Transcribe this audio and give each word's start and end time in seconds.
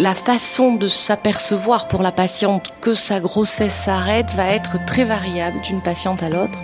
La 0.00 0.14
façon 0.14 0.76
de 0.76 0.86
s'apercevoir 0.86 1.86
pour 1.86 2.02
la 2.02 2.10
patiente 2.10 2.72
que 2.80 2.94
sa 2.94 3.20
grossesse 3.20 3.74
s'arrête 3.74 4.32
va 4.34 4.46
être 4.46 4.82
très 4.86 5.04
variable 5.04 5.60
d'une 5.60 5.82
patiente 5.82 6.22
à 6.22 6.30
l'autre. 6.30 6.58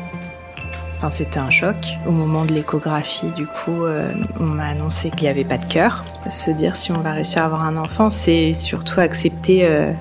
Enfin, 0.96 1.10
c'était 1.10 1.38
un 1.38 1.50
choc. 1.50 1.76
Au 2.06 2.12
moment 2.12 2.46
de 2.46 2.54
l'échographie, 2.54 3.30
du 3.32 3.46
coup, 3.46 3.84
euh, 3.84 4.14
on 4.40 4.44
m'a 4.44 4.68
annoncé 4.68 5.10
qu'il 5.10 5.24
n'y 5.24 5.28
avait 5.28 5.44
pas 5.44 5.58
de 5.58 5.66
cœur. 5.66 6.02
Se 6.30 6.50
dire 6.50 6.76
si 6.76 6.92
on 6.92 7.00
va 7.00 7.12
réussir 7.12 7.42
à 7.42 7.44
avoir 7.44 7.64
un 7.64 7.76
enfant, 7.76 8.08
c'est 8.08 8.54
surtout 8.54 9.00
accepter 9.00 9.66
euh, 9.66 9.92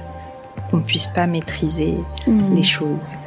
qu'on 0.72 0.78
ne 0.78 0.84
puisse 0.84 1.08
pas 1.08 1.28
maîtriser 1.28 1.96
les 2.54 2.64
choses. 2.64 3.18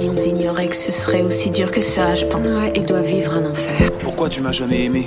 Ils 0.00 0.28
ignoraient 0.28 0.68
que 0.68 0.76
ce 0.76 0.92
serait 0.92 1.20
aussi 1.20 1.50
dur 1.50 1.70
que 1.70 1.82
ça, 1.82 2.14
je 2.14 2.24
pense. 2.24 2.48
Ouais, 2.58 2.72
il 2.74 2.86
doit 2.86 3.02
vivre 3.02 3.34
un 3.34 3.44
enfer. 3.44 3.90
Pourquoi 4.00 4.30
tu 4.30 4.40
m'as 4.40 4.52
jamais 4.52 4.86
aimé? 4.86 5.06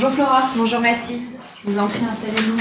Bonjour 0.00 0.12
Flora, 0.12 0.48
bonjour 0.54 0.78
Mathilde. 0.78 1.26
Je 1.64 1.70
vous 1.70 1.76
en 1.76 1.88
prie, 1.88 2.04
installez-vous. 2.04 2.60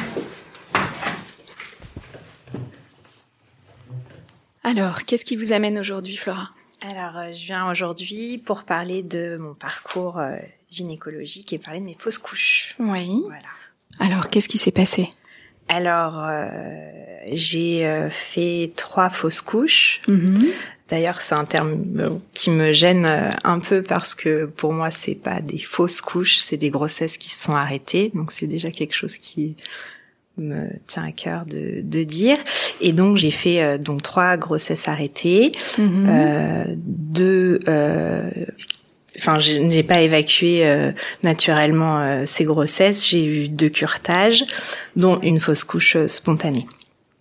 Alors, 4.63 5.05
qu'est-ce 5.05 5.23
qui 5.23 5.35
vous 5.35 5.51
amène 5.51 5.77
aujourd'hui, 5.77 6.17
Flora? 6.17 6.49
Alors, 6.81 7.15
euh, 7.15 7.33
je 7.33 7.45
viens 7.45 7.69
aujourd'hui 7.69 8.39
pour 8.39 8.63
parler 8.63 9.03
de 9.03 9.37
mon 9.37 9.53
parcours 9.53 10.17
euh, 10.17 10.37
gynécologique 10.71 11.53
et 11.53 11.59
parler 11.59 11.79
de 11.79 11.85
mes 11.85 11.95
fausses 11.99 12.17
couches. 12.17 12.75
Oui. 12.79 13.21
Voilà. 13.27 13.49
Alors, 13.99 14.31
qu'est-ce 14.31 14.47
qui 14.47 14.57
s'est 14.57 14.71
passé? 14.71 15.13
Alors, 15.67 16.17
euh, 16.17 16.49
j'ai 17.33 17.85
euh, 17.85 18.09
fait 18.09 18.71
trois 18.75 19.11
fausses 19.11 19.41
couches. 19.41 20.01
D'ailleurs, 20.89 21.21
c'est 21.21 21.35
un 21.35 21.43
terme 21.43 21.83
euh, 21.97 22.09
qui 22.33 22.49
me 22.49 22.71
gêne 22.71 23.05
euh, 23.05 23.29
un 23.43 23.59
peu 23.59 23.81
parce 23.81 24.15
que 24.15 24.45
pour 24.45 24.71
moi, 24.71 24.89
c'est 24.91 25.15
pas 25.15 25.41
des 25.41 25.57
fausses 25.59 26.01
couches, 26.01 26.37
c'est 26.39 26.57
des 26.57 26.69
grossesses 26.69 27.17
qui 27.17 27.29
se 27.29 27.43
sont 27.43 27.55
arrêtées. 27.55 28.11
Donc, 28.13 28.31
c'est 28.31 28.47
déjà 28.47 28.71
quelque 28.71 28.93
chose 28.93 29.17
qui 29.17 29.55
me 30.37 30.67
tient 30.87 31.03
à 31.03 31.11
cœur 31.11 31.45
de, 31.45 31.81
de 31.81 32.03
dire. 32.03 32.37
Et 32.79 32.93
donc, 32.93 33.17
j'ai 33.17 33.31
fait 33.31 33.61
euh, 33.61 33.77
donc 33.77 34.01
trois 34.01 34.37
grossesses 34.37 34.87
arrêtées, 34.87 35.51
euh, 35.79 36.63
deux. 36.77 37.59
euh, 37.67 38.29
Enfin, 39.19 39.39
je 39.39 39.53
n'ai 39.55 39.81
pas 39.81 40.01
évacué 40.01 40.63
euh, 40.67 40.91
naturellement 41.23 41.99
euh, 42.01 42.23
ces 42.27 42.43
grossesses. 42.43 43.03
J'ai 43.03 43.25
eu 43.25 43.49
deux 43.49 43.69
curetages, 43.69 44.45
dont 44.95 45.19
une 45.21 45.39
fausse 45.39 45.63
couche 45.63 45.97
spontanée. 46.05 46.67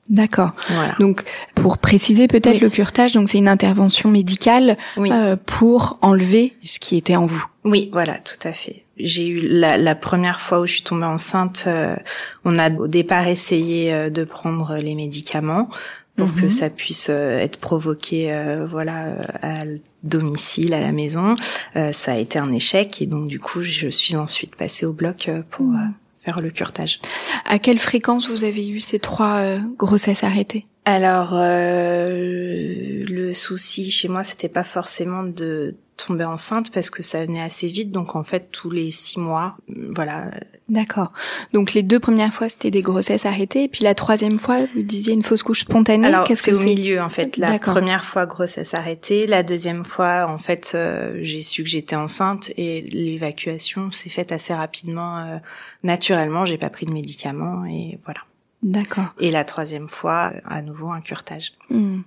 D'accord. 0.09 0.53
Voilà. 0.71 0.94
Donc, 1.00 1.25
pour 1.55 1.78
préciser 1.78 2.28
peut-être 2.28 2.55
Oui. 2.55 2.61
le 2.61 2.71
curetage, 2.71 3.15
donc 3.15 3.28
c'est 3.28 3.39
une 3.39 3.49
intervention 3.49 4.11
médicale 4.11 4.77
Oui. 4.97 5.11
euh, 5.12 5.37
pour 5.44 5.99
enlever 6.03 6.55
ce 6.62 6.78
qui 6.78 6.97
était 6.97 7.17
en 7.17 7.27
vous. 7.27 7.44
Oui, 7.65 7.91
voilà, 7.93 8.19
tout 8.21 8.39
à 8.47 8.53
fait. 8.53 8.84
J'ai 8.99 9.27
eu 9.27 9.41
la, 9.49 9.77
la 9.77 9.95
première 9.95 10.41
fois 10.41 10.61
où 10.61 10.66
je 10.66 10.75
suis 10.75 10.83
tombée 10.83 11.05
enceinte, 11.05 11.65
euh, 11.66 11.97
on 12.45 12.59
a 12.59 12.71
au 12.71 12.87
départ 12.89 13.27
essayé 13.27 13.93
euh, 13.93 14.09
de 14.11 14.25
prendre 14.25 14.77
les 14.77 14.95
médicaments 14.95 15.69
pour 16.16 16.34
que 16.34 16.49
ça 16.49 16.71
puisse 16.71 17.09
euh, 17.11 17.39
être 17.41 17.59
provoqué, 17.59 18.33
euh, 18.33 18.65
voilà, 18.65 19.05
euh, 19.05 19.21
à 19.43 19.59
domicile, 20.03 20.72
à 20.72 20.81
la 20.81 20.91
maison. 20.93 21.34
Euh, 21.77 21.93
ça 21.93 22.12
a 22.12 22.16
été 22.16 22.39
un 22.39 22.50
échec 22.53 23.03
et 23.03 23.06
donc 23.06 23.28
du 23.28 23.39
coup, 23.39 23.61
je 23.61 23.89
suis 23.89 24.16
ensuite 24.16 24.55
passée 24.56 24.87
au 24.87 24.95
bloc 24.95 25.28
euh, 25.28 25.43
pour 25.50 25.66
euh, 25.66 25.77
À 27.44 27.59
quelle 27.59 27.78
fréquence 27.78 28.28
vous 28.28 28.44
avez 28.44 28.69
eu 28.69 28.81
ces 28.81 28.98
trois 28.98 29.37
euh, 29.37 29.59
grossesses 29.76 30.25
arrêtées? 30.25 30.66
Alors, 30.86 31.30
euh, 31.32 33.00
le 33.08 33.32
souci 33.34 33.91
chez 33.91 34.06
moi, 34.06 34.22
c'était 34.22 34.48
pas 34.48 34.62
forcément 34.62 35.24
de 35.24 35.74
tomber 35.97 36.24
enceinte 36.24 36.70
parce 36.70 36.91
que 36.91 37.02
ça 37.02 37.24
venait 37.24 37.42
assez 37.42 37.66
vite. 37.66 37.91
Donc 37.91 38.14
en 38.14 38.22
fait, 38.22 38.50
tous 38.52 38.70
les 38.70 38.92
six 38.92 39.19
mois, 39.19 39.56
voilà. 39.69 40.30
D'accord. 40.69 41.12
Donc 41.52 41.74
les 41.74 41.82
deux 41.82 41.98
premières 41.98 42.32
fois 42.32 42.48
c'était 42.48 42.70
des 42.70 42.82
grossesses 42.82 43.26
arrêtées, 43.26 43.64
et 43.64 43.69
puis 43.69 43.82
la 43.82 43.94
troisième 43.94 44.38
fois 44.38 44.58
vous 44.74 44.82
disiez 44.82 45.14
une 45.14 45.22
fausse 45.22 45.42
couche 45.42 45.60
spontanée. 45.60 46.06
Alors 46.06 46.26
c'est 46.34 46.52
que 46.52 46.56
au 46.56 46.62
milieu 46.62 47.00
en 47.00 47.08
fait. 47.08 47.36
La 47.36 47.58
première 47.58 48.04
fois 48.04 48.26
grossesse 48.26 48.74
arrêtée, 48.74 49.26
la 49.26 49.42
deuxième 49.42 49.84
fois 49.84 50.26
en 50.28 50.38
fait 50.38 50.72
euh, 50.74 51.18
j'ai 51.22 51.41
su 51.41 51.62
que 51.62 51.68
j'étais 51.68 51.97
enceinte 51.97 52.50
et 52.56 52.80
l'évacuation 52.80 53.91
s'est 53.91 54.10
faite 54.10 54.32
assez 54.32 54.54
rapidement, 54.54 55.18
euh, 55.18 55.38
naturellement. 55.82 56.44
J'ai 56.44 56.58
pas 56.58 56.70
pris 56.70 56.86
de 56.86 56.92
médicaments 56.92 57.64
et 57.64 57.98
voilà. 58.04 58.20
D'accord. 58.66 59.15
Et 59.21 59.31
la 59.31 59.44
troisième 59.44 59.88
fois, 59.88 60.32
à 60.44 60.60
nouveau 60.60 60.91
un 60.91 61.00
curetage. 61.00 61.53
Hmm. 61.71 62.00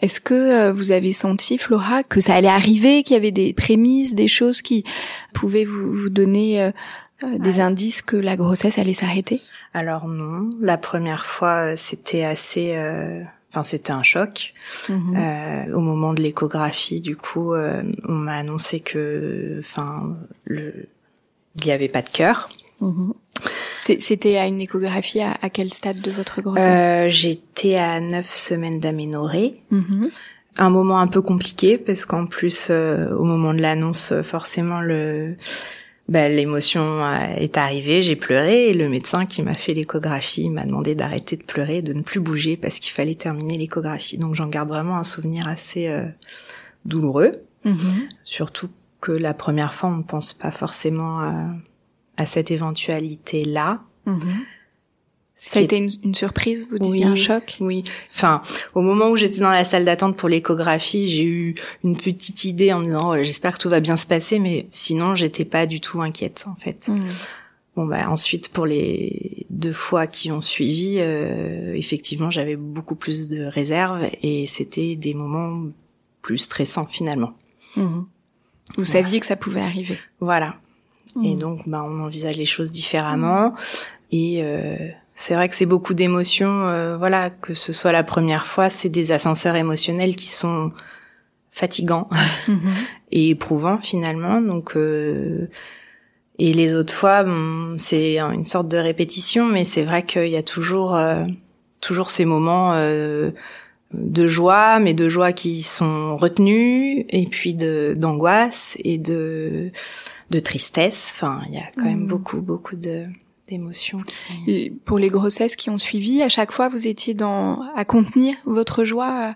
Est-ce 0.00 0.20
que 0.20 0.34
euh, 0.34 0.72
vous 0.72 0.92
avez 0.92 1.12
senti, 1.12 1.58
Flora, 1.58 2.04
que 2.04 2.20
ça 2.20 2.36
allait 2.36 2.46
arriver, 2.46 3.02
qu'il 3.02 3.14
y 3.14 3.16
avait 3.16 3.32
des 3.32 3.52
prémices, 3.52 4.14
des 4.14 4.28
choses 4.28 4.62
qui 4.62 4.84
pouvaient 5.34 5.64
vous, 5.64 5.92
vous 5.92 6.08
donner 6.08 6.62
euh, 6.62 6.70
euh, 7.24 7.38
des 7.38 7.58
indices 7.58 8.00
que 8.00 8.16
la 8.16 8.36
grossesse 8.36 8.78
allait 8.78 8.92
s'arrêter? 8.92 9.40
Alors 9.74 10.06
non, 10.06 10.50
la 10.60 10.78
première 10.78 11.26
fois 11.26 11.76
c'était 11.76 12.22
assez, 12.22 12.76
euh, 12.76 13.20
enfin 13.50 13.64
c'était 13.64 13.90
un 13.90 14.04
choc. 14.04 14.54
Euh, 14.88 15.74
au 15.74 15.80
moment 15.80 16.14
de 16.14 16.22
l'échographie, 16.22 17.00
du 17.00 17.16
coup, 17.16 17.54
euh, 17.54 17.82
on 18.06 18.12
m'a 18.12 18.36
annoncé 18.36 18.78
que, 18.78 19.56
enfin, 19.58 20.16
le, 20.44 20.86
il 21.60 21.66
y 21.66 21.72
avait 21.72 21.88
pas 21.88 22.02
de 22.02 22.08
cœur. 22.08 22.50
Mhm. 22.80 23.14
C'était 23.80 24.36
à 24.38 24.46
une 24.46 24.60
échographie 24.60 25.20
à, 25.20 25.36
à 25.42 25.50
quel 25.50 25.72
stade 25.72 26.00
de 26.00 26.10
votre 26.10 26.40
grossesse? 26.42 26.64
Euh, 26.68 27.08
J'étais 27.08 27.76
à 27.76 28.00
neuf 28.00 28.32
semaines 28.32 28.80
d'aménorrhée. 28.80 29.60
Mhm. 29.70 30.10
Un 30.56 30.70
moment 30.70 30.98
un 30.98 31.06
peu 31.06 31.22
compliqué 31.22 31.78
parce 31.78 32.04
qu'en 32.04 32.26
plus, 32.26 32.68
euh, 32.70 33.14
au 33.14 33.22
moment 33.24 33.54
de 33.54 33.60
l'annonce, 33.60 34.12
forcément 34.22 34.80
le 34.80 35.36
bah, 36.08 36.28
l'émotion 36.28 37.04
euh, 37.04 37.18
est 37.36 37.56
arrivée, 37.58 38.00
j'ai 38.02 38.16
pleuré 38.16 38.70
et 38.70 38.74
le 38.74 38.88
médecin 38.88 39.26
qui 39.26 39.42
m'a 39.42 39.52
fait 39.54 39.74
l'échographie 39.74 40.48
m'a 40.48 40.64
demandé 40.64 40.94
d'arrêter 40.94 41.36
de 41.36 41.42
pleurer, 41.42 41.82
de 41.82 41.92
ne 41.92 42.00
plus 42.02 42.18
bouger 42.18 42.56
parce 42.56 42.78
qu'il 42.78 42.92
fallait 42.92 43.14
terminer 43.14 43.58
l'échographie. 43.58 44.16
Donc 44.18 44.34
j'en 44.34 44.46
garde 44.48 44.70
vraiment 44.70 44.96
un 44.96 45.04
souvenir 45.04 45.46
assez 45.46 45.88
euh, 45.88 46.04
douloureux, 46.86 47.42
Mhm. 47.64 48.08
surtout 48.24 48.68
que 49.00 49.12
la 49.12 49.34
première 49.34 49.74
fois 49.74 49.90
on 49.90 49.98
ne 49.98 50.02
pense 50.02 50.32
pas 50.32 50.50
forcément 50.50 51.20
à, 51.20 51.44
à 52.18 52.26
cette 52.26 52.50
éventualité-là. 52.50 53.80
Mhm. 54.04 54.44
Ça 55.40 55.60
a 55.60 55.62
été 55.62 55.76
une, 55.76 56.14
surprise, 56.16 56.66
vous 56.68 56.80
disiez 56.80 57.04
un 57.04 57.14
choc? 57.14 57.58
Oui. 57.60 57.84
Enfin, 58.12 58.42
au 58.74 58.82
moment 58.82 59.08
où 59.08 59.16
j'étais 59.16 59.38
dans 59.38 59.50
la 59.50 59.62
salle 59.62 59.84
d'attente 59.84 60.16
pour 60.16 60.28
l'échographie, 60.28 61.06
j'ai 61.06 61.22
eu 61.22 61.54
une 61.84 61.96
petite 61.96 62.42
idée 62.42 62.72
en 62.72 62.80
me 62.80 62.86
disant 62.86 63.12
oh, 63.12 63.22
j'espère 63.22 63.54
que 63.56 63.62
tout 63.62 63.68
va 63.68 63.78
bien 63.78 63.96
se 63.96 64.04
passer, 64.04 64.40
mais 64.40 64.66
sinon 64.72 65.14
j'étais 65.14 65.44
pas 65.44 65.66
du 65.66 65.80
tout 65.80 66.02
inquiète 66.02 66.44
en 66.48 66.56
fait. 66.56 66.88
Mmh. 66.88 66.98
Bon 67.76 67.86
bah 67.86 68.10
ensuite 68.10 68.48
pour 68.48 68.66
les 68.66 69.46
deux 69.48 69.72
fois 69.72 70.08
qui 70.08 70.32
ont 70.32 70.40
suivi, 70.40 70.96
euh, 70.98 71.72
effectivement 71.72 72.32
j'avais 72.32 72.56
beaucoup 72.56 72.96
plus 72.96 73.28
de 73.28 73.44
réserves 73.44 74.08
et 74.22 74.48
c'était 74.48 74.96
des 74.96 75.14
moments 75.14 75.70
plus 76.20 76.38
stressants 76.38 76.88
finalement. 76.90 77.34
Mmh. 77.76 78.00
Vous 78.76 78.84
saviez 78.84 79.20
que 79.20 79.26
ça 79.26 79.36
pouvait 79.36 79.60
arriver. 79.60 79.98
Voilà. 80.18 80.56
Et 81.22 81.34
mmh. 81.34 81.38
donc 81.38 81.68
bah 81.68 81.84
on 81.84 82.00
envisage 82.00 82.36
les 82.36 82.44
choses 82.44 82.70
différemment 82.70 83.54
et 84.10 84.42
euh, 84.42 84.76
c'est 85.14 85.34
vrai 85.34 85.48
que 85.48 85.56
c'est 85.56 85.66
beaucoup 85.66 85.94
d'émotions. 85.94 86.66
Euh, 86.66 86.96
voilà, 86.96 87.30
que 87.30 87.52
ce 87.52 87.72
soit 87.72 87.92
la 87.92 88.04
première 88.04 88.46
fois, 88.46 88.70
c'est 88.70 88.88
des 88.88 89.10
ascenseurs 89.12 89.56
émotionnels 89.56 90.14
qui 90.14 90.28
sont 90.28 90.72
fatigants 91.50 92.08
mhm. 92.48 92.72
et 93.10 93.30
éprouvants 93.30 93.78
finalement. 93.78 94.40
Donc 94.40 94.76
euh, 94.76 95.48
et 96.38 96.52
les 96.52 96.76
autres 96.76 96.94
fois, 96.94 97.24
c'est 97.78 98.20
une 98.20 98.46
sorte 98.46 98.68
de 98.68 98.78
répétition, 98.78 99.46
mais 99.46 99.64
c'est 99.64 99.82
vrai 99.82 100.04
qu'il 100.04 100.28
y 100.28 100.36
a 100.36 100.42
toujours 100.44 100.94
euh, 100.94 101.24
toujours 101.80 102.10
ces 102.10 102.24
moments 102.24 102.72
de 103.92 104.26
joie, 104.26 104.80
mais 104.80 104.94
de 104.94 105.08
joie 105.08 105.32
qui 105.32 105.62
sont 105.62 106.16
retenus, 106.16 107.04
et 107.08 107.26
puis 107.26 107.54
de 107.54 107.94
d'angoisse 107.96 108.76
et 108.84 108.98
de 108.98 109.70
de 110.30 110.38
tristesse. 110.38 111.12
Enfin, 111.14 111.42
il 111.48 111.54
y 111.54 111.58
a 111.58 111.70
quand 111.76 111.84
même 111.84 112.00
mhm. 112.00 112.08
beaucoup 112.08 112.40
beaucoup 112.40 112.76
de 112.76 113.06
d'émotions. 113.48 114.00
Pour 114.84 114.98
les 114.98 115.08
grossesses 115.08 115.56
qui 115.56 115.70
ont 115.70 115.78
suivi, 115.78 116.22
à 116.22 116.28
chaque 116.28 116.52
fois, 116.52 116.68
vous 116.68 116.86
étiez 116.86 117.14
dans 117.14 117.62
à 117.74 117.84
contenir 117.84 118.34
votre 118.44 118.84
joie. 118.84 119.34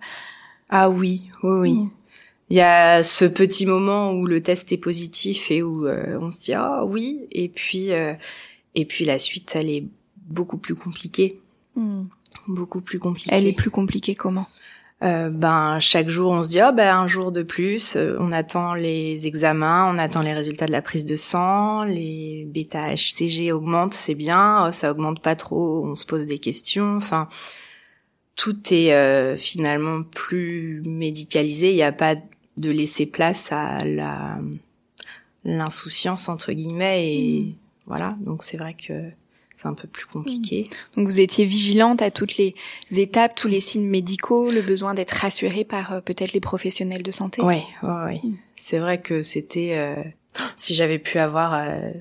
Ah 0.69 0.91
oui, 0.91 1.31
oui, 1.43 1.59
oui. 1.61 1.73
Mm. 1.73 1.91
Il 2.51 2.57
y 2.57 2.61
a 2.61 3.03
ce 3.03 3.25
petit 3.25 3.65
moment 3.65 4.13
où 4.13 4.27
le 4.27 4.43
test 4.43 4.73
est 4.73 4.79
positif 4.79 5.51
et 5.51 5.63
où 5.63 5.87
euh, 5.87 6.19
on 6.21 6.31
se 6.31 6.41
dit 6.41 6.53
ah 6.53 6.85
oui, 6.85 7.21
et 7.31 7.49
puis 7.49 7.93
euh, 7.93 8.13
et 8.75 8.85
puis 8.85 9.07
la 9.07 9.19
suite, 9.19 9.53
elle 9.55 9.71
est 9.71 9.85
beaucoup 10.17 10.59
plus 10.59 10.75
compliquée. 10.75 11.41
Mm. 11.77 12.05
Beaucoup 12.49 12.81
plus 12.81 12.99
compliquée. 12.99 13.31
Elle 13.33 13.47
est 13.47 13.53
plus 13.53 13.71
compliquée 13.71 14.15
comment? 14.15 14.47
Euh, 15.03 15.31
ben 15.31 15.81
chaque 15.81 16.09
jour 16.09 16.31
on 16.31 16.45
se 16.45 16.49
dit 16.49 16.61
oh 16.65 16.71
ben 16.73 16.97
un 16.97 17.09
jour 17.09 17.33
de 17.33 17.43
plus 17.43 17.97
euh, 17.97 18.17
on 18.21 18.31
attend 18.31 18.75
les 18.75 19.27
examens 19.27 19.93
on 19.93 19.97
attend 19.97 20.23
les 20.23 20.33
résultats 20.33 20.67
de 20.67 20.71
la 20.71 20.81
prise 20.81 21.05
de 21.05 21.17
sang 21.17 21.83
les 21.83 22.47
bêta 22.47 22.95
HCG 22.95 23.51
augmentent 23.51 23.95
c'est 23.95 24.15
bien 24.15 24.65
oh, 24.65 24.71
ça 24.71 24.93
augmente 24.93 25.21
pas 25.21 25.35
trop 25.35 25.85
on 25.85 25.97
se 25.97 26.07
pose 26.07 26.25
des 26.25 26.39
questions 26.39 26.99
enfin 26.99 27.29
tout 28.37 28.57
est 28.73 28.93
euh, 28.93 29.37
finalement 29.37 30.05
plus 30.05 30.83
médicalisé 30.87 31.71
il 31.71 31.77
n'y 31.77 31.83
a 31.83 31.91
pas 31.91 32.15
de 32.57 32.71
laisser 32.71 33.07
place 33.07 33.51
à 33.51 33.85
la 33.85 34.39
l'insouciance 35.45 36.29
entre 36.29 36.53
guillemets 36.53 37.13
et 37.13 37.41
hmm. 37.41 37.55
voilà 37.87 38.17
donc 38.21 38.45
c'est 38.45 38.57
vrai 38.57 38.75
que 38.75 39.11
c'est 39.63 39.69
un 39.69 39.75
peu 39.75 39.87
plus 39.87 40.07
compliqué. 40.07 40.69
Hmm. 40.69 41.01
Donc 41.01 41.09
vous 41.09 41.21
étiez 41.21 41.45
vigilante 41.45 42.03
à 42.03 42.11
toutes 42.11 42.37
les 42.37 42.55
étapes, 42.91 43.35
tous 43.35 43.49
les 43.49 43.61
signes 43.61 43.87
médicaux, 43.87 44.51
le 44.51 44.61
besoin 44.61 44.95
d'être 44.95 45.13
rassurée 45.13 45.65
par 45.65 45.93
euh, 45.93 46.01
peut-être 46.01 46.33
les 46.33 46.41
professionnels 46.41 47.03
de 47.03 47.13
santé? 47.13 47.43
Oui, 47.43 47.63
oui, 47.83 47.91
oui. 48.07 48.35
C'est 48.57 48.79
vrai 48.79 49.01
que 49.01 49.23
c'était 49.23 49.75
euh, 49.77 50.03
si 50.57 50.75
j'avais 50.75 50.99
pu 50.99 51.19
avoir 51.19 51.55
euh, 51.55 51.93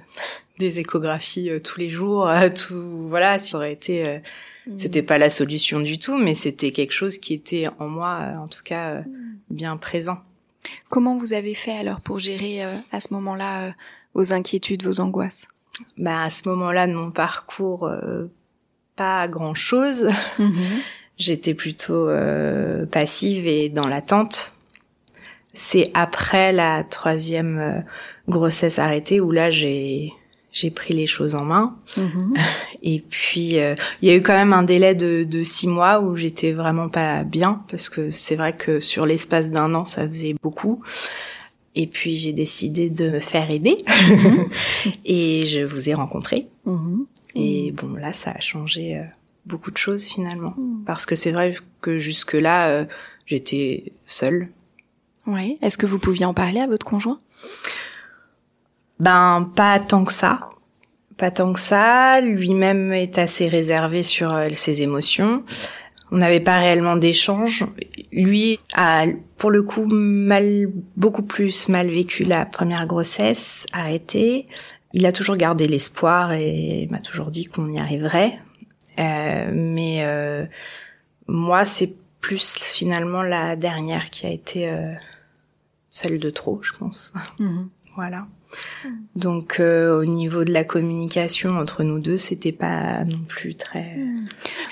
des 0.58 0.80
échographies 0.80 1.52
tous 1.64 1.80
les 1.80 1.90
jours, 1.90 2.30
tout 2.56 3.08
voilà, 3.08 3.38
ça 3.38 3.58
aurait 3.58 3.74
été 3.74 4.22
hmm. 4.68 4.78
c'était 4.78 5.04
pas 5.04 5.18
la 5.18 5.30
solution 5.30 5.80
du 5.80 6.00
tout, 6.00 6.18
mais 6.18 6.34
c'était 6.34 6.72
quelque 6.72 6.94
chose 6.94 7.18
qui 7.18 7.34
était 7.34 7.68
en 7.80 7.88
moi 7.88 8.34
en 8.40 8.48
tout 8.48 8.64
cas 8.64 9.04
bien 9.50 9.78
présent. 9.78 10.18
Comment 10.90 11.18
vous 11.18 11.34
avez 11.34 11.54
fait 11.54 11.72
alors 11.72 12.02
pour 12.02 12.20
gérer 12.20 12.64
à 12.92 13.02
ce 13.02 13.14
moment-là 13.14 13.74
vos 14.14 14.34
inquiétudes, 14.34 14.84
vos 14.84 15.00
angoisses? 15.00 15.48
Bah, 15.98 16.24
à 16.24 16.30
ce 16.30 16.48
moment-là 16.50 16.88
de 16.88 16.94
mon 16.94 17.12
parcours, 17.12 17.88
euh, 17.88 18.26
pas 18.96 19.28
grand-chose. 19.28 20.10
Mhm. 20.40 20.54
J'étais 21.18 21.54
plutôt 21.54 22.10
euh, 22.10 22.86
passive 22.86 23.46
et 23.46 23.70
dans 23.70 23.88
l'attente. 23.88 24.54
C'est 25.54 25.92
après 25.94 26.52
la 26.52 26.84
troisième 26.84 27.60
euh, 27.60 27.80
grossesse 28.28 28.80
arrêtée 28.80 29.20
où 29.20 29.32
là 29.32 29.50
j'ai 29.50 30.14
j'ai 30.54 30.70
pris 30.70 30.94
les 30.94 31.08
choses 31.08 31.36
en 31.36 31.46
main. 31.46 31.76
Mhm. 31.96 32.34
Et 32.84 33.04
puis 33.08 33.58
il 33.58 34.08
y 34.08 34.10
a 34.10 34.16
eu 34.16 34.22
quand 34.22 34.34
même 34.34 34.54
un 34.54 34.64
délai 34.64 34.96
de, 34.96 35.24
de 35.24 35.44
six 35.44 35.68
mois 35.68 36.00
où 36.00 36.16
j'étais 36.16 36.52
vraiment 36.52 36.90
pas 36.90 37.24
bien 37.24 37.62
parce 37.70 37.90
que 37.90 38.10
c'est 38.10 38.36
vrai 38.36 38.54
que 38.54 38.80
sur 38.80 39.06
l'espace 39.06 39.52
d'un 39.52 39.76
an 39.76 39.86
ça 39.86 40.08
faisait 40.08 40.36
beaucoup. 40.42 40.82
Et 41.76 41.88
puis 41.88 42.18
j'ai 42.18 42.34
décidé 42.34 42.90
de 42.90 43.10
me 43.10 43.20
faire 43.20 43.52
aider 43.52 43.78
mhm. 44.10 44.50
et 45.06 45.46
je 45.46 45.62
vous 45.62 45.90
ai 45.90 45.94
rencontré. 45.94 46.48
Mhm. 46.66 47.06
Et 47.36 47.72
bon 47.72 47.94
là 47.96 48.14
ça 48.14 48.32
a 48.32 48.40
changé 48.40 48.98
euh, 48.98 49.04
beaucoup 49.46 49.72
de 49.72 49.78
choses 49.78 50.04
finalement 50.06 50.54
mhm. 50.58 50.84
parce 50.86 51.06
que 51.06 51.16
c'est 51.16 51.32
vrai 51.32 51.56
que 51.80 51.98
jusque 51.98 52.34
là 52.34 52.68
euh, 52.68 52.86
j'étais 53.26 53.94
seule. 54.06 54.50
Oui. 55.28 55.58
Est-ce 55.62 55.78
que 55.78 55.86
vous 55.86 56.00
pouviez 56.00 56.26
en 56.26 56.34
parler 56.34 56.60
à 56.60 56.68
votre 56.68 56.86
conjoint? 56.86 57.20
Ben 59.00 59.50
pas 59.56 59.80
tant 59.80 60.04
que 60.04 60.14
ça. 60.14 60.50
Pas 61.18 61.32
tant 61.32 61.54
que 61.54 61.60
ça. 61.60 62.20
Lui-même 62.22 62.92
est 62.92 63.18
assez 63.18 63.48
réservé 63.48 64.04
sur 64.04 64.34
euh, 64.34 64.50
ses 64.54 64.82
émotions. 64.82 65.44
On 66.12 66.18
n'avait 66.18 66.42
pas 66.42 66.60
réellement 66.60 66.98
d'échange. 66.98 67.66
Lui 68.12 68.60
a, 68.74 69.06
pour 69.38 69.50
le 69.50 69.64
coup, 69.64 69.86
mal, 69.86 70.68
beaucoup 70.98 71.24
plus 71.24 71.70
mal 71.70 71.90
vécu 71.90 72.24
la 72.24 72.46
première 72.46 72.86
grossesse, 72.86 73.66
arrêté. 73.72 74.48
Il 74.94 75.06
a 75.06 75.14
toujours 75.14 75.38
gardé 75.38 75.68
l'espoir 75.68 76.34
et 76.34 76.88
m'a 76.92 77.00
toujours 77.00 77.32
dit 77.32 77.46
qu'on 77.46 77.70
y 77.70 77.80
arriverait. 77.80 78.40
Euh, 79.00 79.52
mais 79.54 80.04
euh, 80.04 80.46
moi, 81.28 81.64
c'est 81.64 81.94
plus 82.20 82.58
finalement 82.58 83.24
la 83.24 83.56
dernière 83.56 84.10
qui 84.10 84.26
a 84.26 84.30
été 84.30 84.70
euh, 84.70 84.94
celle 85.90 86.20
de 86.20 86.30
trop, 86.30 86.62
je 86.62 86.74
pense. 86.74 87.14
Mhm. 87.40 87.70
Voilà. 87.96 88.28
Donc 89.16 89.60
euh, 89.60 90.00
au 90.00 90.06
niveau 90.06 90.44
de 90.44 90.54
la 90.54 90.64
communication 90.64 91.58
entre 91.58 91.84
nous 91.84 92.00
deux, 92.00 92.18
c'était 92.18 92.52
pas 92.52 93.04
non 93.06 93.20
plus 93.28 93.56
très. 93.56 93.96
Hmm. 93.98 94.26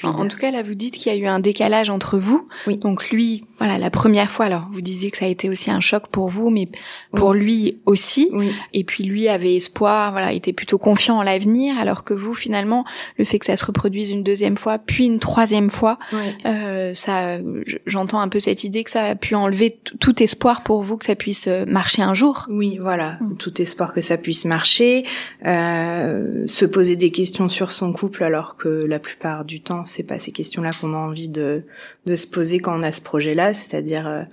En, 0.03 0.27
tout 0.27 0.37
cas, 0.37 0.51
là, 0.51 0.63
vous 0.63 0.75
dites 0.75 0.95
qu'il 0.95 1.11
y 1.11 1.15
a 1.15 1.17
eu 1.17 1.25
un 1.25 1.39
décalage 1.39 1.89
entre 1.89 2.17
vous. 2.17 2.47
Oui. 2.67 2.77
Donc 2.77 3.09
lui, 3.09 3.43
voilà, 3.57 3.77
la 3.77 3.89
première 3.89 4.29
fois. 4.29 4.45
Alors, 4.45 4.67
vous 4.71 4.81
disiez 4.81 5.11
que 5.11 5.17
ça 5.17 5.25
a 5.25 5.27
été 5.27 5.49
aussi 5.49 5.69
un 5.69 5.81
choc 5.81 6.07
pour 6.07 6.29
vous, 6.29 6.49
mais 6.49 6.67
pour 7.11 7.33
lui 7.33 7.79
aussi. 7.85 8.29
Oui. 8.31 8.51
Et 8.73 8.83
puis 8.83 9.03
lui 9.03 9.27
avait 9.27 9.55
espoir, 9.55 10.11
voilà, 10.11 10.31
était 10.31 10.53
plutôt 10.53 10.77
confiant 10.77 11.17
en 11.17 11.23
l'avenir, 11.23 11.77
alors 11.77 12.03
que 12.03 12.13
vous, 12.13 12.33
finalement, 12.33 12.85
le 13.17 13.25
fait 13.25 13.39
que 13.39 13.45
ça 13.45 13.57
se 13.57 13.65
reproduise 13.65 14.09
une 14.09 14.23
deuxième 14.23 14.57
fois, 14.57 14.77
puis 14.77 15.05
une 15.05 15.19
troisième 15.19 15.69
fois, 15.69 15.99
euh, 16.45 16.93
ça, 16.93 17.37
j'entends 17.85 18.21
un 18.21 18.29
peu 18.29 18.39
cette 18.39 18.63
idée 18.63 18.83
que 18.83 18.91
ça 18.91 19.03
a 19.03 19.15
pu 19.15 19.35
enlever 19.35 19.79
tout 19.99 20.23
espoir 20.23 20.63
pour 20.63 20.81
vous 20.81 20.97
que 20.97 21.05
ça 21.05 21.15
puisse 21.15 21.47
euh, 21.47 21.65
marcher 21.65 22.01
un 22.01 22.13
jour. 22.13 22.47
Oui, 22.49 22.77
voilà, 22.79 23.17
hmm. 23.19 23.35
tout 23.37 23.61
espoir 23.61 23.68
que 23.75 24.01
ça 24.01 24.17
puisse 24.17 24.45
marcher, 24.45 25.05
euh, 25.45 26.45
se 26.47 26.65
poser 26.65 26.95
des 26.95 27.11
questions 27.11 27.49
sur 27.49 27.71
son 27.71 27.91
couple, 27.93 28.23
alors 28.23 28.55
que 28.55 28.85
la 28.87 28.99
plupart 28.99 29.45
du 29.45 29.61
temps, 29.61 29.85
c'est 29.85 30.03
pas 30.03 30.19
ces 30.19 30.31
questions-là 30.31 30.71
qu'on 30.79 30.93
a 30.93 30.97
envie 30.97 31.29
de 31.29 31.63
de 32.05 32.15
se 32.15 32.27
poser 32.27 32.59
quand 32.59 32.77
on 32.77 32.83
a 32.83 32.91
ce 32.91 33.01
projet-là, 33.01 33.53
c'est-à-dire 33.53 34.07
euh, 34.07 34.23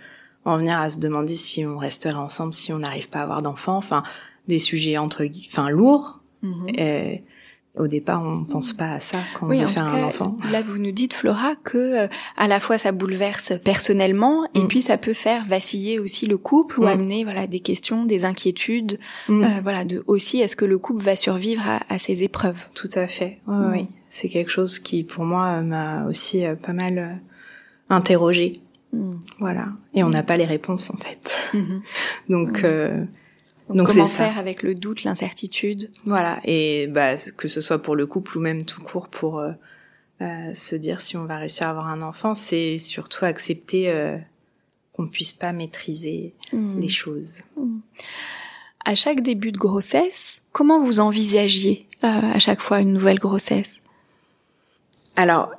en 0.44 0.58
venir 0.58 0.78
à 0.78 0.90
se 0.90 1.00
demander 1.00 1.36
si 1.36 1.64
on 1.66 1.76
resterait 1.76 2.14
ensemble, 2.14 2.54
si 2.54 2.72
on 2.72 2.78
n'arrive 2.78 3.08
pas 3.08 3.20
à 3.20 3.22
avoir 3.22 3.42
d'enfants, 3.42 3.76
enfin 3.76 4.02
des 4.48 4.58
sujets 4.58 4.96
entre 4.96 5.26
enfin 5.50 5.68
lourds. 5.70 6.20
Mhm. 6.42 6.68
Et, 6.76 7.22
au 7.76 7.86
départ, 7.86 8.22
on 8.22 8.44
pense 8.44 8.72
pas 8.72 8.92
à 8.92 9.00
ça 9.00 9.18
quand 9.34 9.46
on 9.46 9.48
veut 9.50 9.66
faire 9.66 9.86
un 9.86 10.04
enfant. 10.04 10.36
Là, 10.50 10.62
vous 10.62 10.78
nous 10.78 10.92
dites, 10.92 11.14
Flora, 11.14 11.54
que 11.56 12.04
euh, 12.04 12.08
à 12.36 12.48
la 12.48 12.60
fois 12.60 12.78
ça 12.78 12.92
bouleverse 12.92 13.52
personnellement 13.62 14.48
et 14.54 14.62
mm. 14.62 14.68
puis 14.68 14.82
ça 14.82 14.96
peut 14.96 15.12
faire 15.12 15.44
vaciller 15.44 15.98
aussi 15.98 16.26
le 16.26 16.38
couple 16.38 16.80
ou 16.80 16.84
mm. 16.84 16.88
amener 16.88 17.24
voilà 17.24 17.46
des 17.46 17.60
questions, 17.60 18.04
des 18.04 18.24
inquiétudes, 18.24 18.98
mm. 19.28 19.44
euh, 19.44 19.48
voilà 19.62 19.84
de 19.84 20.02
aussi 20.06 20.40
est-ce 20.40 20.56
que 20.56 20.64
le 20.64 20.78
couple 20.78 21.02
va 21.02 21.16
survivre 21.16 21.62
à, 21.66 21.80
à 21.92 21.98
ces 21.98 22.22
épreuves? 22.22 22.64
Tout 22.74 22.90
à 22.94 23.06
fait. 23.06 23.38
Oui, 23.46 23.66
oui. 23.72 23.86
c'est 24.08 24.28
quelque 24.28 24.50
chose 24.50 24.78
qui 24.78 25.04
pour 25.04 25.24
moi 25.24 25.60
m'a 25.62 26.06
aussi 26.06 26.44
pas 26.62 26.72
mal 26.72 27.20
interroger. 27.88 28.60
Hmm. 28.92 29.16
Voilà. 29.38 29.68
Et 29.94 30.02
on 30.02 30.10
n'a 30.10 30.22
pas 30.22 30.36
les 30.36 30.44
réponses 30.44 30.90
en 30.90 30.96
fait. 30.96 31.30
Mhm. 31.54 31.82
Donc, 32.28 32.64
euh, 32.64 33.04
donc, 33.68 33.88
comment 33.88 34.06
faire 34.06 34.38
avec 34.38 34.62
le 34.62 34.74
doute, 34.74 35.04
l'incertitude? 35.04 35.90
Voilà. 36.04 36.40
Et 36.44 36.86
bah 36.86 37.16
que 37.36 37.48
ce 37.48 37.60
soit 37.60 37.78
pour 37.78 37.96
le 37.96 38.06
couple 38.06 38.38
ou 38.38 38.40
même 38.40 38.64
tout 38.64 38.80
court 38.80 39.08
pour 39.08 39.40
euh, 39.40 39.52
euh, 40.22 40.54
se 40.54 40.76
dire 40.76 41.00
si 41.00 41.16
on 41.16 41.24
va 41.24 41.38
réussir 41.38 41.66
à 41.66 41.70
avoir 41.70 41.88
un 41.88 42.00
enfant, 42.02 42.34
c'est 42.34 42.78
surtout 42.78 43.24
accepter 43.24 43.90
euh, 43.90 44.16
qu'on 44.92 45.06
puisse 45.08 45.32
pas 45.32 45.52
maîtriser 45.52 46.34
hmm. 46.52 46.80
les 46.80 46.88
choses. 46.88 47.42
Hmm. 47.56 47.78
À 48.84 48.94
chaque 48.94 49.20
début 49.20 49.50
de 49.50 49.58
grossesse, 49.58 50.42
comment 50.52 50.80
vous 50.80 51.00
envisagiez 51.00 51.86
euh, 52.04 52.08
à 52.08 52.38
chaque 52.38 52.60
fois 52.60 52.80
une 52.80 52.92
nouvelle 52.92 53.18
grossesse? 53.18 53.80
Alors, 55.16 55.50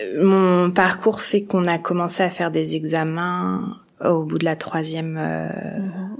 euh, 0.00 0.24
mon 0.24 0.70
parcours 0.70 1.20
fait 1.20 1.42
qu'on 1.44 1.66
a 1.66 1.78
commencé 1.78 2.22
à 2.22 2.30
faire 2.30 2.50
des 2.50 2.76
examens 2.76 3.76
au 4.02 4.24
bout 4.24 4.38
de 4.38 4.44
la 4.44 4.56
troisième 4.56 5.16
euh, 5.18 5.78
mhm. 5.78 6.16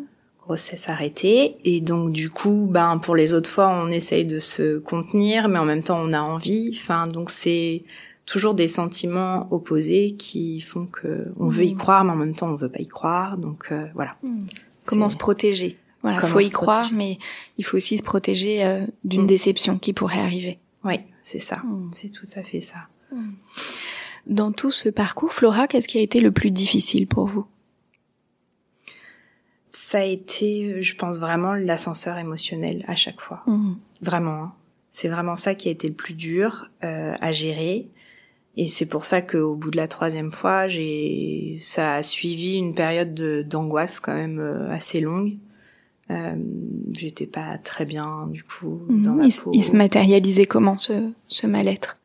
Grossesse 0.50 0.88
arrêtée. 0.88 1.56
Et 1.64 1.80
donc, 1.80 2.10
du 2.10 2.28
coup, 2.28 2.66
ben, 2.68 2.98
pour 2.98 3.14
les 3.14 3.34
autres 3.34 3.48
fois, 3.48 3.68
on 3.68 3.88
essaye 3.88 4.24
de 4.24 4.40
se 4.40 4.78
contenir, 4.78 5.48
mais 5.48 5.60
en 5.60 5.64
même 5.64 5.82
temps, 5.82 6.00
on 6.02 6.12
a 6.12 6.20
envie. 6.20 6.76
Enfin, 6.76 7.06
donc 7.06 7.30
c'est 7.30 7.84
toujours 8.26 8.54
des 8.54 8.66
sentiments 8.66 9.46
opposés 9.52 10.16
qui 10.18 10.60
font 10.60 10.86
que 10.86 11.28
on 11.38 11.46
veut 11.46 11.64
y 11.64 11.72
mhm. 11.72 11.78
croire, 11.78 12.04
mais 12.04 12.12
en 12.12 12.16
même 12.16 12.34
temps, 12.34 12.48
on 12.48 12.56
veut 12.56 12.68
pas 12.68 12.80
y 12.80 12.88
croire. 12.88 13.38
Donc, 13.38 13.68
euh, 13.70 13.86
voilà. 13.94 14.16
Mhm. 14.24 14.40
Comment 14.86 15.08
se 15.08 15.16
protéger? 15.16 15.78
Voilà, 16.02 16.18
faut 16.20 16.40
y 16.40 16.50
croire, 16.50 16.90
mais 16.92 17.18
il 17.58 17.64
faut 17.64 17.76
aussi 17.76 17.98
se 17.98 18.02
protéger 18.02 18.64
euh, 18.64 18.86
d'une 19.04 19.26
déception 19.26 19.78
qui 19.78 19.92
pourrait 19.92 20.18
arriver. 20.18 20.58
Oui, 20.82 20.98
c'est 21.22 21.40
ça. 21.40 21.62
C'est 21.92 22.08
tout 22.08 22.28
à 22.34 22.42
fait 22.42 22.62
ça. 22.62 22.88
Dans 24.26 24.50
tout 24.50 24.70
ce 24.70 24.88
parcours, 24.88 25.32
Flora, 25.32 25.68
qu'est-ce 25.68 25.86
qui 25.86 25.98
a 25.98 26.00
été 26.00 26.20
le 26.20 26.32
plus 26.32 26.50
difficile 26.50 27.06
pour 27.06 27.26
vous? 27.26 27.44
Ça 29.90 29.98
a 29.98 30.04
été, 30.04 30.84
je 30.84 30.94
pense 30.94 31.18
vraiment, 31.18 31.52
l'ascenseur 31.52 32.16
émotionnel 32.16 32.84
à 32.86 32.94
chaque 32.94 33.20
fois. 33.20 33.42
Mmh. 33.48 33.72
Vraiment. 34.02 34.42
Hein. 34.44 34.52
C'est 34.88 35.08
vraiment 35.08 35.34
ça 35.34 35.56
qui 35.56 35.66
a 35.66 35.72
été 35.72 35.88
le 35.88 35.94
plus 35.94 36.14
dur 36.14 36.68
euh, 36.84 37.12
à 37.20 37.32
gérer. 37.32 37.88
Et 38.56 38.68
c'est 38.68 38.86
pour 38.86 39.04
ça 39.04 39.20
qu'au 39.20 39.56
bout 39.56 39.72
de 39.72 39.76
la 39.76 39.88
troisième 39.88 40.30
fois, 40.30 40.68
j'ai, 40.68 41.58
ça 41.60 41.94
a 41.94 42.02
suivi 42.04 42.54
une 42.54 42.72
période 42.72 43.14
d'angoisse 43.48 43.98
quand 43.98 44.14
même 44.14 44.38
euh, 44.38 44.70
assez 44.70 45.00
longue. 45.00 45.38
Euh, 46.12 46.36
j'étais 46.92 47.26
pas 47.26 47.58
très 47.58 47.84
bien 47.84 48.28
du 48.28 48.44
coup 48.44 48.82
mmh. 48.88 49.02
dans 49.02 49.20
il, 49.20 49.32
Il 49.52 49.64
se 49.64 49.74
matérialisait 49.74 50.46
comment 50.46 50.78
ce, 50.78 51.10
ce 51.26 51.48
mal-être? 51.48 51.98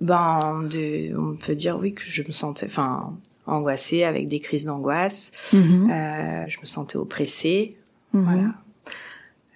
Ben, 0.00 0.62
de, 0.70 1.14
on 1.18 1.36
peut 1.36 1.54
dire 1.54 1.76
oui 1.78 1.92
que 1.92 2.02
je 2.02 2.22
me 2.22 2.32
sentais, 2.32 2.64
enfin, 2.64 3.14
angoissée 3.46 4.04
avec 4.04 4.28
des 4.28 4.40
crises 4.40 4.64
d'angoisse. 4.66 5.32
Mhm. 5.52 5.90
Euh, 5.90 6.44
je 6.48 6.60
me 6.60 6.66
sentais 6.66 6.96
oppressée. 6.96 7.76
Mhm. 8.12 8.22
Voilà. 8.22 8.54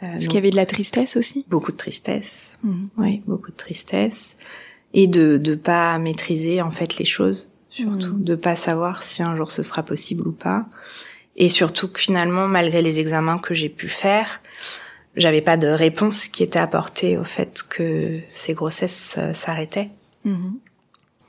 Euh, 0.02 0.16
Est-ce 0.16 0.26
qu'il 0.28 0.36
y 0.36 0.38
avait 0.38 0.50
de 0.50 0.56
la 0.56 0.66
tristesse 0.66 1.16
aussi? 1.16 1.44
Beaucoup 1.48 1.72
de 1.72 1.76
tristesse. 1.76 2.58
Mhm. 2.62 2.88
Oui, 2.98 3.22
beaucoup 3.26 3.50
de 3.50 3.56
tristesse. 3.56 4.36
Et 4.94 5.06
de 5.06 5.36
de 5.38 5.54
pas 5.54 5.98
maîtriser 5.98 6.62
en 6.62 6.70
fait 6.70 6.96
les 6.96 7.04
choses, 7.04 7.50
surtout 7.68 8.14
de 8.18 8.34
pas 8.34 8.56
savoir 8.56 9.02
si 9.02 9.22
un 9.22 9.36
jour 9.36 9.50
ce 9.50 9.62
sera 9.62 9.82
possible 9.82 10.26
ou 10.26 10.32
pas. 10.32 10.66
Et 11.36 11.48
surtout 11.48 11.88
que 11.88 12.00
finalement, 12.00 12.48
malgré 12.48 12.80
les 12.80 12.98
examens 12.98 13.38
que 13.38 13.54
j'ai 13.54 13.68
pu 13.68 13.88
faire, 13.88 14.40
j'avais 15.14 15.42
pas 15.42 15.56
de 15.56 15.68
réponse 15.68 16.28
qui 16.28 16.42
était 16.42 16.58
apportée 16.58 17.18
au 17.18 17.24
fait 17.24 17.62
que 17.68 18.20
ces 18.32 18.54
grossesses 18.54 19.16
euh, 19.18 19.32
s'arrêtaient. 19.34 19.90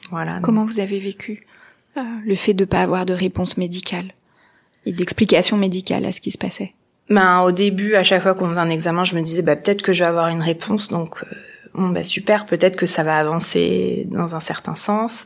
Voilà. 0.09 0.39
Comment 0.41 0.65
vous 0.65 0.79
avez 0.79 0.99
vécu? 0.99 1.45
Euh, 1.97 2.01
le 2.25 2.35
fait 2.35 2.53
de 2.53 2.65
pas 2.65 2.81
avoir 2.81 3.05
de 3.05 3.13
réponse 3.13 3.57
médicale 3.57 4.13
et 4.85 4.93
d'explication 4.93 5.57
médicale 5.57 6.05
à 6.05 6.11
ce 6.11 6.21
qui 6.21 6.31
se 6.31 6.37
passait 6.37 6.73
Ben 7.09 7.41
au 7.41 7.51
début, 7.51 7.95
à 7.95 8.03
chaque 8.03 8.23
fois 8.23 8.35
qu'on 8.35 8.49
faisait 8.49 8.59
un 8.59 8.69
examen, 8.69 9.03
je 9.03 9.15
me 9.15 9.21
disais 9.21 9.41
bah 9.41 9.55
peut-être 9.55 9.81
que 9.81 9.93
je 9.93 10.03
vais 10.03 10.09
avoir 10.09 10.29
une 10.29 10.41
réponse, 10.41 10.89
donc 10.89 11.23
euh, 11.23 11.35
bon 11.73 11.89
bah 11.89 12.03
super, 12.03 12.45
peut-être 12.45 12.75
que 12.75 12.85
ça 12.85 13.03
va 13.03 13.17
avancer 13.17 14.07
dans 14.09 14.35
un 14.35 14.39
certain 14.39 14.75
sens. 14.75 15.25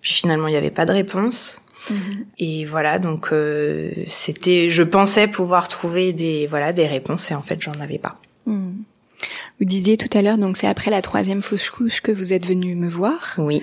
Puis 0.00 0.12
finalement, 0.12 0.46
il 0.48 0.52
n'y 0.52 0.56
avait 0.56 0.70
pas 0.70 0.86
de 0.86 0.92
réponse. 0.92 1.62
Mhm. 1.90 2.26
Et 2.38 2.64
voilà, 2.64 2.98
donc 2.98 3.28
euh, 3.32 3.90
c'était, 4.08 4.70
je 4.70 4.82
pensais 4.82 5.26
pouvoir 5.26 5.68
trouver 5.68 6.12
des 6.12 6.46
voilà 6.46 6.72
des 6.72 6.86
réponses 6.86 7.30
et 7.30 7.34
en 7.34 7.42
fait 7.42 7.60
j'en 7.60 7.72
avais 7.80 7.98
pas. 7.98 8.20
Mhm. 8.46 8.84
Vous 9.58 9.64
disiez 9.64 9.96
tout 9.96 10.16
à 10.16 10.22
l'heure, 10.22 10.38
donc 10.38 10.56
c'est 10.56 10.68
après 10.68 10.90
la 10.90 11.02
troisième 11.02 11.42
fausse 11.42 11.70
couche 11.70 12.00
que 12.00 12.12
vous 12.12 12.32
êtes 12.32 12.46
venu 12.46 12.74
me 12.74 12.88
voir. 12.88 13.34
Oui. 13.38 13.62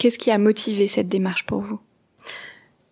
Qu'est-ce 0.00 0.18
qui 0.18 0.30
a 0.30 0.38
motivé 0.38 0.88
cette 0.88 1.08
démarche 1.08 1.44
pour 1.44 1.60
vous? 1.60 1.78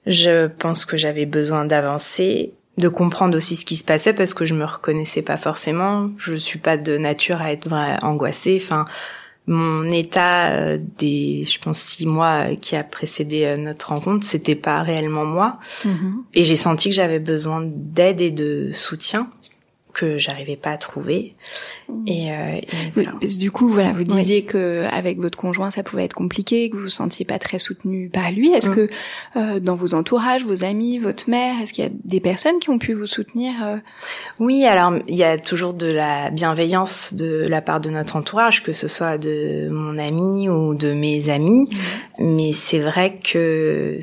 Je 0.07 0.47
pense 0.47 0.85
que 0.85 0.99
j'avais 0.99 1.25
besoin 1.25 1.65
d'avancer, 1.65 2.53
de 2.77 2.89
comprendre 2.89 3.35
aussi 3.35 3.57
ce 3.57 3.65
qui 3.65 3.77
se 3.77 3.85
passait 3.85 4.13
parce 4.13 4.35
que 4.35 4.45
je 4.45 4.53
me 4.53 4.67
reconnaissais 4.67 5.23
pas 5.23 5.39
forcément. 5.39 6.11
Je 6.19 6.35
suis 6.35 6.59
pas 6.59 6.77
de 6.77 6.99
nature 6.99 7.41
à 7.41 7.51
être 7.51 7.73
angoissée. 8.03 8.61
Enfin, 8.63 8.85
mon 9.47 9.89
état 9.89 10.51
euh, 10.51 10.79
des, 10.99 11.47
je 11.47 11.59
pense 11.59 11.81
six 11.81 12.05
mois 12.05 12.55
qui 12.57 12.77
a 12.77 12.85
précédé 12.85 13.45
euh, 13.45 13.57
notre 13.57 13.89
rencontre, 13.89 14.27
c'était 14.27 14.55
pas 14.55 14.83
réellement 14.83 15.25
moi. 15.25 15.59
Mm-hmm. 15.87 16.13
Et 16.35 16.45
j'ai 16.45 16.57
senti 16.57 16.91
que 16.91 16.95
j'avais 16.95 17.21
besoin 17.21 17.63
d'aide 17.65 18.21
et 18.21 18.31
de 18.31 18.71
soutien 18.75 19.31
que 19.99 20.17
j'arrivais 20.17 20.57
pas 20.57 20.71
à 20.71 20.77
trouver. 20.77 21.35
Mmh. 21.89 22.05
Et, 22.07 22.33
euh, 22.33 23.07
du 23.39 23.51
coup, 23.51 23.69
voilà, 23.69 23.93
vous 23.93 24.05
disiez 24.05 24.45
que 24.45 24.85
avec 24.91 25.19
votre 25.19 25.37
conjoint, 25.37 25.71
ça 25.71 25.83
pouvait 25.83 26.05
être 26.05 26.15
compliqué, 26.15 26.71
que 26.71 26.77
vous 26.77 26.85
vous 26.85 26.89
sentiez 26.89 27.25
pas 27.25 27.39
très 27.39 27.59
soutenu 27.59 28.09
par 28.09 28.31
lui. 28.31 28.53
Est-ce 28.53 28.71
mmh. 28.71 28.75
que 28.75 28.89
euh, 29.37 29.61
dans 29.61 29.75
vos 29.75 29.95
entourages, 29.95 30.45
vos 30.45 30.65
amis, 30.65 30.99
votre 30.99 31.29
mère, 31.29 31.61
est-ce 31.61 31.73
qu'il 31.73 31.85
y 31.85 31.87
a 31.87 31.91
des 32.05 32.21
personnes 32.21 32.59
qui 32.61 32.71
ont 32.71 32.79
pu 32.79 32.93
vous 32.93 33.07
soutenir 33.07 33.53
euh? 33.65 33.77
Oui, 34.39 34.65
alors 34.67 34.95
il 35.09 35.17
y 35.17 35.25
a 35.25 35.37
toujours 35.37 35.75
de 35.75 35.89
la 35.89 36.31
bienveillance 36.31 37.15
de 37.15 37.47
la 37.49 37.61
part 37.61 37.81
de 37.81 37.91
notre 37.91 38.17
entourage, 38.17 38.63
que 38.63 38.73
ce 38.73 38.87
soit 38.87 39.19
de 39.19 39.69
mon 39.71 39.99
ami 39.99 40.49
ou 40.49 40.75
de 40.75 40.93
mes 40.93 41.29
amis. 41.29 41.69
Mmh. 42.19 42.25
Mais 42.25 42.53
c'est 42.53 42.81
vrai 42.81 43.19
que, 43.19 43.99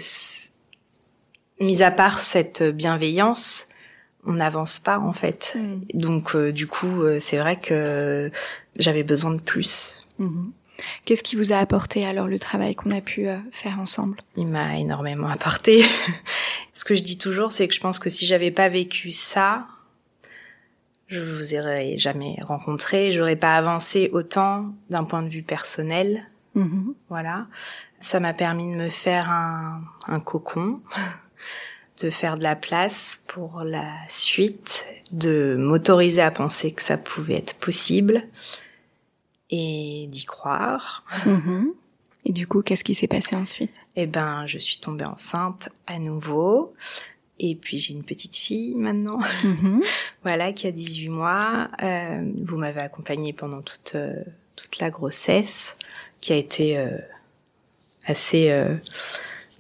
mis 1.62 1.82
à 1.82 1.92
part 1.92 2.20
cette 2.20 2.64
bienveillance, 2.64 3.70
on 4.26 4.34
n'avance 4.34 4.80
pas 4.80 5.00
en 5.00 5.14
fait. 5.14 5.56
Mm. 5.56 5.80
Donc 5.94 6.36
euh, 6.36 6.52
du 6.52 6.68
coup, 6.68 7.04
euh, 7.04 7.20
c'est 7.20 7.38
vrai 7.38 7.60
que 7.60 8.32
j'avais 8.78 9.04
besoin 9.04 9.32
de 9.32 9.42
plus. 9.42 10.06
Mm-hmm. 10.20 10.52
Qu'est-ce 11.06 11.24
qui 11.24 11.36
vous 11.36 11.52
a 11.52 11.58
apporté 11.58 12.06
alors 12.06 12.28
le 12.28 12.40
travail 12.40 12.76
qu'on 12.76 12.92
a 12.92 13.02
pu 13.02 13.28
euh, 13.28 13.38
faire 13.52 13.80
ensemble? 13.80 14.18
Il 14.36 14.48
m'a 14.48 14.78
énormément 14.78 15.30
apporté. 15.30 15.84
Ce 16.74 16.84
que 16.84 16.96
je 16.96 17.04
dis 17.04 17.18
toujours, 17.18 17.52
c'est 17.52 17.68
que 17.68 17.74
je 17.74 17.80
pense 17.80 18.00
que 18.00 18.10
si 18.10 18.26
j'avais 18.26 18.52
pas 18.52 18.68
vécu 18.68 19.12
ça, 19.12 19.68
je 21.08 21.22
vous 21.22 21.54
aurais 21.56 21.98
jamais 21.98 22.38
rencontré, 22.42 23.12
j'aurais 23.12 23.38
pas 23.38 23.56
avancé 23.56 24.10
autant 24.12 24.74
d'un 24.90 25.06
point 25.06 25.24
de 25.24 25.30
vue 25.30 25.44
personnel. 25.44 26.26
Mm-hmm. 26.56 26.94
Voilà. 27.10 27.48
Ça 28.02 28.20
m'a 28.20 28.34
permis 28.34 28.70
de 28.70 28.78
me 28.78 28.90
faire 28.90 29.30
un, 29.30 29.82
un 30.08 30.20
cocon 30.20 30.82
de 32.02 32.10
faire 32.10 32.38
de 32.38 32.44
la 32.44 32.56
place 32.56 33.20
pour 33.28 33.64
la 33.64 33.94
suite, 34.10 34.86
de 35.12 35.56
m'autoriser 35.58 36.22
à 36.22 36.32
penser 36.32 36.72
que 36.72 36.82
ça 36.82 36.98
pouvait 36.98 37.36
être 37.36 37.56
possible 37.56 38.24
et 39.50 40.08
d'y 40.10 40.26
croire. 40.26 41.04
Mhm. 41.26 41.74
Et 42.26 42.34
du 42.34 42.48
coup, 42.48 42.62
qu'est-ce 42.64 42.84
qui 42.84 42.96
s'est 42.96 43.08
passé 43.08 43.36
ensuite? 43.36 43.76
Eh 43.96 44.08
ben, 44.08 44.46
je 44.48 44.58
suis 44.58 44.80
tombée 44.80 45.06
enceinte 45.06 45.70
à 45.88 46.00
nouveau. 46.00 46.74
Et 47.38 47.56
puis 47.56 47.78
j'ai 47.78 47.94
une 47.94 48.04
petite 48.04 48.38
fille 48.38 48.76
maintenant, 48.76 49.20
mhm. 49.44 49.82
voilà, 50.24 50.54
qui 50.54 50.68
a 50.68 50.72
18 50.72 51.10
mois. 51.10 51.70
Euh, 51.84 52.32
vous 52.44 52.58
m'avez 52.58 52.82
accompagnée 52.82 53.34
pendant 53.34 53.62
toute 53.62 53.94
euh, 53.96 54.24
toute 54.56 54.80
la 54.80 54.90
grossesse, 54.90 55.76
qui 56.22 56.32
a 56.32 56.38
été 56.38 56.78
euh, 56.78 56.98
assez 58.06 58.50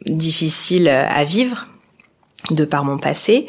difficile 0.05 0.87
à 0.87 1.25
vivre 1.25 1.67
de 2.51 2.65
par 2.65 2.85
mon 2.85 2.97
passé. 2.97 3.47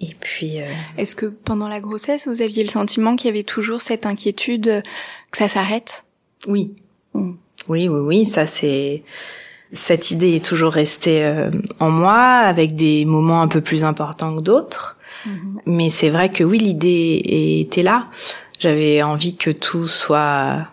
Et 0.00 0.14
puis. 0.18 0.60
Euh... 0.60 0.64
Est-ce 0.98 1.14
que 1.16 1.26
pendant 1.26 1.68
la 1.68 1.80
grossesse, 1.80 2.26
vous 2.26 2.42
aviez 2.42 2.62
le 2.62 2.68
sentiment 2.68 3.16
qu'il 3.16 3.28
y 3.28 3.30
avait 3.30 3.44
toujours 3.44 3.82
cette 3.82 4.06
inquiétude 4.06 4.82
que 5.30 5.38
ça 5.38 5.48
s'arrête? 5.48 6.04
Oui. 6.46 6.72
Mm. 7.14 7.32
Oui, 7.68 7.88
oui, 7.88 8.00
oui. 8.00 8.24
Ça 8.24 8.46
c'est. 8.46 9.02
Cette 9.72 10.12
idée 10.12 10.36
est 10.36 10.44
toujours 10.44 10.72
restée 10.72 11.24
euh, 11.24 11.50
en 11.80 11.90
moi, 11.90 12.16
avec 12.16 12.76
des 12.76 13.04
moments 13.04 13.42
un 13.42 13.48
peu 13.48 13.60
plus 13.60 13.82
importants 13.82 14.36
que 14.36 14.40
d'autres. 14.40 14.98
Mm-hmm. 15.26 15.60
Mais 15.66 15.88
c'est 15.88 16.10
vrai 16.10 16.30
que 16.30 16.44
oui, 16.44 16.58
l'idée 16.58 17.60
était 17.60 17.82
là. 17.82 18.08
J'avais 18.60 19.02
envie 19.02 19.36
que 19.36 19.50
tout 19.50 19.88
soit, 19.88 20.68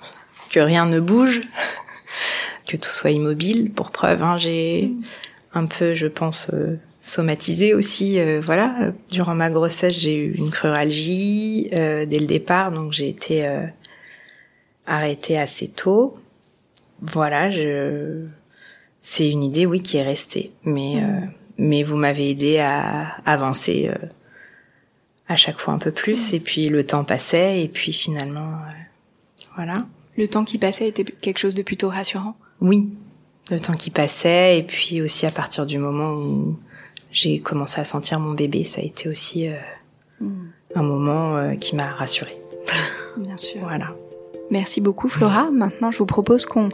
que 0.50 0.60
rien 0.60 0.86
ne 0.86 1.00
bouge, 1.00 1.42
que 2.68 2.78
tout 2.78 2.92
soit 2.92 3.12
immobile. 3.12 3.72
Pour 3.72 3.92
preuve, 3.92 4.22
hein, 4.22 4.38
j'ai 4.38 4.84
mm. 4.84 5.04
un 5.56 5.66
peu, 5.66 5.94
je 5.94 6.08
pense, 6.08 6.50
euh, 6.54 6.76
somatisé 7.02 7.74
aussi. 7.74 8.20
Euh, 8.20 8.40
voilà, 8.42 8.94
durant 9.10 9.36
ma 9.36 9.50
grossesse, 9.50 10.00
j'ai 10.00 10.16
eu 10.16 10.34
une 10.36 10.52
cruralgie 10.52 11.68
euh, 11.74 12.06
dès 12.06 12.20
le 12.20 12.28
départ, 12.28 12.72
donc 12.72 12.94
j'ai 12.94 13.10
été 13.10 13.46
euh, 13.46 13.66
arrêtée 14.86 15.38
assez 15.38 15.68
tôt. 15.68 16.18
Voilà, 17.02 17.50
je... 17.50 18.28
c'est 19.00 19.30
une 19.30 19.44
idée, 19.44 19.66
oui, 19.66 19.82
qui 19.82 19.98
est 19.98 20.04
restée, 20.04 20.52
mais 20.64 21.02
mmh. 21.02 21.32
mais 21.58 21.84
vous 21.84 21.98
m'avez 21.98 22.30
aidé 22.30 22.60
à 22.60 23.16
avancer 23.26 23.90
à 25.28 25.36
chaque 25.36 25.60
fois 25.60 25.74
un 25.74 25.80
peu 25.80 25.92
plus, 25.92 26.32
mmh. 26.32 26.36
et 26.36 26.40
puis 26.40 26.68
le 26.68 26.84
temps 26.86 27.04
passait, 27.04 27.64
et 27.64 27.68
puis 27.68 27.92
finalement, 27.92 28.52
voilà. 29.56 29.88
Le 30.16 30.28
temps 30.28 30.44
qui 30.46 30.60
passait 30.60 30.88
était 30.88 31.04
quelque 31.04 31.40
chose 31.40 31.56
de 31.56 31.64
plutôt 31.64 31.90
rassurant? 31.90 32.36
Oui, 32.60 32.90
le 33.50 33.60
temps 33.60 33.74
qui 33.74 33.90
passait, 33.90 34.60
et 34.60 34.64
puis 34.64 35.02
aussi 35.02 35.26
à 35.26 35.32
partir 35.32 35.66
du 35.66 35.80
moment 35.80 36.12
où 36.14 36.60
j'ai 37.12 37.40
commencé 37.40 37.80
à 37.80 37.86
sentir 37.86 38.20
mon 38.20 38.34
bébé. 38.34 38.64
Ça 38.64 38.82
a 38.82 38.84
été 38.84 39.10
aussi 39.10 39.48
euh, 39.48 39.56
mm. 40.20 40.50
un 40.76 40.84
moment 40.84 41.38
euh, 41.38 41.56
qui 41.56 41.76
m'a 41.76 41.92
rassurée. 41.92 42.38
Bien 43.18 43.38
sûr. 43.38 43.62
Voilà. 43.62 43.94
Merci 44.52 44.82
beaucoup 44.82 45.08
Flora. 45.08 45.50
Maintenant, 45.50 45.92
je 45.92 45.98
vous 45.98 46.06
propose 46.06 46.46
qu'on 46.46 46.70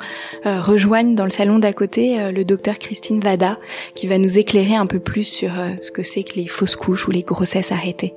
euh, 0.48 0.60
rejoigne 0.60 1.14
dans 1.14 1.26
le 1.26 1.30
salon 1.30 1.60
d'à 1.60 1.74
côté 1.74 2.20
euh, 2.20 2.32
le 2.32 2.44
docteur 2.44 2.80
Christine 2.80 3.20
Vada 3.20 3.60
qui 3.94 4.08
va 4.08 4.18
nous 4.18 4.40
éclairer 4.40 4.76
un 4.76 4.88
peu 4.88 5.00
plus 5.00 5.24
sur 5.24 5.58
euh, 5.60 5.70
ce 5.82 5.92
que 5.92 6.02
c'est 6.02 6.24
que 6.24 6.36
les 6.36 6.48
fausses 6.48 6.76
couches 6.76 7.08
ou 7.08 7.12
les 7.12 7.22
grossesses 7.22 7.72
arrêtées. 7.72 8.16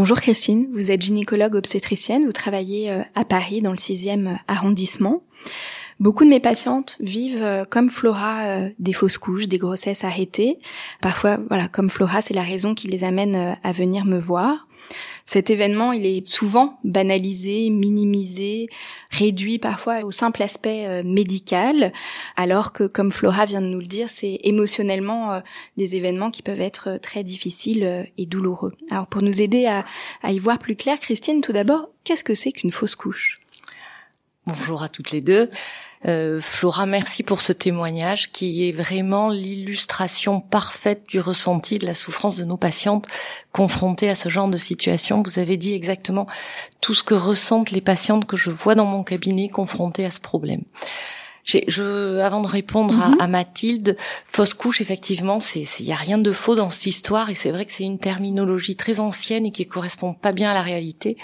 Bonjour 0.00 0.20
Christine, 0.20 0.68
vous 0.72 0.92
êtes 0.92 1.02
gynécologue 1.02 1.56
obstétricienne, 1.56 2.24
vous 2.24 2.30
travaillez 2.30 2.88
à 3.16 3.24
Paris 3.24 3.62
dans 3.62 3.72
le 3.72 3.78
6e 3.78 4.38
arrondissement. 4.46 5.24
Beaucoup 5.98 6.24
de 6.24 6.30
mes 6.30 6.38
patientes 6.38 6.96
vivent 7.00 7.42
euh, 7.42 7.64
comme 7.64 7.88
Flora 7.88 8.44
euh, 8.44 8.68
des 8.78 8.92
fausses 8.92 9.18
couches, 9.18 9.48
des 9.48 9.58
grossesses 9.58 10.04
arrêtées. 10.04 10.58
Parfois, 11.00 11.38
voilà, 11.48 11.66
comme 11.66 11.90
Flora, 11.90 12.22
c'est 12.22 12.34
la 12.34 12.42
raison 12.42 12.76
qui 12.76 12.86
les 12.86 13.02
amène 13.02 13.34
euh, 13.34 13.52
à 13.64 13.72
venir 13.72 14.04
me 14.04 14.20
voir. 14.20 14.67
Cet 15.30 15.50
événement, 15.50 15.92
il 15.92 16.06
est 16.06 16.26
souvent 16.26 16.78
banalisé, 16.84 17.68
minimisé, 17.68 18.70
réduit 19.10 19.58
parfois 19.58 20.00
au 20.00 20.10
simple 20.10 20.42
aspect 20.42 21.02
médical, 21.04 21.92
alors 22.34 22.72
que, 22.72 22.84
comme 22.84 23.12
Flora 23.12 23.44
vient 23.44 23.60
de 23.60 23.66
nous 23.66 23.80
le 23.80 23.86
dire, 23.86 24.08
c'est 24.08 24.40
émotionnellement 24.44 25.42
des 25.76 25.96
événements 25.96 26.30
qui 26.30 26.40
peuvent 26.40 26.62
être 26.62 26.96
très 27.02 27.24
difficiles 27.24 28.08
et 28.16 28.24
douloureux. 28.24 28.72
Alors, 28.90 29.06
pour 29.06 29.20
nous 29.20 29.42
aider 29.42 29.66
à, 29.66 29.84
à 30.22 30.32
y 30.32 30.38
voir 30.38 30.58
plus 30.58 30.76
clair, 30.76 30.98
Christine, 30.98 31.42
tout 31.42 31.52
d'abord, 31.52 31.90
qu'est-ce 32.04 32.24
que 32.24 32.34
c'est 32.34 32.52
qu'une 32.52 32.72
fausse 32.72 32.94
couche? 32.94 33.38
Bonjour 34.46 34.82
à 34.82 34.88
toutes 34.88 35.10
les 35.10 35.20
deux. 35.20 35.50
Euh, 36.06 36.40
Flora, 36.40 36.86
merci 36.86 37.22
pour 37.22 37.40
ce 37.40 37.52
témoignage 37.52 38.30
qui 38.30 38.68
est 38.68 38.72
vraiment 38.72 39.30
l'illustration 39.30 40.40
parfaite 40.40 41.04
du 41.08 41.20
ressenti 41.20 41.78
de 41.78 41.86
la 41.86 41.94
souffrance 41.94 42.36
de 42.36 42.44
nos 42.44 42.56
patientes 42.56 43.06
confrontées 43.52 44.08
à 44.08 44.14
ce 44.14 44.28
genre 44.28 44.48
de 44.48 44.58
situation. 44.58 45.22
Vous 45.22 45.38
avez 45.38 45.56
dit 45.56 45.74
exactement 45.74 46.26
tout 46.80 46.94
ce 46.94 47.02
que 47.02 47.14
ressentent 47.14 47.72
les 47.72 47.80
patientes 47.80 48.26
que 48.26 48.36
je 48.36 48.50
vois 48.50 48.74
dans 48.74 48.84
mon 48.84 49.02
cabinet 49.02 49.48
confrontées 49.48 50.04
à 50.04 50.10
ce 50.10 50.20
problème. 50.20 50.62
Je, 51.48 52.18
avant 52.18 52.42
de 52.42 52.46
répondre 52.46 52.94
à, 53.02 53.08
mhm. 53.08 53.16
à, 53.20 53.26
Mathilde, 53.26 53.96
fausse 54.26 54.52
couche, 54.52 54.82
effectivement, 54.82 55.40
c'est, 55.40 55.64
il 55.80 55.86
y 55.86 55.92
a 55.92 55.96
rien 55.96 56.18
de 56.18 56.30
faux 56.30 56.54
dans 56.54 56.68
cette 56.68 56.84
histoire, 56.84 57.30
et 57.30 57.34
c'est 57.34 57.50
vrai 57.50 57.64
que 57.64 57.72
c'est 57.72 57.84
une 57.84 57.98
terminologie 57.98 58.76
très 58.76 59.00
ancienne 59.00 59.46
et 59.46 59.50
qui 59.50 59.66
correspond 59.66 60.12
pas 60.12 60.32
bien 60.32 60.50
à 60.50 60.54
la 60.54 60.60
réalité. 60.60 61.16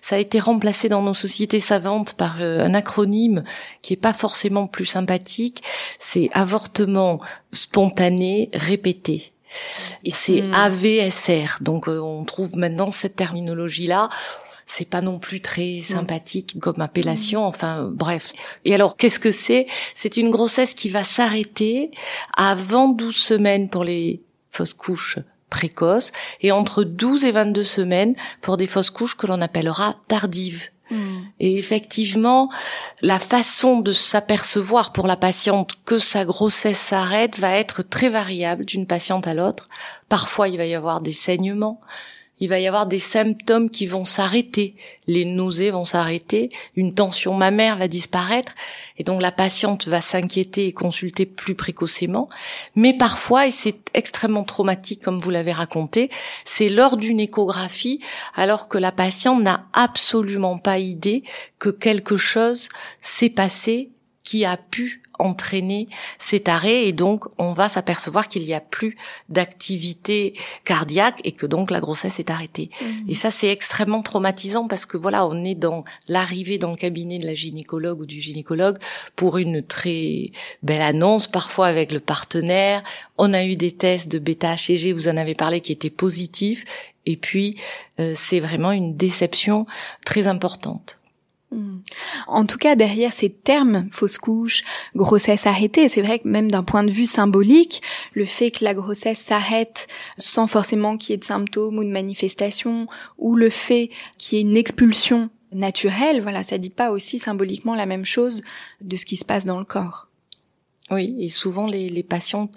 Ça 0.00 0.16
a 0.16 0.18
été 0.18 0.40
remplacé 0.40 0.88
dans 0.88 1.02
nos 1.02 1.12
sociétés 1.12 1.60
savantes 1.60 2.14
par 2.14 2.40
euh, 2.40 2.64
un 2.64 2.72
acronyme 2.72 3.42
qui 3.82 3.92
est 3.92 3.98
pas 3.98 4.14
forcément 4.14 4.66
plus 4.66 4.86
sympathique. 4.86 5.62
C'est 5.98 6.30
avortement 6.32 7.20
spontané 7.52 8.48
répété. 8.54 9.32
Et 10.04 10.10
c'est 10.10 10.42
hmm. 10.42 10.54
AVSR. 10.54 11.58
Donc 11.60 11.88
euh, 11.88 12.00
on 12.00 12.24
trouve 12.24 12.56
maintenant 12.56 12.90
cette 12.90 13.16
terminologie-là 13.16 14.08
c'est 14.66 14.88
pas 14.88 15.00
non 15.00 15.18
plus 15.18 15.40
très 15.40 15.80
sympathique 15.80 16.58
comme 16.60 16.80
appellation. 16.80 17.44
Mm. 17.44 17.46
Enfin, 17.46 17.90
bref. 17.92 18.32
Et 18.64 18.74
alors, 18.74 18.96
qu'est-ce 18.96 19.20
que 19.20 19.30
c'est? 19.30 19.66
C'est 19.94 20.16
une 20.16 20.30
grossesse 20.30 20.74
qui 20.74 20.88
va 20.88 21.04
s'arrêter 21.04 21.92
avant 22.36 22.88
12 22.88 23.14
semaines 23.14 23.68
pour 23.68 23.84
les 23.84 24.22
fausses 24.50 24.74
couches 24.74 25.18
précoces 25.48 26.10
et 26.40 26.50
entre 26.50 26.82
12 26.82 27.24
et 27.24 27.32
22 27.32 27.62
semaines 27.62 28.16
pour 28.40 28.56
des 28.56 28.66
fausses 28.66 28.90
couches 28.90 29.16
que 29.16 29.28
l'on 29.28 29.40
appellera 29.40 29.96
tardives. 30.08 30.70
Mm. 30.90 30.96
Et 31.40 31.58
effectivement, 31.58 32.50
la 33.02 33.20
façon 33.20 33.80
de 33.80 33.92
s'apercevoir 33.92 34.92
pour 34.92 35.06
la 35.06 35.16
patiente 35.16 35.74
que 35.84 35.98
sa 35.98 36.24
grossesse 36.24 36.78
s'arrête 36.78 37.38
va 37.38 37.52
être 37.52 37.82
très 37.82 38.08
variable 38.08 38.64
d'une 38.64 38.86
patiente 38.86 39.26
à 39.28 39.34
l'autre. 39.34 39.68
Parfois, 40.08 40.48
il 40.48 40.56
va 40.56 40.66
y 40.66 40.74
avoir 40.74 41.00
des 41.00 41.12
saignements, 41.12 41.80
il 42.38 42.48
va 42.48 42.58
y 42.60 42.66
avoir 42.66 42.86
des 42.86 42.98
symptômes 42.98 43.70
qui 43.70 43.86
vont 43.86 44.04
s'arrêter, 44.04 44.74
les 45.06 45.24
nausées 45.24 45.70
vont 45.70 45.84
s'arrêter, 45.84 46.50
une 46.74 46.94
tension 46.94 47.34
mammaire 47.34 47.76
va 47.76 47.88
disparaître, 47.88 48.52
et 48.98 49.04
donc 49.04 49.22
la 49.22 49.32
patiente 49.32 49.88
va 49.88 50.00
s'inquiéter 50.00 50.66
et 50.66 50.72
consulter 50.72 51.26
plus 51.26 51.54
précocement. 51.54 52.28
Mais 52.74 52.92
parfois, 52.92 53.46
et 53.46 53.50
c'est 53.50 53.76
extrêmement 53.94 54.44
traumatique 54.44 55.02
comme 55.02 55.18
vous 55.18 55.30
l'avez 55.30 55.52
raconté, 55.52 56.10
c'est 56.44 56.68
lors 56.68 56.96
d'une 56.96 57.20
échographie, 57.20 58.00
alors 58.34 58.68
que 58.68 58.78
la 58.78 58.92
patiente 58.92 59.42
n'a 59.42 59.66
absolument 59.72 60.58
pas 60.58 60.78
idée 60.78 61.22
que 61.58 61.70
quelque 61.70 62.16
chose 62.16 62.68
s'est 63.00 63.30
passé 63.30 63.90
qui 64.24 64.44
a 64.44 64.56
pu 64.56 65.02
entraîner 65.18 65.88
cet 66.18 66.48
arrêt 66.48 66.86
et 66.86 66.92
donc 66.92 67.24
on 67.38 67.52
va 67.52 67.68
s'apercevoir 67.68 68.28
qu'il 68.28 68.42
n'y 68.42 68.54
a 68.54 68.60
plus 68.60 68.96
d'activité 69.28 70.34
cardiaque 70.64 71.20
et 71.24 71.32
que 71.32 71.46
donc 71.46 71.70
la 71.70 71.80
grossesse 71.80 72.18
est 72.18 72.30
arrêtée. 72.30 72.70
Mmh. 72.80 73.10
Et 73.10 73.14
ça 73.14 73.30
c'est 73.30 73.48
extrêmement 73.48 74.02
traumatisant 74.02 74.68
parce 74.68 74.86
que 74.86 74.96
voilà, 74.96 75.26
on 75.26 75.44
est 75.44 75.54
dans 75.54 75.84
l'arrivée 76.08 76.58
dans 76.58 76.70
le 76.70 76.76
cabinet 76.76 77.18
de 77.18 77.26
la 77.26 77.34
gynécologue 77.34 78.00
ou 78.00 78.06
du 78.06 78.20
gynécologue 78.20 78.78
pour 79.14 79.38
une 79.38 79.62
très 79.62 80.30
belle 80.62 80.82
annonce 80.82 81.26
parfois 81.26 81.66
avec 81.66 81.92
le 81.92 82.00
partenaire. 82.00 82.82
On 83.18 83.32
a 83.32 83.44
eu 83.44 83.56
des 83.56 83.72
tests 83.72 84.08
de 84.08 84.18
bêta-HCG, 84.18 84.92
vous 84.92 85.08
en 85.08 85.16
avez 85.16 85.34
parlé 85.34 85.60
qui 85.60 85.72
étaient 85.72 85.90
positifs 85.90 86.64
et 87.06 87.16
puis 87.16 87.56
euh, 88.00 88.14
c'est 88.16 88.40
vraiment 88.40 88.72
une 88.72 88.96
déception 88.96 89.64
très 90.04 90.26
importante. 90.26 90.98
En 92.26 92.44
tout 92.46 92.58
cas, 92.58 92.76
derrière 92.76 93.12
ces 93.12 93.30
termes, 93.30 93.88
fausse 93.90 94.18
couche, 94.18 94.62
grossesse 94.94 95.46
arrêtée, 95.46 95.88
c'est 95.88 96.02
vrai 96.02 96.18
que 96.18 96.28
même 96.28 96.50
d'un 96.50 96.62
point 96.62 96.84
de 96.84 96.90
vue 96.90 97.06
symbolique, 97.06 97.82
le 98.14 98.24
fait 98.24 98.50
que 98.50 98.64
la 98.64 98.74
grossesse 98.74 99.24
s'arrête 99.24 99.86
sans 100.18 100.46
forcément 100.46 100.96
qu'il 100.96 101.10
y 101.10 101.14
ait 101.14 101.18
de 101.18 101.24
symptômes 101.24 101.78
ou 101.78 101.84
de 101.84 101.90
manifestations, 101.90 102.86
ou 103.18 103.36
le 103.36 103.50
fait 103.50 103.90
qu'il 104.18 104.38
y 104.38 104.40
ait 104.40 104.44
une 104.44 104.56
expulsion 104.56 105.30
naturelle, 105.52 106.20
voilà, 106.20 106.42
ça 106.42 106.58
dit 106.58 106.70
pas 106.70 106.90
aussi 106.90 107.18
symboliquement 107.18 107.74
la 107.74 107.86
même 107.86 108.04
chose 108.04 108.42
de 108.80 108.96
ce 108.96 109.06
qui 109.06 109.16
se 109.16 109.24
passe 109.24 109.46
dans 109.46 109.58
le 109.58 109.64
corps. 109.64 110.08
Oui, 110.90 111.16
et 111.18 111.28
souvent 111.28 111.66
les, 111.66 111.88
les 111.88 112.02
patients 112.02 112.50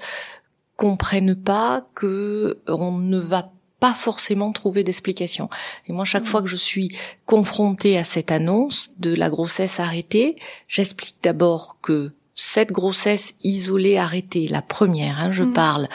comprennent 0.75 1.35
pas 1.35 1.87
que 1.93 2.59
on 2.67 2.97
ne 2.97 3.17
va 3.17 3.51
pas 3.79 3.93
forcément 3.93 4.51
trouver 4.51 4.83
d'explication. 4.83 5.49
Et 5.87 5.93
moi, 5.93 6.05
chaque 6.05 6.25
fois 6.25 6.41
que 6.41 6.47
je 6.47 6.55
suis 6.55 6.95
confrontée 7.25 7.97
à 7.97 8.03
cette 8.03 8.31
annonce 8.31 8.91
de 8.97 9.13
la 9.13 9.29
grossesse 9.29 9.79
arrêtée, 9.79 10.35
j'explique 10.67 11.17
d'abord 11.21 11.77
que 11.81 12.11
cette 12.35 12.71
grossesse 12.71 13.35
isolée 13.43 13.97
arrêtée, 13.97 14.47
la 14.47 14.61
première, 14.61 15.19
hein, 15.19 15.31
je 15.31 15.43
mm. 15.43 15.53
parle, 15.53 15.89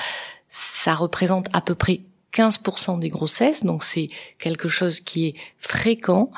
ça 0.49 0.95
représente 0.95 1.49
à 1.53 1.61
peu 1.61 1.75
près 1.75 2.01
15% 2.35 2.99
des 2.99 3.09
grossesses, 3.09 3.65
donc 3.65 3.85
c'est 3.85 4.11
quelque 4.39 4.69
chose 4.69 5.01
qui 5.01 5.29
est 5.29 5.35
fréquent. 5.59 6.31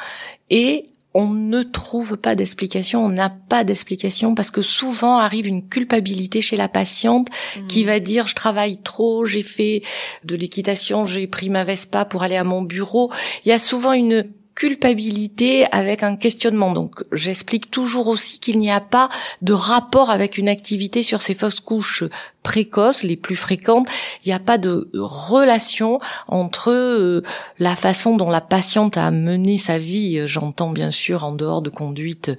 Et 0.50 0.86
on 1.16 1.28
ne 1.28 1.62
trouve 1.62 2.18
pas 2.18 2.34
d'explication, 2.34 3.02
on 3.02 3.08
n'a 3.08 3.30
pas 3.30 3.64
d'explication 3.64 4.34
parce 4.34 4.50
que 4.50 4.60
souvent 4.60 5.16
arrive 5.16 5.46
une 5.46 5.66
culpabilité 5.66 6.42
chez 6.42 6.58
la 6.58 6.68
patiente 6.68 7.28
mmh. 7.28 7.66
qui 7.68 7.84
va 7.84 8.00
dire 8.00 8.28
je 8.28 8.34
travaille 8.34 8.76
trop, 8.82 9.24
j'ai 9.24 9.42
fait 9.42 9.82
de 10.24 10.36
l'équitation, 10.36 11.06
j'ai 11.06 11.26
pris 11.26 11.48
ma 11.48 11.64
Vespa 11.64 12.04
pour 12.04 12.22
aller 12.22 12.36
à 12.36 12.44
mon 12.44 12.60
bureau. 12.60 13.10
Il 13.46 13.48
y 13.48 13.52
a 13.52 13.58
souvent 13.58 13.94
une 13.94 14.26
culpabilité 14.56 15.66
avec 15.70 16.02
un 16.02 16.16
questionnement. 16.16 16.72
Donc 16.72 17.04
j'explique 17.12 17.70
toujours 17.70 18.08
aussi 18.08 18.40
qu'il 18.40 18.58
n'y 18.58 18.70
a 18.70 18.80
pas 18.80 19.08
de 19.42 19.52
rapport 19.52 20.10
avec 20.10 20.38
une 20.38 20.48
activité 20.48 21.02
sur 21.02 21.22
ces 21.22 21.34
fausses 21.34 21.60
couches 21.60 22.04
précoces, 22.46 23.02
les 23.02 23.16
plus 23.16 23.34
fréquentes. 23.34 23.88
Il 24.24 24.28
n'y 24.28 24.32
a 24.32 24.38
pas 24.38 24.56
de 24.56 24.88
relation 24.94 25.98
entre 26.28 26.70
euh, 26.70 27.22
la 27.58 27.74
façon 27.74 28.16
dont 28.16 28.30
la 28.30 28.40
patiente 28.40 28.96
a 28.96 29.10
mené 29.10 29.58
sa 29.58 29.80
vie, 29.80 30.28
j'entends 30.28 30.70
bien 30.70 30.92
sûr 30.92 31.24
en 31.24 31.32
dehors 31.32 31.60
de 31.60 31.70
conduite 31.70 32.30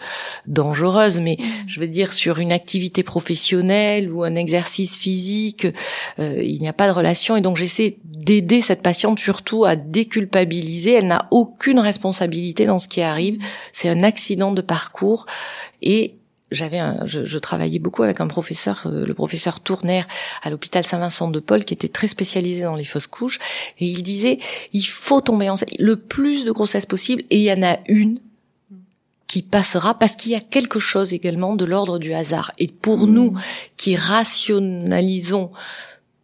dangereuse, 0.46 1.20
mais 1.20 1.36
mmh. 1.38 1.44
je 1.68 1.80
veux 1.82 1.90
dire 1.90 2.14
sur 2.14 2.40
une 2.40 2.54
activité 2.54 3.04
professionnelle 3.04 4.10
ou 4.10 4.24
un 4.24 4.36
exercice 4.36 4.96
physique, 4.96 5.68
euh, 6.20 6.42
il 6.42 6.62
n'y 6.62 6.70
a 6.70 6.74
pas 6.74 6.88
de 6.88 6.94
relation. 6.94 7.36
Et 7.36 7.42
donc 7.42 7.58
j'essaie 7.58 7.98
d'aider 8.06 8.62
cette 8.62 8.82
patiente 8.82 9.20
surtout 9.20 9.66
à 9.66 9.76
déculpabiliser. 9.76 10.94
Elle 10.94 11.08
n'a 11.08 11.28
aucune 11.32 11.80
responsabilité 11.80 12.66
dans 12.66 12.80
ce 12.80 12.88
qui 12.88 13.02
arrive. 13.02 13.40
C'est 13.74 13.90
un 13.90 14.04
accident 14.04 14.54
de 14.54 14.62
parcours 14.62 15.26
et 15.82 16.16
j'avais 16.52 16.80
je, 17.06 17.26
je, 17.26 17.38
travaillais 17.38 17.80
beaucoup 17.80 18.04
avec 18.04 18.22
un 18.22 18.28
professeur, 18.28 18.84
euh, 18.86 19.06
le 19.06 19.14
professeur 19.14 19.60
Tourner 19.60 20.04
à 20.44 20.50
l'hôpital 20.50 20.86
Saint-Vincent 20.86 21.30
de 21.30 21.40
Paul, 21.40 21.66
qui 21.66 21.74
était 21.74 21.88
très 21.88 22.08
spécialisé 22.08 22.62
dans 22.62 22.76
les 22.76 22.86
fausses 22.86 23.08
couches, 23.08 23.40
et 23.80 23.86
il 23.86 24.04
disait 24.04 24.38
il 24.74 24.86
faut 24.86 25.22
tomber 25.22 25.50
enceinte 25.50 25.70
le 25.80 25.96
plus 25.98 26.46
de 26.46 26.52
grossesses 26.52 26.86
possible, 26.86 27.24
et 27.30 27.38
il 27.38 27.44
y 27.44 27.52
en 27.52 27.64
a 27.64 27.78
une 27.88 28.20
qui 29.28 29.42
passera 29.42 29.94
parce 29.94 30.16
qu'il 30.16 30.32
y 30.32 30.36
a 30.36 30.40
quelque 30.40 30.80
chose 30.80 31.14
également 31.14 31.56
de 31.56 31.66
l'ordre 31.66 32.00
du 32.00 32.14
hasard. 32.14 32.52
Et 32.60 32.68
pour 32.68 33.08
mmh. 33.08 33.12
nous 33.12 33.38
qui 33.76 33.98
rationalisons 33.98 35.52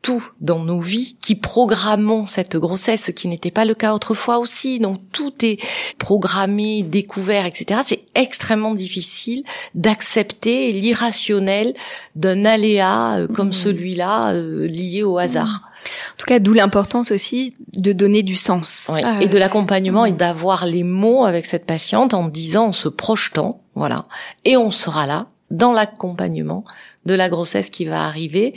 tout 0.03 0.23
dans 0.41 0.59
nos 0.59 0.79
vies 0.79 1.17
qui 1.21 1.33
programmons 1.33 2.27
cette 2.27 2.57
grossesse, 2.57 3.05
ce 3.05 3.11
qui 3.11 3.27
n'était 3.27 3.51
pas 3.51 3.65
le 3.65 3.73
cas 3.73 3.95
autrefois 3.95 4.37
aussi. 4.37 4.79
Donc 4.79 4.99
tout 5.11 5.33
est 5.43 5.57
programmé, 5.97 6.83
découvert, 6.83 7.47
etc. 7.47 7.79
C'est 7.83 8.01
extrêmement 8.13 8.75
difficile 8.75 9.43
d'accepter 9.73 10.71
l'irrationnel 10.73 11.73
d'un 12.15 12.45
aléa 12.45 13.15
euh, 13.15 13.27
comme 13.27 13.49
mmh. 13.49 13.53
celui-là 13.53 14.33
euh, 14.33 14.67
lié 14.67 15.03
au 15.03 15.17
hasard. 15.17 15.61
En 16.13 16.17
tout 16.17 16.25
cas, 16.25 16.39
d'où 16.39 16.53
l'importance 16.53 17.11
aussi 17.11 17.55
de 17.77 17.93
donner 17.93 18.23
du 18.23 18.35
sens. 18.35 18.89
Ah, 18.89 19.21
et 19.21 19.27
de 19.27 19.37
l'accompagnement 19.37 20.05
et 20.05 20.11
d'avoir 20.11 20.65
les 20.65 20.83
mots 20.83 21.25
avec 21.25 21.45
cette 21.45 21.65
patiente 21.65 22.13
en 22.13 22.27
disant, 22.27 22.67
en 22.67 22.71
se 22.71 22.89
projetant, 22.89 23.61
voilà. 23.75 24.05
Et 24.45 24.57
on 24.57 24.71
sera 24.71 25.07
là 25.07 25.27
dans 25.51 25.71
l'accompagnement 25.71 26.63
de 27.05 27.13
la 27.13 27.29
grossesse 27.29 27.69
qui 27.69 27.85
va 27.85 28.05
arriver 28.05 28.53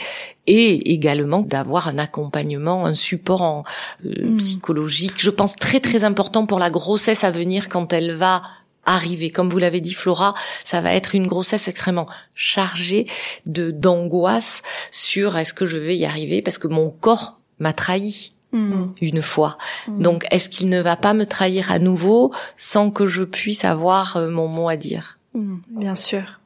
et 0.46 0.92
également 0.92 1.40
d'avoir 1.40 1.88
un 1.88 1.98
accompagnement, 1.98 2.86
un 2.86 2.94
support 2.94 3.42
en, 3.42 3.64
euh, 4.04 4.30
mm. 4.30 4.36
psychologique, 4.38 5.14
je 5.18 5.30
pense 5.30 5.56
très 5.56 5.80
très 5.80 6.04
important 6.04 6.46
pour 6.46 6.58
la 6.58 6.70
grossesse 6.70 7.24
à 7.24 7.30
venir 7.30 7.68
quand 7.68 7.92
elle 7.92 8.12
va 8.12 8.42
arriver. 8.84 9.30
Comme 9.30 9.50
vous 9.50 9.58
l'avez 9.58 9.80
dit, 9.80 9.94
Flora, 9.94 10.34
ça 10.64 10.80
va 10.80 10.92
être 10.94 11.14
une 11.14 11.26
grossesse 11.26 11.66
extrêmement 11.68 12.06
chargée 12.34 13.06
de 13.44 13.70
d'angoisse 13.72 14.62
sur 14.92 15.36
est-ce 15.36 15.52
que 15.52 15.66
je 15.66 15.76
vais 15.76 15.96
y 15.96 16.06
arriver 16.06 16.40
parce 16.40 16.58
que 16.58 16.68
mon 16.68 16.90
corps 16.90 17.40
m'a 17.58 17.72
trahi. 17.72 18.32
Mm. 18.52 18.92
une 19.02 19.22
fois. 19.22 19.58
Mm. 19.88 20.02
Donc, 20.02 20.26
est-ce 20.30 20.48
qu'il 20.48 20.70
ne 20.70 20.80
va 20.80 20.96
pas 20.96 21.14
me 21.14 21.26
trahir 21.26 21.72
à 21.72 21.80
nouveau 21.80 22.32
sans 22.56 22.92
que 22.92 23.08
je 23.08 23.24
puisse 23.24 23.64
avoir 23.64 24.16
euh, 24.16 24.30
mon 24.30 24.46
mot 24.46 24.68
à 24.68 24.76
dire? 24.76 25.18
Bien 25.34 25.96
sûr. 25.96 26.40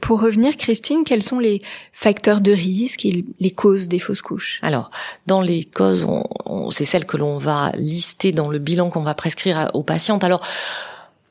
Pour 0.00 0.20
revenir, 0.20 0.56
Christine, 0.56 1.04
quels 1.04 1.22
sont 1.22 1.38
les 1.38 1.62
facteurs 1.92 2.40
de 2.40 2.52
risque 2.52 3.04
et 3.04 3.24
les 3.40 3.50
causes 3.50 3.88
des 3.88 3.98
fausses 3.98 4.22
couches? 4.22 4.58
Alors, 4.62 4.90
dans 5.26 5.40
les 5.40 5.64
causes, 5.64 6.06
c'est 6.70 6.84
celles 6.84 7.06
que 7.06 7.16
l'on 7.16 7.36
va 7.36 7.72
lister 7.74 8.32
dans 8.32 8.48
le 8.48 8.58
bilan 8.58 8.90
qu'on 8.90 9.02
va 9.02 9.14
prescrire 9.14 9.70
aux 9.74 9.82
patientes. 9.82 10.24
Alors, 10.24 10.40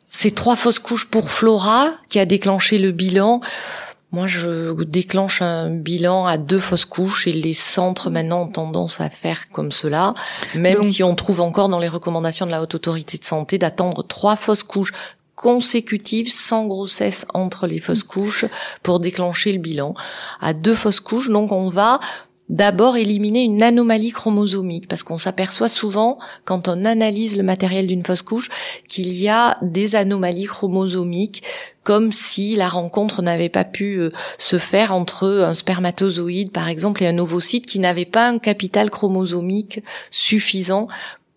c'est 0.10 0.36
trois 0.36 0.56
fausses 0.56 0.80
couches 0.80 1.08
pour 1.08 1.32
Flora 1.32 1.92
qui 2.10 2.20
a 2.20 2.26
déclenché 2.26 2.78
le 2.78 2.92
bilan. 2.92 3.42
Moi, 4.12 4.28
je 4.28 4.74
déclenche 4.84 5.42
un 5.42 5.70
bilan 5.70 6.26
à 6.26 6.38
deux 6.38 6.60
fausses 6.60 6.84
couches 6.84 7.28
et 7.28 7.32
les 7.32 7.54
centres 7.54 8.10
maintenant 8.10 8.42
ont 8.42 8.48
tendance 8.48 9.00
à 9.00 9.10
faire 9.10 9.50
comme 9.52 9.72
cela, 9.72 10.14
même 10.54 10.84
si 10.84 11.02
on 11.02 11.16
trouve 11.16 11.40
encore 11.40 11.70
dans 11.70 11.80
les 11.80 11.88
recommandations 11.88 12.46
de 12.46 12.52
la 12.52 12.62
Haute 12.62 12.76
Autorité 12.76 13.18
de 13.18 13.24
Santé 13.24 13.58
d'attendre 13.58 14.04
trois 14.04 14.36
fausses 14.36 14.64
couches 14.64 14.92
consécutives 15.42 16.32
sans 16.32 16.68
grossesse 16.68 17.26
entre 17.34 17.66
les 17.66 17.80
fausses 17.80 18.04
couches 18.04 18.46
pour 18.84 19.00
déclencher 19.00 19.52
le 19.52 19.58
bilan. 19.58 19.96
À 20.40 20.54
deux 20.54 20.76
fausses 20.76 21.00
couches, 21.00 21.30
donc 21.30 21.52
on 21.52 21.68
va 21.68 22.00
d'abord 22.48 22.98
éliminer 22.98 23.44
une 23.44 23.64
anomalie 23.64 24.12
chromosomique 24.12 24.88
parce 24.88 25.04
qu'on 25.04 25.18
s'aperçoit 25.18 25.70
souvent 25.70 26.20
quand 26.44 26.68
on 26.68 26.86
analyse 26.86 27.38
le 27.38 27.44
matériel 27.44 27.88
d'une 27.88 28.04
fausse 28.04 28.22
couche 28.22 28.50
qu'il 28.90 29.14
y 29.14 29.30
a 29.30 29.58
des 29.62 29.96
anomalies 29.96 30.46
chromosomiques 30.46 31.44
comme 31.84 32.12
si 32.12 32.56
la 32.56 32.68
rencontre 32.68 33.22
n'avait 33.22 33.50
pas 33.50 33.64
pu 33.64 33.96
euh, 33.96 34.12
se 34.38 34.60
faire 34.60 34.94
entre 34.94 35.28
un 35.28 35.54
spermatozoïde 35.54 36.52
par 36.52 36.68
exemple 36.68 37.02
et 37.04 37.08
un 37.08 37.18
ovocyte 37.18 37.66
qui 37.66 37.80
n'avait 37.80 38.06
pas 38.06 38.28
un 38.28 38.38
capital 38.38 38.90
chromosomique 38.90 39.82
suffisant 40.12 40.88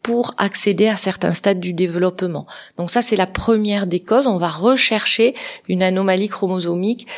pour 0.04 0.34
accéder 0.36 0.86
à 0.86 0.96
certains 0.96 1.32
stades 1.32 1.60
du 1.60 1.72
développement. 1.72 2.46
Donc 2.76 2.90
ça, 2.90 3.00
c'est 3.00 3.16
la 3.16 3.26
première 3.26 3.86
des 3.86 4.00
causes. 4.00 4.26
On 4.26 4.36
va 4.36 4.50
rechercher 4.50 5.34
une 5.66 5.82
anomalie 5.82 6.28
chromosomique 6.28 7.08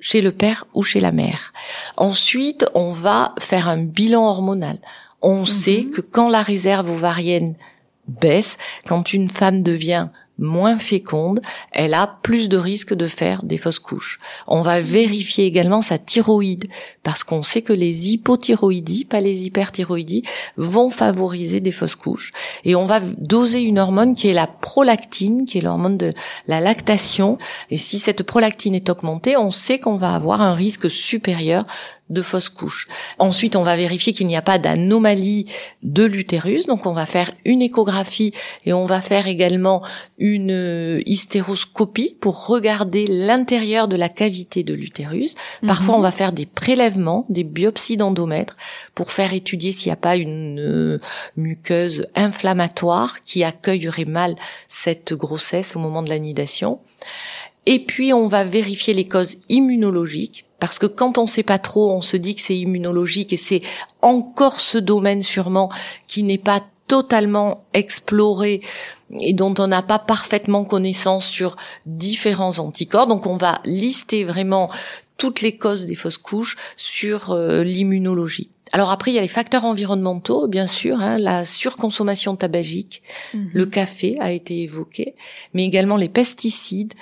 chez 0.00 0.22
le 0.22 0.32
père 0.32 0.66
ou 0.72 0.82
chez 0.82 1.00
la 1.00 1.12
mère. 1.12 1.52
Ensuite, 1.98 2.64
on 2.74 2.92
va 2.92 3.34
faire 3.38 3.68
un 3.68 3.76
bilan 3.76 4.26
hormonal. 4.26 4.78
On 5.20 5.40
mhm. 5.40 5.46
sait 5.46 5.84
que 5.84 6.00
quand 6.00 6.30
la 6.30 6.42
réserve 6.42 6.90
ovarienne 6.90 7.56
baisse, 8.08 8.56
quand 8.86 9.12
une 9.12 9.28
femme 9.28 9.62
devient 9.62 10.08
moins 10.40 10.78
féconde, 10.78 11.40
elle 11.70 11.94
a 11.94 12.18
plus 12.22 12.48
de 12.48 12.56
risques 12.56 12.94
de 12.94 13.06
faire 13.06 13.42
des 13.42 13.58
fausses 13.58 13.78
couches. 13.78 14.18
On 14.46 14.62
va 14.62 14.80
vérifier 14.80 15.44
également 15.44 15.82
sa 15.82 15.98
thyroïde 15.98 16.68
parce 17.02 17.22
qu'on 17.22 17.42
sait 17.42 17.62
que 17.62 17.72
les 17.72 18.10
hypothyroïdies, 18.10 19.04
pas 19.04 19.20
les 19.20 19.42
hyperthyroïdies, 19.42 20.24
vont 20.56 20.90
favoriser 20.90 21.60
des 21.60 21.70
fausses 21.70 21.94
couches. 21.94 22.32
Et 22.64 22.74
on 22.74 22.86
va 22.86 23.00
doser 23.00 23.60
une 23.60 23.78
hormone 23.78 24.14
qui 24.14 24.28
est 24.28 24.34
la 24.34 24.46
prolactine, 24.46 25.46
qui 25.46 25.58
est 25.58 25.62
l'hormone 25.62 25.96
de 25.96 26.14
la 26.46 26.60
lactation. 26.60 27.38
Et 27.70 27.76
si 27.76 27.98
cette 27.98 28.22
prolactine 28.22 28.74
est 28.74 28.90
augmentée, 28.90 29.36
on 29.36 29.50
sait 29.50 29.78
qu'on 29.78 29.96
va 29.96 30.14
avoir 30.14 30.40
un 30.40 30.54
risque 30.54 30.90
supérieur 30.90 31.66
de 32.10 32.22
fausses 32.22 32.48
couches. 32.48 32.88
Ensuite, 33.18 33.56
on 33.56 33.62
va 33.62 33.76
vérifier 33.76 34.12
qu'il 34.12 34.26
n'y 34.26 34.36
a 34.36 34.42
pas 34.42 34.58
d'anomalie 34.58 35.46
de 35.82 36.04
l'utérus, 36.04 36.66
donc 36.66 36.84
on 36.86 36.92
va 36.92 37.06
faire 37.06 37.32
une 37.44 37.62
échographie 37.62 38.32
et 38.66 38.72
on 38.72 38.84
va 38.84 39.00
faire 39.00 39.26
également 39.26 39.82
une 40.18 40.50
euh, 40.50 41.02
hystéroscopie 41.06 42.16
pour 42.20 42.46
regarder 42.46 43.06
l'intérieur 43.06 43.88
de 43.88 43.96
la 43.96 44.08
cavité 44.08 44.62
de 44.62 44.74
l'utérus. 44.74 45.34
Parfois, 45.66 45.94
mhm. 45.94 46.00
on 46.00 46.02
va 46.02 46.12
faire 46.12 46.32
des 46.32 46.46
prélèvements, 46.46 47.26
des 47.28 47.44
biopsies 47.44 47.96
d'endomètre 47.96 48.56
pour 48.94 49.12
faire 49.12 49.32
étudier 49.32 49.72
s'il 49.72 49.88
n'y 49.88 49.94
a 49.94 49.96
pas 49.96 50.16
une 50.16 50.58
euh, 50.60 50.98
muqueuse 51.36 52.06
inflammatoire 52.16 53.22
qui 53.24 53.44
accueillerait 53.44 54.04
mal 54.04 54.36
cette 54.68 55.14
grossesse 55.14 55.76
au 55.76 55.78
moment 55.78 56.02
de 56.02 56.08
l'anidation. 56.08 56.80
Et 57.66 57.78
puis, 57.78 58.12
on 58.12 58.26
va 58.26 58.44
vérifier 58.44 58.94
les 58.94 59.06
causes 59.06 59.36
immunologiques 59.48 60.46
parce 60.60 60.78
que 60.78 60.86
quand 60.86 61.18
on 61.18 61.26
sait 61.26 61.42
pas 61.42 61.58
trop, 61.58 61.90
on 61.90 62.02
se 62.02 62.16
dit 62.16 62.34
que 62.34 62.42
c'est 62.42 62.56
immunologique 62.56 63.32
et 63.32 63.36
c'est 63.36 63.62
encore 64.02 64.60
ce 64.60 64.78
domaine 64.78 65.22
sûrement 65.22 65.70
qui 66.06 66.22
n'est 66.22 66.38
pas 66.38 66.60
totalement 66.86 67.64
exploré 67.72 68.60
et 69.20 69.32
dont 69.32 69.54
on 69.58 69.66
n'a 69.68 69.82
pas 69.82 69.98
parfaitement 69.98 70.64
connaissance 70.64 71.26
sur 71.26 71.56
différents 71.86 72.58
anticorps. 72.58 73.06
Donc 73.06 73.26
on 73.26 73.36
va 73.36 73.60
lister 73.64 74.24
vraiment 74.24 74.70
toutes 75.16 75.40
les 75.40 75.56
causes 75.56 75.86
des 75.86 75.94
fausses 75.94 76.18
couches 76.18 76.56
sur 76.76 77.30
euh, 77.30 77.62
l'immunologie. 77.62 78.50
Alors 78.72 78.90
après, 78.90 79.10
il 79.10 79.14
y 79.14 79.18
a 79.18 79.22
les 79.22 79.28
facteurs 79.28 79.64
environnementaux, 79.64 80.46
bien 80.46 80.66
sûr, 80.66 81.00
hein, 81.00 81.18
la 81.18 81.44
surconsommation 81.44 82.36
tabagique, 82.36 83.02
mhm. 83.34 83.50
le 83.52 83.66
café 83.66 84.16
a 84.20 84.30
été 84.30 84.62
évoqué, 84.62 85.14
mais 85.54 85.64
également 85.64 85.96
les 85.96 86.08
pesticides, 86.08 86.94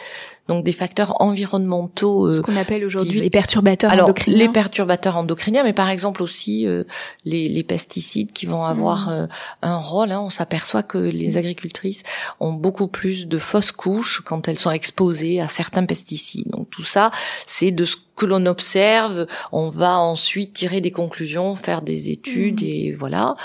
donc 0.49 0.65
des 0.65 0.73
facteurs 0.73 1.21
environnementaux. 1.21 2.27
Euh, 2.27 2.35
Ce 2.35 2.41
qu'on 2.41 2.57
appelle 2.57 2.85
aujourd'hui 2.85 3.21
les 3.21 3.31
perturbateurs 3.31 3.91
alors, 3.91 4.07
endocriniens. 4.07 4.39
Les 4.39 4.49
perturbateurs 4.49 5.17
endocriniens, 5.17 5.63
mais 5.63 5.75
par 5.75 5.91
exemple 5.91 6.23
aussi 6.23 6.67
euh, 6.67 6.85
les, 7.25 7.49
les, 7.49 7.63
pesticides 7.63 8.33
qui 8.33 8.47
vont 8.47 8.65
avoir 8.65 9.09
mmh. 9.09 9.13
euh, 9.13 9.27
un 9.61 9.77
rôle. 9.77 10.11
Hein, 10.11 10.21
on 10.21 10.31
s'aperçoit 10.31 10.83
que 10.83 10.97
les 10.97 11.37
agricultrices 11.37 12.03
ont 12.41 12.55
beaucoup 12.55 12.89
plus 12.89 13.27
de 13.27 13.37
fausses 13.37 13.73
couches 13.73 14.23
quand 14.25 14.49
elles 14.49 14.59
sont 14.59 14.71
exposées 14.71 15.41
à 15.41 15.49
certains 15.49 15.85
pesticides. 15.85 16.49
Donc 16.49 16.71
tout 16.71 16.85
ça, 16.85 17.11
c'est 17.47 17.71
de 17.71 17.85
ce 17.85 17.97
que 18.19 18.27
l'on 18.27 18.45
observe. 18.47 19.27
On 19.53 19.69
va 19.69 19.99
ensuite 19.99 20.53
tirer 20.53 20.81
des 20.81 20.91
conclusions, 20.91 21.55
faire 21.55 21.83
des 21.83 22.11
études 22.11 22.63
mmh. 22.63 22.67
et 22.67 22.93
voilà. 22.93 23.37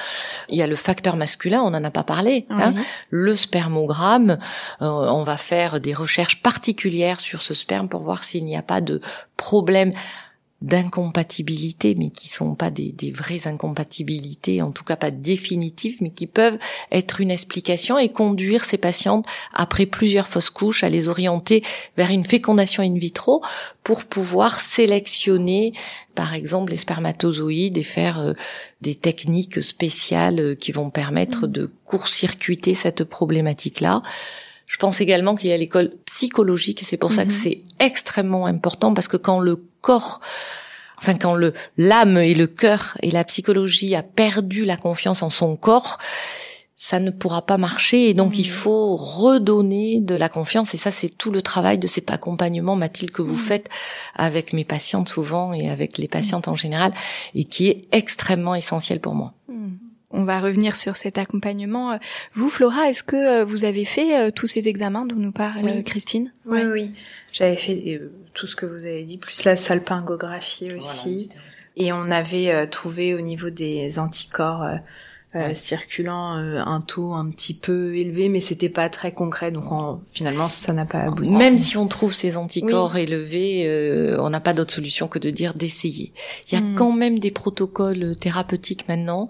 Il 0.49 0.57
y 0.57 0.61
a 0.61 0.67
le 0.67 0.75
facteur 0.75 1.15
masculin, 1.15 1.61
on 1.61 1.69
n'en 1.69 1.83
a 1.83 1.91
pas 1.91 2.03
parlé. 2.03 2.45
Hein, 2.49 2.73
le 3.09 3.35
spermogramme, 3.35 4.37
on 4.79 5.23
va 5.23 5.37
faire 5.37 5.79
des 5.79 5.93
recherches 5.93 6.41
particulières 6.41 7.21
sur 7.21 7.41
ce 7.41 7.53
sperme 7.53 7.87
pour 7.87 8.01
voir 8.01 8.23
s'il 8.23 8.45
n'y 8.45 8.57
a 8.57 8.61
pas 8.61 8.81
de 8.81 8.99
problème 9.37 9.93
d'incompatibilité, 10.63 11.93
mais 11.93 12.09
qui 12.09 12.29
sont 12.29 12.55
pas 12.55 12.71
des, 12.71 12.95
vraies 13.11 13.47
incompatibilités, 13.47 14.61
en 14.61 14.71
tout 14.71 14.85
cas 14.85 14.95
pas 14.95 15.11
définitives, 15.11 15.97
mais 16.01 16.09
qui 16.09 16.25
peuvent 16.25 16.57
être 16.89 17.19
une 17.19 17.31
explication 17.31 17.99
et 17.99 18.09
conduire 18.09 18.63
ces 18.63 18.77
patientes, 18.77 19.27
après 19.53 19.85
plusieurs 19.85 20.27
fausses 20.27 20.49
couches, 20.49 20.85
à 20.85 20.89
les 20.89 21.09
orienter 21.09 21.63
vers 21.97 22.09
une 22.11 22.23
fécondation 22.23 22.81
in 22.81 22.97
vitro 22.97 23.43
pour 23.83 24.05
pouvoir 24.05 24.57
sélectionner, 24.57 25.73
par 26.15 26.33
exemple, 26.33 26.71
les 26.71 26.77
spermatozoïdes 26.77 27.77
et 27.77 27.83
faire 27.83 28.19
euh, 28.19 28.33
des 28.79 28.95
techniques 28.95 29.61
spéciales 29.61 30.39
euh, 30.39 30.55
qui 30.55 30.71
vont 30.71 30.89
permettre 30.89 31.45
mmh. 31.45 31.51
de 31.51 31.71
court-circuiter 31.83 32.73
cette 32.73 33.03
problématique-là. 33.03 34.01
Je 34.65 34.77
pense 34.77 35.01
également 35.01 35.35
qu'il 35.35 35.49
y 35.49 35.53
a 35.53 35.57
l'école 35.57 35.91
psychologique 36.05 36.81
et 36.81 36.85
c'est 36.85 36.97
pour 36.97 37.11
ça 37.11 37.25
que 37.25 37.31
mhm. 37.31 37.39
c'est 37.43 37.61
extrêmement 37.79 38.47
important 38.47 38.93
parce 38.93 39.07
que 39.07 39.17
quand 39.17 39.39
le 39.39 39.61
corps. 39.83 40.21
Enfin 40.97 41.15
quand 41.15 41.35
le 41.35 41.53
l'âme 41.77 42.17
et 42.17 42.33
le 42.33 42.47
cœur 42.47 42.97
et 43.01 43.11
la 43.11 43.25
psychologie 43.25 43.93
a 43.93 44.03
perdu 44.03 44.63
la 44.63 44.77
confiance 44.77 45.21
en 45.21 45.29
son 45.29 45.57
corps, 45.57 45.97
ça 46.75 46.99
ne 46.99 47.11
pourra 47.11 47.45
pas 47.45 47.57
marcher. 47.57 48.09
Et 48.09 48.13
donc 48.13 48.39
il 48.39 48.47
mhm. 48.47 48.53
faut 48.53 48.95
redonner 48.95 49.99
de 49.99 50.15
la 50.15 50.29
confiance. 50.29 50.73
Et 50.73 50.77
ça 50.77 50.91
c'est 50.91 51.09
tout 51.09 51.31
le 51.31 51.41
travail 51.41 51.77
de 51.77 51.87
cet 51.87 52.09
accompagnement 52.09 52.75
Mathilde 52.75 53.11
que 53.11 53.21
vous 53.21 53.33
mhm. 53.33 53.47
faites 53.49 53.69
avec 54.15 54.53
mes 54.53 54.63
patientes 54.63 55.09
souvent 55.09 55.53
et 55.53 55.69
avec 55.69 55.97
les 55.97 56.07
patientes 56.07 56.47
en 56.47 56.55
général 56.55 56.93
et 57.35 57.43
qui 57.43 57.67
est 57.67 57.87
extrêmement 57.91 58.55
essentiel 58.55 58.99
pour 59.01 59.13
moi 59.13 59.33
on 60.13 60.23
va 60.23 60.39
revenir 60.39 60.75
sur 60.75 60.95
cet 60.95 61.17
accompagnement. 61.17 61.97
Vous, 62.33 62.49
Flora, 62.49 62.89
est-ce 62.89 63.03
que 63.03 63.41
euh, 63.41 63.45
vous 63.45 63.65
avez 63.65 63.83
fait 63.83 64.17
euh, 64.17 64.31
tous 64.31 64.47
ces 64.47 64.67
examens 64.67 65.05
dont 65.05 65.15
nous 65.15 65.31
parle 65.31 65.83
Christine? 65.83 66.31
Oui, 66.45 66.61
oui. 66.63 66.91
J'avais 67.31 67.55
fait 67.55 67.99
euh, 67.99 68.11
tout 68.33 68.47
ce 68.47 68.55
que 68.55 68.65
vous 68.65 68.85
avez 68.85 69.03
dit, 69.03 69.17
plus 69.17 69.43
la 69.43 69.57
salpingographie 69.57 70.71
aussi. 70.73 71.29
Et 71.75 71.91
on 71.91 72.09
avait 72.09 72.67
trouvé 72.67 73.15
au 73.15 73.21
niveau 73.21 73.49
des 73.49 73.97
anticorps 73.97 74.63
euh, 75.35 75.55
circulant 75.55 76.37
euh, 76.37 76.61
un 76.63 76.79
taux 76.79 77.13
un 77.13 77.27
petit 77.27 77.55
peu 77.55 77.95
élevé, 77.95 78.29
mais 78.29 78.39
c'était 78.39 78.69
pas 78.69 78.87
très 78.89 79.11
concret. 79.11 79.49
Donc 79.51 79.63
finalement, 80.11 80.47
ça 80.47 80.73
n'a 80.73 80.85
pas 80.85 80.99
abouti. 80.99 81.31
Même 81.31 81.57
si 81.57 81.75
on 81.75 81.87
trouve 81.87 82.13
ces 82.13 82.37
anticorps 82.37 82.95
élevés, 82.97 83.67
euh, 83.67 84.21
on 84.21 84.29
n'a 84.29 84.39
pas 84.39 84.53
d'autre 84.53 84.71
solution 84.71 85.07
que 85.07 85.17
de 85.17 85.31
dire 85.31 85.55
d'essayer. 85.55 86.13
Il 86.47 86.53
y 86.53 86.57
a 86.57 86.61
hmm. 86.61 86.75
quand 86.75 86.91
même 86.91 87.17
des 87.17 87.31
protocoles 87.31 88.15
thérapeutiques 88.15 88.87
maintenant 88.87 89.27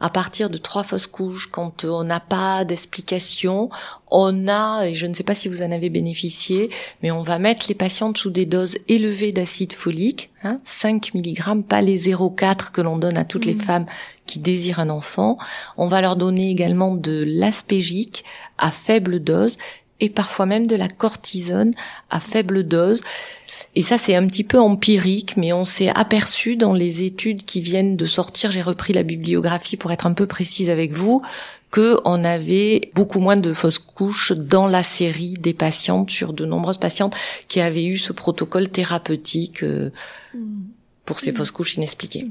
à 0.00 0.10
partir 0.10 0.50
de 0.50 0.58
trois 0.58 0.82
fausses 0.82 1.06
couches, 1.06 1.48
quand 1.50 1.84
on 1.84 2.04
n'a 2.04 2.20
pas 2.20 2.64
d'explication, 2.64 3.70
on 4.10 4.48
a, 4.48 4.86
et 4.86 4.94
je 4.94 5.06
ne 5.06 5.14
sais 5.14 5.22
pas 5.22 5.34
si 5.34 5.48
vous 5.48 5.62
en 5.62 5.70
avez 5.70 5.88
bénéficié, 5.88 6.70
mais 7.02 7.10
on 7.10 7.22
va 7.22 7.38
mettre 7.38 7.66
les 7.68 7.74
patientes 7.74 8.18
sous 8.18 8.30
des 8.30 8.44
doses 8.44 8.76
élevées 8.88 9.32
d'acide 9.32 9.72
folique, 9.72 10.30
hein, 10.42 10.58
5 10.64 11.14
mg, 11.14 11.62
pas 11.62 11.80
les 11.80 12.10
0,4 12.10 12.70
que 12.70 12.80
l'on 12.80 12.98
donne 12.98 13.16
à 13.16 13.24
toutes 13.24 13.46
les 13.46 13.54
mmh. 13.54 13.60
femmes 13.60 13.86
qui 14.26 14.40
désirent 14.40 14.80
un 14.80 14.90
enfant. 14.90 15.38
On 15.76 15.86
va 15.86 16.00
leur 16.00 16.16
donner 16.16 16.50
également 16.50 16.94
de 16.94 17.24
l'aspégique 17.26 18.24
à 18.58 18.70
faible 18.70 19.20
dose 19.20 19.56
et 20.00 20.10
parfois 20.10 20.46
même 20.46 20.66
de 20.66 20.76
la 20.76 20.88
cortisone 20.88 21.72
à 22.10 22.20
faible 22.20 22.64
dose. 22.64 23.00
Et 23.74 23.82
ça, 23.82 23.98
c'est 23.98 24.14
un 24.14 24.26
petit 24.26 24.44
peu 24.44 24.58
empirique, 24.58 25.36
mais 25.36 25.52
on 25.52 25.64
s'est 25.64 25.88
aperçu 25.94 26.56
dans 26.56 26.72
les 26.72 27.04
études 27.04 27.44
qui 27.44 27.60
viennent 27.60 27.96
de 27.96 28.06
sortir, 28.06 28.50
j'ai 28.50 28.62
repris 28.62 28.92
la 28.92 29.02
bibliographie 29.02 29.76
pour 29.76 29.92
être 29.92 30.06
un 30.06 30.12
peu 30.12 30.26
précise 30.26 30.70
avec 30.70 30.92
vous, 30.92 31.22
que 31.70 31.98
on 32.04 32.24
avait 32.24 32.92
beaucoup 32.94 33.18
moins 33.18 33.36
de 33.36 33.52
fausses 33.52 33.80
couches 33.80 34.32
dans 34.32 34.68
la 34.68 34.84
série 34.84 35.34
des 35.34 35.54
patientes, 35.54 36.10
sur 36.10 36.32
de 36.32 36.44
nombreuses 36.44 36.78
patientes 36.78 37.16
qui 37.48 37.60
avaient 37.60 37.84
eu 37.84 37.98
ce 37.98 38.12
protocole 38.12 38.68
thérapeutique. 38.68 39.62
Euh, 39.64 39.90
pour 41.04 41.20
ces 41.20 41.32
fausses 41.32 41.50
couches 41.50 41.74
inexpliquées. 41.74 42.28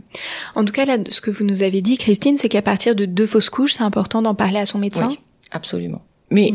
En 0.56 0.66
tout 0.66 0.74
cas, 0.74 0.86
là, 0.86 0.98
ce 1.10 1.22
que 1.22 1.30
vous 1.30 1.44
nous 1.44 1.62
avez 1.62 1.82
dit, 1.82 1.96
Christine, 1.96 2.38
c'est 2.38 2.50
qu'à 2.50 2.64
partir 2.64 2.96
de 2.96 3.06
deux 3.06 3.28
fausses 3.28 3.52
couches, 3.52 3.74
c'est 3.74 3.84
important 3.84 4.24
d'en 4.24 4.34
parler 4.34 4.58
à 4.58 4.66
son 4.66 4.80
médecin? 4.80 5.10
Oui, 5.10 5.20
absolument. 5.52 6.02
Mais 6.32 6.52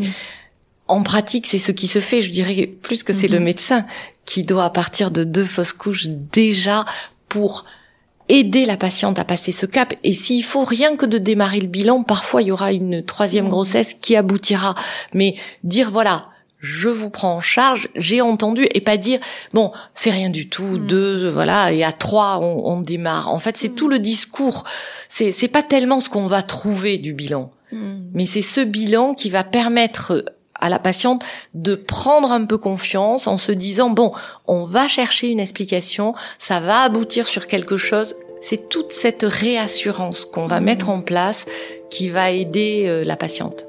en 0.89 1.03
pratique, 1.03 1.47
c'est 1.47 1.59
ce 1.59 1.73
qui 1.73 1.87
se 1.87 2.01
fait. 2.01 2.23
Je 2.23 2.31
dirais 2.31 2.67
plus 2.67 3.03
que 3.03 3.13
c'est 3.13 3.29
le 3.29 3.39
mhm. 3.39 3.45
médecin 3.45 3.87
qui 4.25 4.43
doit, 4.43 4.65
à 4.65 4.71
partir 4.71 5.11
de 5.11 5.25
deux 5.25 5.45
fausses 5.45 5.73
couches, 5.73 6.09
déjà 6.09 6.85
pour 7.29 7.65
aider 8.29 8.67
la 8.67 8.77
patiente 8.77 9.19
à 9.19 9.25
passer 9.25 9.53
ce 9.53 9.67
cap. 9.67 9.95
Et 10.05 10.13
s'il 10.13 10.45
faut 10.45 10.65
rien 10.65 10.97
que 10.97 11.07
de 11.07 11.19
démarrer 11.19 11.61
le 11.61 11.67
bilan, 11.67 12.03
parfois 12.03 12.43
il 12.43 12.49
y 12.49 12.53
aura 12.53 12.73
une 12.73 13.05
troisième 13.05 13.45
mhm. 13.45 13.51
grossesse 13.51 13.95
qui 14.01 14.17
aboutira. 14.17 14.75
Mais 15.15 15.35
dire 15.65 15.91
voilà, 15.91 16.23
je 16.59 16.89
vous 16.89 17.11
prends 17.11 17.37
en 17.37 17.41
charge, 17.41 17.89
j'ai 17.95 18.21
entendu, 18.21 18.67
et 18.75 18.81
pas 18.81 18.97
dire 18.97 19.21
bon 19.53 19.73
c'est 19.95 20.11
rien 20.11 20.29
du 20.29 20.49
tout, 20.49 20.63
mhm. 20.63 20.87
deux 20.87 21.29
voilà 21.31 21.73
et 21.73 21.85
à 21.85 21.93
trois 21.93 22.39
on, 22.41 22.67
on 22.67 22.81
démarre. 22.81 23.33
En 23.33 23.39
fait 23.39 23.57
c'est 23.57 23.75
tout 23.75 23.89
le 23.89 23.99
discours. 23.99 24.65
C'est 25.09 25.31
c'est 25.31 25.49
pas 25.49 25.63
tellement 25.63 26.01
ce 26.01 26.11
qu'on 26.11 26.27
va 26.27 26.43
trouver 26.43 26.99
du 26.99 27.13
bilan, 27.13 27.51
mais 28.15 28.27
c'est 28.27 28.43
ce 28.43 28.61
bilan 28.61 29.15
qui 29.15 29.31
va 29.31 29.45
permettre 29.45 30.25
à 30.59 30.69
la 30.69 30.79
patiente 30.79 31.25
de 31.55 31.75
prendre 31.75 32.33
un 32.33 32.45
peu 32.45 32.59
confiance 32.59 33.27
en 33.27 33.39
se 33.39 33.53
disant 33.53 33.91
bon, 33.91 34.13
on 34.47 34.65
va 34.65 34.89
chercher 34.89 35.29
une 35.29 35.41
explication, 35.41 36.15
ça 36.39 36.61
va 36.61 36.81
aboutir 36.81 37.27
sur 37.29 37.47
quelque 37.47 37.77
chose. 37.77 38.17
C'est 38.41 38.69
toute 38.69 38.93
cette 38.93 39.25
réassurance 39.25 40.25
qu'on 40.25 40.47
va 40.47 40.61
mettre 40.61 40.91
en 40.91 41.01
place 41.01 41.45
qui 41.91 42.09
va 42.09 42.31
aider 42.31 42.85
euh, 42.87 43.05
la 43.05 43.17
patiente. 43.17 43.67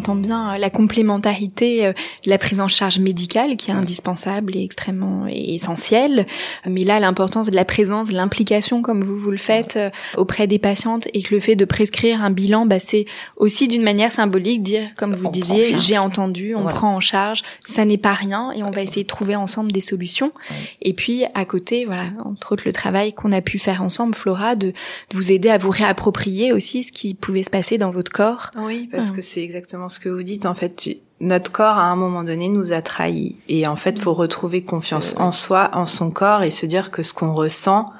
Entend 0.00 0.14
bien 0.14 0.54
euh, 0.54 0.58
la 0.58 0.70
complémentarité 0.70 1.84
euh, 1.84 1.92
de 2.24 2.30
la 2.30 2.38
prise 2.38 2.60
en 2.60 2.68
charge 2.68 2.98
médicale 2.98 3.56
qui 3.56 3.70
est 3.70 3.74
indispensable 3.74 4.56
et 4.56 4.64
extrêmement 4.64 5.26
essentielle. 5.28 6.26
Mais 6.66 6.84
là, 6.84 7.00
l'importance 7.00 7.50
de 7.50 7.54
la 7.54 7.66
présence, 7.66 8.10
l'implication 8.10 8.80
comme 8.80 9.04
vous 9.04 9.16
vous 9.16 9.30
le 9.30 9.36
faites 9.36 9.76
euh, 9.76 9.90
auprès 10.16 10.46
des 10.46 10.58
patientes 10.58 11.06
et 11.12 11.22
que 11.22 11.34
le 11.34 11.40
fait 11.40 11.54
de 11.54 11.66
prescrire 11.66 12.24
un 12.24 12.30
bilan, 12.30 12.64
bah, 12.64 12.80
c'est 12.80 13.04
aussi 13.36 13.68
d'une 13.68 13.82
manière 13.82 14.10
symbolique 14.10 14.62
dire, 14.62 14.88
comme 14.96 15.12
vous 15.12 15.30
disiez, 15.30 15.76
j'ai 15.76 15.98
entendu, 15.98 16.54
on 16.54 16.64
prend 16.64 16.94
en 16.94 17.00
charge, 17.00 17.42
ça 17.66 17.84
n'est 17.84 17.98
pas 17.98 18.14
rien 18.14 18.52
et 18.52 18.62
on 18.62 18.70
va 18.70 18.82
essayer 18.82 19.02
de 19.02 19.08
trouver 19.08 19.36
ensemble 19.36 19.70
des 19.70 19.82
solutions. 19.82 20.32
Et 20.80 20.94
puis 20.94 21.24
à 21.34 21.44
côté, 21.44 21.84
voilà, 21.84 22.06
entre 22.24 22.52
autres 22.52 22.62
le 22.64 22.72
travail 22.72 23.12
qu'on 23.12 23.32
a 23.32 23.42
pu 23.42 23.58
faire 23.58 23.82
ensemble, 23.82 24.14
Flora, 24.14 24.56
de, 24.56 24.68
de, 24.68 24.74
vous 25.12 25.30
aider 25.30 25.50
à 25.50 25.58
vous 25.58 25.70
réapproprier 25.70 26.52
aussi 26.52 26.82
ce 26.84 26.92
qui 26.92 27.12
pouvait 27.14 27.42
se 27.42 27.50
passer 27.50 27.76
dans 27.76 27.90
votre 27.90 28.10
corps. 28.10 28.50
Oui, 28.56 28.88
parce 28.90 29.10
que 29.10 29.20
c'est 29.20 29.42
exactement 29.42 29.89
ce 29.90 30.00
que 30.00 30.08
vous 30.08 30.22
dites. 30.22 30.46
En 30.46 30.54
fait, 30.54 30.88
notre 31.20 31.52
corps 31.52 31.76
à 31.76 31.84
un 31.84 31.96
moment 31.96 32.24
donné 32.24 32.48
nous 32.48 32.72
a 32.72 32.80
trahis 32.80 33.36
et 33.48 33.66
en 33.66 33.76
fait, 33.76 33.98
faut 33.98 34.14
retrouver 34.14 34.62
confiance 34.62 35.14
en 35.18 35.32
soi, 35.32 35.70
en 35.74 35.86
son 35.86 36.10
corps 36.10 36.42
et 36.42 36.50
se 36.50 36.66
dire 36.66 36.90
que 36.90 37.02
ce 37.02 37.12
qu'on 37.12 37.34
ressent, 37.34 37.92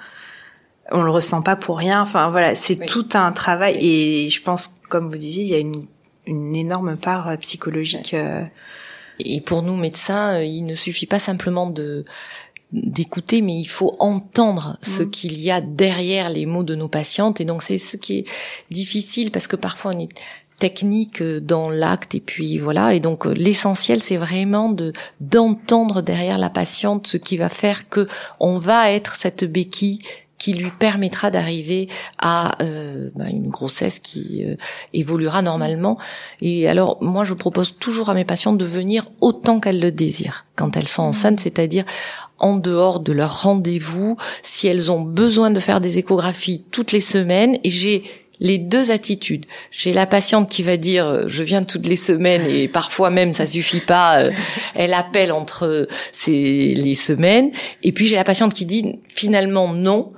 on 0.91 1.03
le 1.03 1.11
ressent 1.11 1.43
pas 1.43 1.57
pour 1.57 1.79
rien. 1.79 2.01
Enfin 2.01 2.31
voilà, 2.31 2.55
c'est 2.55 2.87
tout 2.87 3.09
un 3.15 3.33
travail 3.33 3.77
et 3.81 4.29
je 4.29 4.43
pense, 4.43 4.75
comme 4.89 5.09
vous 5.09 5.19
disiez, 5.19 5.45
il 5.45 5.51
y 5.51 5.55
a 5.55 5.59
une, 5.59 5.87
une 6.27 6.57
énorme 6.57 6.97
part 6.97 7.29
euh, 7.29 7.37
psychologique. 7.37 8.15
Euh. 8.15 8.45
Et 9.19 9.43
pour 9.43 9.63
nous 9.63 9.77
médecins, 9.77 10.37
euh, 10.37 10.45
il 10.45 10.65
ne 10.65 10.75
suffit 10.75 11.07
pas 11.07 11.19
simplement 11.19 11.69
de 11.69 12.05
d'écouter, 12.73 13.41
mais 13.41 13.59
il 13.59 13.67
faut 13.67 13.97
entendre 13.99 14.79
ce 14.81 15.03
mmh. 15.03 15.11
qu'il 15.11 15.41
y 15.41 15.51
a 15.51 15.61
derrière 15.61 16.31
les 16.31 16.47
mots 16.47 16.63
de 16.63 16.77
nos 16.77 16.87
patientes. 16.87 17.41
Et 17.41 17.45
donc 17.45 17.63
c'est 17.63 17.79
ce 17.79 17.97
qui 17.97 18.19
est 18.19 18.25
difficile 18.71 19.33
parce 19.33 19.49
que 19.49 19.57
parfois 19.57 19.93
on 19.95 19.99
est 19.99 20.09
technique 20.61 21.23
euh, 21.23 21.41
dans 21.41 21.71
l'acte 21.71 22.15
et 22.15 22.21
puis 22.21 22.59
voilà 22.59 22.95
et 22.95 23.01
donc 23.01 23.27
euh, 23.27 23.33
l'essentiel 23.33 24.01
c'est 24.03 24.19
vraiment 24.19 24.69
de 24.69 24.93
d'entendre 25.19 26.03
derrière 26.03 26.39
la 26.39 26.51
patiente 26.51 27.09
ce 27.09 27.17
qui 27.17 27.37
va 27.37 27.49
faire 27.49 27.89
que 27.89 28.07
on 28.39 28.59
va 28.59 28.93
être 28.93 29.17
cette 29.17 29.45
béquille 29.45 29.99
qui 30.39 30.55
lui 30.55 30.71
permettra 30.71 31.31
d'arriver 31.31 31.89
à 32.19 32.63
euh, 32.63 33.11
bah, 33.17 33.29
une 33.29 33.51
grossesse 33.51 33.99
qui 33.99 34.43
évoluera 34.95 35.43
normalement. 35.43 35.99
Et 36.41 36.67
alors, 36.67 36.97
moi, 37.03 37.25
je 37.25 37.35
propose 37.35 37.77
toujours 37.77 38.09
à 38.09 38.15
mes 38.15 38.25
patientes 38.25 38.57
de 38.57 38.65
venir 38.65 39.07
autant 39.21 39.61
qu'elles 39.61 39.81
le 39.81 39.93
désirent 39.93 40.47
quand 40.57 40.79
elles 40.79 40.89
sont 40.89 41.03
enceintes, 41.03 41.41
c'est-à-dire 41.41 41.85
en 42.39 42.57
dehors 42.57 43.01
de 43.01 43.13
leur 43.13 43.43
rendez-vous, 43.43 44.17
si 44.43 44.67
elles 44.67 44.91
ont 44.91 45.03
besoin 45.03 45.51
de 45.51 45.61
faire 45.61 45.83
des 45.83 45.99
échographies 45.99 46.65
toutes 46.71 46.93
les 46.93 47.03
semaines. 47.03 47.59
Et 47.63 47.71
j'ai 47.71 48.03
les 48.41 48.59
deux 48.59 48.91
attitudes. 48.91 49.47
J'ai 49.71 49.93
la 49.93 50.07
patiente 50.07 50.49
qui 50.49 50.63
va 50.63 50.77
dire 50.77 51.07
euh, 51.07 51.25
je 51.29 51.43
viens 51.43 51.63
toutes 51.63 51.87
les 51.87 51.97
semaines 51.97 52.43
et 52.49 52.69
parfois 52.73 53.11
même 53.11 53.33
ça 53.33 53.47
suffit 53.47 53.81
pas, 53.81 54.23
euh, 54.23 54.31
elle 54.75 54.95
appelle 54.95 55.31
entre 55.31 55.87
ces, 56.13 56.75
les 56.75 56.95
semaines. 56.95 57.53
Et 57.83 57.93
puis 57.93 58.07
j'ai 58.07 58.17
la 58.17 58.25
patiente 58.25 58.55
qui 58.55 58.65
dit 58.65 58.99
finalement 59.09 59.73
non, 59.73 60.13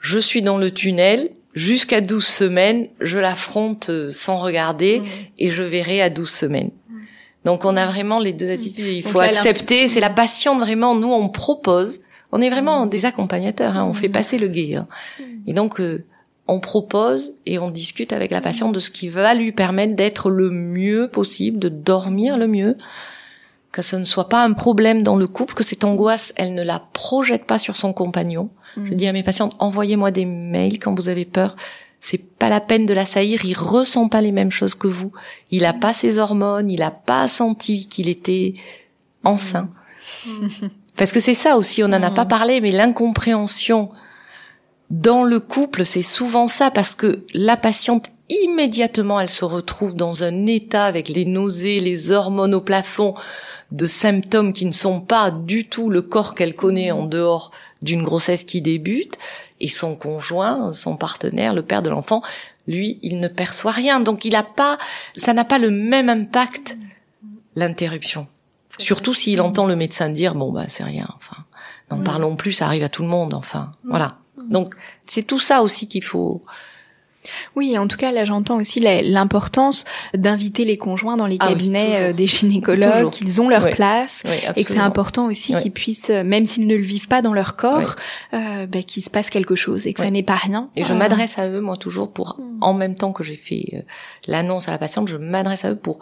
je 0.00 0.18
suis 0.18 0.42
dans 0.42 0.58
le 0.58 0.70
tunnel, 0.70 1.30
jusqu'à 1.54 2.00
12 2.00 2.24
semaines, 2.24 2.88
je 3.00 3.18
l'affronte 3.18 3.90
euh, 3.90 4.10
sans 4.10 4.38
regarder 4.38 5.02
et 5.38 5.50
je 5.50 5.62
verrai 5.62 6.00
à 6.00 6.08
12 6.08 6.30
semaines. 6.30 6.70
Donc 7.44 7.64
on 7.64 7.76
a 7.76 7.86
vraiment 7.86 8.18
les 8.18 8.32
deux 8.32 8.50
attitudes, 8.50 8.86
il 8.86 9.04
faut 9.04 9.20
accepter, 9.20 9.88
c'est 9.88 10.00
la 10.00 10.10
patiente 10.10 10.58
vraiment, 10.58 10.96
nous 10.96 11.12
on 11.12 11.28
propose, 11.28 12.00
on 12.32 12.40
est 12.40 12.50
vraiment 12.50 12.86
des 12.86 13.04
accompagnateurs, 13.04 13.76
hein, 13.76 13.86
on 13.88 13.94
fait 13.94 14.08
passer 14.08 14.36
le 14.36 14.48
guet. 14.48 14.74
Hein. 14.74 14.88
Et 15.46 15.52
donc 15.52 15.80
on 16.48 16.60
propose 16.60 17.32
et 17.44 17.58
on 17.58 17.70
discute 17.70 18.12
avec 18.12 18.30
la 18.30 18.40
patiente 18.40 18.74
de 18.74 18.80
ce 18.80 18.90
qui 18.90 19.08
va 19.08 19.34
lui 19.34 19.52
permettre 19.52 19.96
d'être 19.96 20.30
le 20.30 20.50
mieux 20.50 21.08
possible, 21.08 21.58
de 21.58 21.68
dormir 21.68 22.38
le 22.38 22.46
mieux, 22.46 22.76
que 23.72 23.82
ce 23.82 23.96
ne 23.96 24.04
soit 24.04 24.28
pas 24.28 24.44
un 24.44 24.52
problème 24.52 25.02
dans 25.02 25.16
le 25.16 25.26
couple, 25.26 25.54
que 25.54 25.64
cette 25.64 25.84
angoisse, 25.84 26.32
elle 26.36 26.54
ne 26.54 26.62
la 26.62 26.82
projette 26.92 27.44
pas 27.44 27.58
sur 27.58 27.76
son 27.76 27.92
compagnon. 27.92 28.48
Je 28.76 28.92
mm. 28.92 28.94
dis 28.94 29.06
à 29.06 29.12
mes 29.12 29.22
patientes, 29.22 29.56
envoyez-moi 29.58 30.10
des 30.10 30.24
mails 30.24 30.78
quand 30.78 30.94
vous 30.94 31.08
avez 31.08 31.24
peur. 31.24 31.56
C'est 32.00 32.18
pas 32.18 32.48
la 32.48 32.60
peine 32.60 32.86
de 32.86 32.94
l'assaillir, 32.94 33.44
il 33.44 33.54
ressent 33.54 34.08
pas 34.08 34.20
les 34.20 34.32
mêmes 34.32 34.50
choses 34.50 34.74
que 34.74 34.86
vous. 34.86 35.12
Il 35.50 35.64
a 35.64 35.72
pas 35.72 35.92
ses 35.92 36.18
hormones, 36.18 36.70
il 36.70 36.82
a 36.82 36.90
pas 36.92 37.26
senti 37.26 37.86
qu'il 37.86 38.08
était 38.08 38.54
enceint. 39.24 39.68
Mm. 40.26 40.46
Parce 40.96 41.12
que 41.12 41.20
c'est 41.20 41.34
ça 41.34 41.58
aussi, 41.58 41.82
on 41.82 41.88
n'en 41.88 42.02
a 42.02 42.10
pas 42.10 42.24
mm. 42.24 42.28
parlé, 42.28 42.60
mais 42.60 42.70
l'incompréhension 42.70 43.90
dans 44.90 45.24
le 45.24 45.40
couple, 45.40 45.84
c'est 45.84 46.02
souvent 46.02 46.48
ça 46.48 46.70
parce 46.70 46.94
que 46.94 47.24
la 47.34 47.56
patiente 47.56 48.10
immédiatement 48.28 49.20
elle 49.20 49.30
se 49.30 49.44
retrouve 49.44 49.94
dans 49.94 50.24
un 50.24 50.46
état 50.46 50.84
avec 50.84 51.08
les 51.08 51.24
nausées, 51.24 51.80
les 51.80 52.10
hormones 52.10 52.54
au 52.54 52.60
plafond, 52.60 53.14
de 53.72 53.86
symptômes 53.86 54.52
qui 54.52 54.64
ne 54.64 54.72
sont 54.72 55.00
pas 55.00 55.30
du 55.30 55.68
tout 55.68 55.90
le 55.90 56.02
corps 56.02 56.34
qu'elle 56.34 56.54
connaît 56.54 56.90
en 56.90 57.04
dehors 57.04 57.50
d'une 57.82 58.02
grossesse 58.02 58.44
qui 58.44 58.62
débute, 58.62 59.18
et 59.60 59.68
son 59.68 59.96
conjoint, 59.96 60.72
son 60.72 60.96
partenaire, 60.96 61.54
le 61.54 61.62
père 61.62 61.82
de 61.82 61.90
l'enfant, 61.90 62.22
lui, 62.66 62.98
il 63.02 63.20
ne 63.20 63.28
perçoit 63.28 63.72
rien. 63.72 64.00
Donc 64.00 64.24
il 64.24 64.34
a 64.34 64.42
pas, 64.42 64.78
ça 65.14 65.32
n'a 65.32 65.44
pas 65.44 65.58
le 65.58 65.70
même 65.70 66.08
impact, 66.08 66.76
l'interruption. 67.54 68.26
Surtout 68.78 69.14
s'il 69.14 69.40
entend 69.40 69.66
le 69.66 69.76
médecin 69.76 70.10
dire 70.10 70.34
bon 70.34 70.52
bah 70.52 70.66
c'est 70.68 70.84
rien. 70.84 71.08
Enfin, 71.16 71.44
n'en 71.90 72.02
parlons 72.02 72.36
plus, 72.36 72.52
ça 72.52 72.66
arrive 72.66 72.84
à 72.84 72.88
tout 72.88 73.02
le 73.02 73.08
monde. 73.08 73.34
Enfin, 73.34 73.72
voilà. 73.84 74.18
Donc 74.50 74.74
c'est 75.06 75.26
tout 75.26 75.38
ça 75.38 75.62
aussi 75.62 75.88
qu'il 75.88 76.04
faut. 76.04 76.42
Oui, 77.54 77.76
en 77.78 77.86
tout 77.86 77.96
cas, 77.96 78.12
là, 78.12 78.24
j'entends 78.24 78.56
aussi 78.56 78.80
l'importance 78.80 79.84
d'inviter 80.14 80.64
les 80.64 80.76
conjoints 80.76 81.16
dans 81.16 81.26
les 81.26 81.36
ah 81.40 81.48
cabinets 81.48 81.96
euh, 81.96 82.12
des 82.12 82.26
gynécologues, 82.26 83.10
qu'ils 83.10 83.40
ont 83.40 83.48
leur 83.48 83.70
place, 83.70 84.22
et 84.56 84.64
que 84.64 84.72
c'est 84.72 84.78
important 84.78 85.26
aussi 85.26 85.54
qu'ils 85.56 85.72
puissent, 85.72 86.10
euh, 86.10 86.24
même 86.24 86.46
s'ils 86.46 86.66
ne 86.66 86.76
le 86.76 86.82
vivent 86.82 87.08
pas 87.08 87.22
dans 87.22 87.32
leur 87.32 87.56
corps, 87.56 87.96
euh, 88.34 88.66
bah, 88.66 88.82
qu'il 88.82 89.02
se 89.02 89.10
passe 89.10 89.30
quelque 89.30 89.56
chose 89.56 89.86
et 89.86 89.92
que 89.92 90.00
ça 90.00 90.10
n'est 90.10 90.22
pas 90.22 90.36
rien. 90.36 90.68
Et 90.76 90.84
je 90.84 90.92
m'adresse 90.92 91.38
à 91.38 91.48
eux, 91.48 91.60
moi, 91.60 91.76
toujours 91.76 92.10
pour, 92.10 92.36
hmm. 92.38 92.58
en 92.60 92.74
même 92.74 92.94
temps 92.94 93.12
que 93.12 93.24
j'ai 93.24 93.36
fait 93.36 93.84
l'annonce 94.26 94.68
à 94.68 94.70
la 94.70 94.78
patiente, 94.78 95.08
je 95.08 95.16
m'adresse 95.16 95.64
à 95.64 95.72
eux 95.72 95.76
pour 95.76 95.98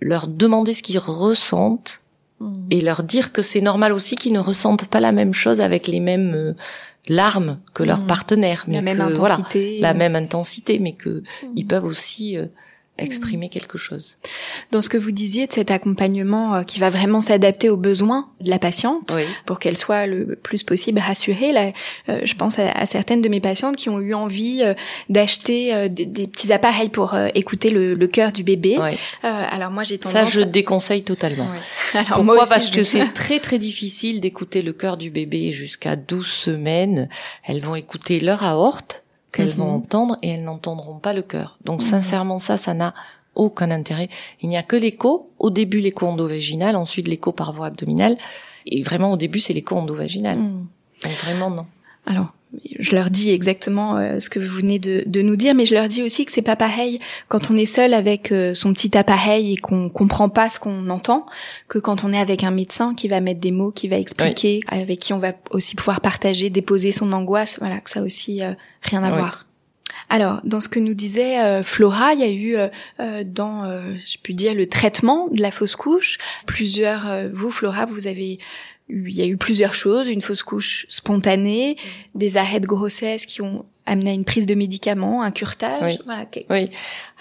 leur 0.00 0.26
demander 0.26 0.74
ce 0.74 0.82
qu'ils 0.82 0.98
ressentent 0.98 2.00
hmm. 2.40 2.66
et 2.70 2.80
leur 2.80 3.02
dire 3.02 3.32
que 3.32 3.42
c'est 3.42 3.60
normal 3.60 3.92
aussi 3.92 4.16
qu'ils 4.16 4.32
ne 4.32 4.40
ressentent 4.40 4.86
pas 4.86 5.00
la 5.00 5.12
même 5.12 5.34
chose 5.34 5.60
avec 5.60 5.86
les 5.86 6.00
mêmes 6.00 6.54
larmes 7.08 7.60
que 7.74 7.82
leur 7.82 8.00
mmh. 8.00 8.06
partenaire, 8.06 8.64
mais 8.66 8.76
la 8.76 8.82
même 8.82 9.00
intensité, 9.00 9.78
la 9.80 9.94
même 9.94 10.16
intensité, 10.16 10.78
mais 10.78 10.92
que 10.92 11.20
mmh. 11.20 11.46
ils 11.56 11.66
peuvent 11.66 11.84
aussi 11.84 12.36
exprimer 12.98 13.48
quelque 13.48 13.78
chose. 13.78 14.16
Dans 14.70 14.80
ce 14.80 14.88
que 14.88 14.96
vous 14.96 15.10
disiez 15.10 15.46
de 15.46 15.52
cet 15.52 15.70
accompagnement 15.70 16.54
euh, 16.54 16.62
qui 16.62 16.78
va 16.78 16.90
vraiment 16.90 17.20
s'adapter 17.20 17.68
aux 17.68 17.76
besoins 17.76 18.28
de 18.40 18.50
la 18.50 18.58
patiente 18.58 19.16
pour 19.44 19.58
qu'elle 19.58 19.76
soit 19.76 20.06
le 20.06 20.36
plus 20.36 20.62
possible 20.62 20.98
rassurée, 20.98 21.52
là, 21.52 21.72
euh, 22.08 22.20
je 22.24 22.34
pense 22.34 22.58
à, 22.58 22.86
certaines 22.86 23.22
de 23.22 23.28
mes 23.28 23.40
patientes 23.40 23.76
qui 23.76 23.88
ont 23.88 24.00
eu 24.00 24.14
envie 24.14 24.62
euh, 24.62 24.74
d'acheter 25.08 25.88
des, 25.88 26.26
petits 26.26 26.52
appareils 26.52 26.88
pour 26.88 27.16
écouter 27.34 27.70
le, 27.70 27.94
le, 27.94 28.06
cœur 28.06 28.32
du 28.32 28.42
bébé. 28.42 28.78
alors 29.22 29.70
moi 29.70 29.82
j'ai 29.82 29.98
tendance 29.98 30.18
ça 30.18 30.24
je 30.26 30.40
déconseille 30.40 31.02
totalement. 31.02 31.48
Alors 31.94 32.08
Pourquoi 32.08 32.24
moi 32.24 32.46
Parce 32.46 32.70
que 32.70 32.82
c'est 32.82 33.12
très 33.12 33.38
très 33.40 33.58
difficile 33.58 34.20
d'écouter 34.20 34.62
le 34.62 34.72
cœur 34.72 34.96
du 34.96 35.10
bébé 35.10 35.52
jusqu'à 35.52 35.96
12 35.96 36.26
semaines. 36.26 37.08
Elles 37.44 37.60
vont 37.60 37.74
écouter 37.74 38.20
leur 38.20 38.44
aorte 38.44 39.02
qu'elles 39.36 39.50
vont 39.50 39.68
mhm. 39.68 39.76
entendre 39.76 40.16
et 40.22 40.30
elles 40.30 40.42
n'entendront 40.42 40.98
pas 40.98 41.12
le 41.12 41.22
cœur. 41.22 41.58
Donc 41.64 41.80
mhm. 41.80 41.86
sincèrement 41.86 42.38
ça, 42.38 42.56
ça 42.56 42.74
n'a 42.74 42.94
aucun 43.34 43.70
intérêt. 43.70 44.08
Il 44.40 44.48
n'y 44.48 44.56
a 44.56 44.62
que 44.62 44.76
l'écho. 44.76 45.30
Au 45.38 45.50
début 45.50 45.80
l'écho 45.80 46.06
endovaginal, 46.06 46.76
ensuite 46.76 47.06
l'écho 47.06 47.32
par 47.32 47.52
voie 47.52 47.66
abdominale. 47.66 48.16
Et 48.64 48.82
vraiment 48.82 49.12
au 49.12 49.16
début 49.16 49.40
c'est 49.40 49.52
l'écho 49.52 49.76
endovaginal. 49.76 50.38
Mhm. 50.38 50.66
Donc 51.02 51.12
vraiment 51.12 51.50
non. 51.50 51.66
Alors 52.06 52.32
je 52.78 52.94
leur 52.94 53.10
dis 53.10 53.30
exactement 53.30 53.96
euh, 53.96 54.20
ce 54.20 54.30
que 54.30 54.38
vous 54.38 54.56
venez 54.56 54.78
de, 54.78 55.02
de, 55.06 55.22
nous 55.22 55.36
dire, 55.36 55.54
mais 55.54 55.66
je 55.66 55.74
leur 55.74 55.88
dis 55.88 56.02
aussi 56.02 56.24
que 56.24 56.32
c'est 56.32 56.42
pas 56.42 56.56
pareil 56.56 57.00
quand 57.28 57.50
on 57.50 57.56
est 57.56 57.66
seul 57.66 57.94
avec 57.94 58.32
euh, 58.32 58.54
son 58.54 58.72
petit 58.72 58.96
appareil 58.96 59.54
et 59.54 59.56
qu'on 59.56 59.88
comprend 59.88 60.28
pas 60.28 60.48
ce 60.48 60.58
qu'on 60.60 60.88
entend, 60.90 61.26
que 61.68 61.78
quand 61.78 62.04
on 62.04 62.12
est 62.12 62.18
avec 62.18 62.44
un 62.44 62.50
médecin 62.50 62.94
qui 62.94 63.08
va 63.08 63.20
mettre 63.20 63.40
des 63.40 63.52
mots, 63.52 63.70
qui 63.70 63.88
va 63.88 63.96
expliquer, 63.96 64.60
avec 64.68 65.00
qui 65.00 65.12
on 65.12 65.18
va 65.18 65.32
aussi 65.50 65.76
pouvoir 65.76 66.00
partager, 66.00 66.50
déposer 66.50 66.92
son 66.92 67.12
angoisse. 67.12 67.56
Voilà, 67.58 67.80
que 67.80 67.90
ça 67.90 68.02
aussi 68.02 68.42
euh, 68.42 68.52
rien 68.82 69.02
à 69.02 69.10
voir. 69.10 69.46
Alors, 70.08 70.40
dans 70.44 70.60
ce 70.60 70.68
que 70.68 70.78
nous 70.78 70.94
disait 70.94 71.62
Flora, 71.64 72.12
il 72.12 72.20
y 72.20 72.22
a 72.22 72.30
eu 72.30 73.24
dans, 73.24 73.64
je 73.96 74.16
peux 74.22 74.34
dire, 74.34 74.54
le 74.54 74.66
traitement 74.66 75.26
de 75.32 75.42
la 75.42 75.50
fausse 75.50 75.74
couche, 75.74 76.18
plusieurs. 76.46 77.08
vous, 77.32 77.50
Flora, 77.50 77.86
vous 77.86 78.06
avez 78.06 78.38
il 78.88 79.14
y 79.14 79.22
a 79.22 79.26
eu 79.26 79.36
plusieurs 79.36 79.74
choses, 79.74 80.08
une 80.08 80.20
fausse 80.20 80.42
couche 80.42 80.86
spontanée, 80.88 81.76
mm. 81.76 82.18
des 82.18 82.36
arrêts 82.36 82.60
de 82.60 82.66
grossesse 82.66 83.26
qui 83.26 83.42
ont 83.42 83.64
amené 83.86 84.10
à 84.10 84.14
une 84.14 84.24
prise 84.24 84.46
de 84.46 84.54
médicaments, 84.54 85.22
un 85.22 85.30
curtage. 85.30 85.98
Oui. 86.04 86.46
oui. 86.50 86.70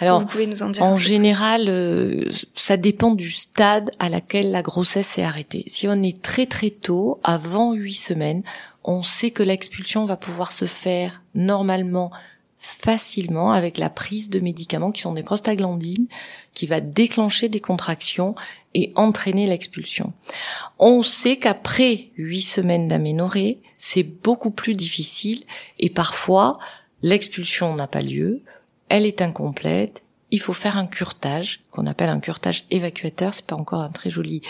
Alors, 0.02 0.22
vous 0.22 0.26
pouvez 0.26 0.48
nous 0.48 0.64
en 0.64 0.70
dire 0.70 0.84
en 0.84 0.98
général, 0.98 1.66
euh, 1.68 2.30
ça 2.56 2.76
dépend 2.76 3.14
du 3.14 3.30
stade 3.30 3.92
à 4.00 4.10
laquelle 4.10 4.52
la 4.52 4.64
grossesse 4.64 5.18
est 5.18 5.24
arrêtée. 5.24 5.64
Si 5.68 5.88
on 5.88 6.02
est 6.02 6.22
très 6.22 6.48
très 6.48 6.72
tôt, 6.72 7.20
avant 7.24 7.74
huit 7.74 7.94
semaines, 7.94 8.42
on 8.84 9.04
sait 9.04 9.32
que 9.32 9.44
l'expulsion 9.44 10.06
va 10.06 10.18
pouvoir 10.18 10.52
se 10.52 10.66
faire 10.66 11.24
normalement 11.36 12.12
facilement 12.66 13.52
avec 13.52 13.78
la 13.78 13.90
prise 13.90 14.30
de 14.30 14.40
médicaments 14.40 14.92
qui 14.92 15.02
sont 15.02 15.14
des 15.14 15.24
prostaglandines, 15.24 16.08
qui 16.54 16.66
va 16.66 16.82
déclencher 16.82 17.48
des 17.48 17.60
contractions 17.60 18.36
et 18.74 18.92
entraîner 18.96 19.46
l'expulsion. 19.46 20.14
On 20.80 21.04
sait 21.04 21.38
qu'après 21.38 22.10
huit 22.18 22.42
semaines 22.42 22.88
d'aménorrhée, 22.88 23.62
c'est 23.78 24.04
beaucoup 24.04 24.52
plus 24.52 24.74
difficile 24.74 25.44
et 25.80 25.90
parfois 25.90 26.58
l'expulsion 27.02 27.76
n'a 27.76 27.88
pas 27.88 28.02
lieu, 28.02 28.42
elle 28.90 29.06
est 29.06 29.22
incomplète, 29.22 30.04
il 30.32 30.40
faut 30.40 30.54
faire 30.54 30.78
un 30.78 30.88
curtage 30.88 31.62
qu'on 31.72 31.86
appelle 31.86 32.10
un 32.10 32.20
curtage 32.20 32.66
évacuateur, 32.72 33.34
c'est 33.34 33.46
pas 33.46 33.56
encore 33.56 33.82
un 33.82 33.90
très 33.90 34.10
joli 34.10 34.42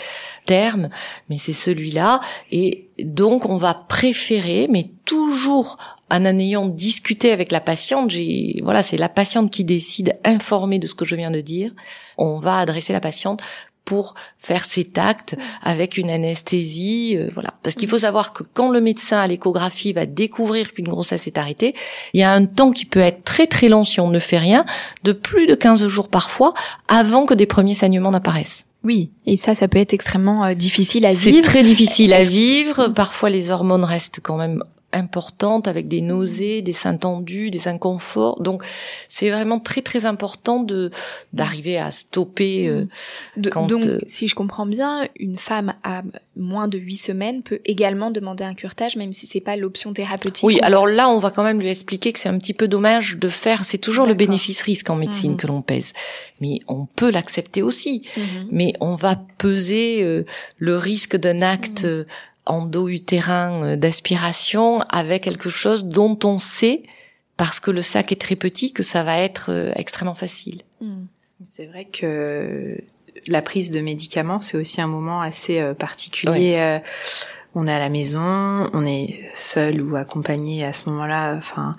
terme, 0.44 0.88
mais 1.28 1.38
c'est 1.38 1.52
celui-là. 1.52 2.20
Et 2.50 2.88
donc 2.98 3.46
on 3.46 3.56
va 3.56 3.74
préférer 3.74 4.68
mais 4.70 4.90
toujours 5.04 5.78
en 6.10 6.24
en 6.24 6.38
ayant 6.38 6.66
discuté 6.66 7.32
avec 7.32 7.52
la 7.52 7.60
patiente, 7.60 8.10
j'ai 8.10 8.60
voilà, 8.62 8.82
c'est 8.82 8.96
la 8.96 9.08
patiente 9.08 9.50
qui 9.50 9.64
décide 9.64 10.18
informée 10.24 10.78
de 10.78 10.86
ce 10.86 10.94
que 10.94 11.04
je 11.04 11.16
viens 11.16 11.30
de 11.30 11.40
dire, 11.40 11.72
on 12.16 12.38
va 12.38 12.58
adresser 12.58 12.92
la 12.92 13.00
patiente 13.00 13.42
pour 13.86 14.14
faire 14.36 14.66
cet 14.66 14.98
acte 14.98 15.36
avec 15.62 15.96
une 15.96 16.10
anesthésie, 16.10 17.16
euh, 17.16 17.30
voilà. 17.32 17.54
Parce 17.62 17.74
qu'il 17.74 17.88
faut 17.88 18.00
savoir 18.00 18.34
que 18.34 18.42
quand 18.42 18.70
le 18.70 18.82
médecin 18.82 19.18
à 19.18 19.26
l'échographie 19.26 19.94
va 19.94 20.04
découvrir 20.04 20.74
qu'une 20.74 20.88
grossesse 20.88 21.26
est 21.26 21.38
arrêtée, 21.38 21.74
il 22.12 22.20
y 22.20 22.22
a 22.22 22.32
un 22.32 22.44
temps 22.44 22.72
qui 22.72 22.84
peut 22.84 23.00
être 23.00 23.24
très 23.24 23.46
très 23.46 23.70
long 23.70 23.84
si 23.84 24.00
on 24.00 24.10
ne 24.10 24.18
fait 24.18 24.38
rien, 24.38 24.66
de 25.04 25.12
plus 25.12 25.46
de 25.46 25.54
15 25.54 25.86
jours 25.86 26.08
parfois, 26.08 26.52
avant 26.88 27.24
que 27.24 27.34
des 27.34 27.46
premiers 27.46 27.74
saignements 27.74 28.10
n'apparaissent. 28.10 28.64
Oui, 28.84 29.10
et 29.24 29.36
ça, 29.36 29.54
ça 29.54 29.66
peut 29.68 29.78
être 29.78 29.94
extrêmement 29.94 30.44
euh, 30.44 30.54
difficile 30.54 31.06
à 31.06 31.12
vivre. 31.12 31.36
C'est 31.36 31.42
très 31.42 31.62
difficile 31.62 32.12
à 32.12 32.20
vivre. 32.20 32.88
Parfois, 32.88 33.30
les 33.30 33.50
hormones 33.50 33.84
restent 33.84 34.20
quand 34.22 34.36
même 34.36 34.62
importante 34.92 35.68
avec 35.68 35.88
des 35.88 36.00
nausées, 36.00 36.62
des 36.62 36.72
seins 36.72 36.96
tendus, 36.96 37.50
des 37.50 37.68
inconforts. 37.68 38.40
Donc 38.40 38.62
c'est 39.08 39.30
vraiment 39.30 39.58
très 39.58 39.82
très 39.82 40.06
important 40.06 40.62
de 40.62 40.90
d'arriver 41.32 41.78
à 41.78 41.90
stopper. 41.90 42.68
Euh, 42.68 42.86
donc 43.36 43.72
euh, 43.72 43.98
si 44.06 44.28
je 44.28 44.34
comprends 44.34 44.66
bien, 44.66 45.08
une 45.18 45.36
femme 45.36 45.74
à 45.82 46.02
moins 46.36 46.68
de 46.68 46.78
huit 46.78 46.96
semaines 46.96 47.42
peut 47.42 47.60
également 47.64 48.10
demander 48.10 48.44
un 48.44 48.54
curtage, 48.54 48.96
même 48.96 49.12
si 49.12 49.26
c'est 49.26 49.40
pas 49.40 49.56
l'option 49.56 49.92
thérapeutique. 49.92 50.44
Oui, 50.44 50.58
alors 50.62 50.86
là 50.86 51.08
on 51.08 51.18
va 51.18 51.30
quand 51.30 51.44
même 51.44 51.60
lui 51.60 51.68
expliquer 51.68 52.12
que 52.12 52.18
c'est 52.18 52.28
un 52.28 52.38
petit 52.38 52.54
peu 52.54 52.68
dommage 52.68 53.18
de 53.18 53.28
faire. 53.28 53.64
C'est 53.64 53.78
toujours 53.78 54.06
le 54.06 54.14
bénéfice-risque 54.14 54.88
en 54.88 54.96
médecine 54.96 55.32
mhm. 55.32 55.36
que 55.36 55.46
l'on 55.46 55.62
pèse, 55.62 55.92
mais 56.40 56.60
on 56.68 56.86
peut 56.86 57.10
l'accepter 57.10 57.62
aussi. 57.62 58.02
Mhm. 58.16 58.48
Mais 58.50 58.72
on 58.80 58.94
va 58.94 59.16
peser 59.38 60.02
euh, 60.02 60.24
le 60.58 60.78
risque 60.78 61.16
d'un 61.16 61.42
acte 61.42 61.84
mhm 61.84 62.06
endo-utérin 62.46 63.62
euh, 63.62 63.76
d'aspiration 63.76 64.80
avec 64.88 65.24
quelque 65.24 65.50
chose 65.50 65.84
dont 65.84 66.18
on 66.24 66.38
sait, 66.38 66.82
parce 67.36 67.60
que 67.60 67.70
le 67.70 67.82
sac 67.82 68.12
est 68.12 68.20
très 68.20 68.36
petit, 68.36 68.72
que 68.72 68.82
ça 68.82 69.02
va 69.02 69.18
être 69.18 69.50
euh, 69.50 69.72
extrêmement 69.76 70.14
facile. 70.14 70.62
Hmm. 70.80 71.04
C'est 71.52 71.66
vrai 71.66 71.84
que 71.84 72.78
la 73.26 73.42
prise 73.42 73.70
de 73.70 73.80
médicaments, 73.80 74.40
c'est 74.40 74.56
aussi 74.56 74.80
un 74.80 74.86
moment 74.86 75.20
assez 75.20 75.60
euh, 75.60 75.74
particulier. 75.74 76.80
on 77.54 77.66
est 77.66 77.72
à 77.72 77.78
la 77.78 77.88
maison, 77.88 78.70
on 78.72 78.84
est 78.84 79.18
seul 79.34 79.80
ou 79.80 79.96
accompagné 79.96 80.64
à 80.64 80.72
ce 80.72 80.88
moment-là, 80.90 81.34
enfin, 81.36 81.76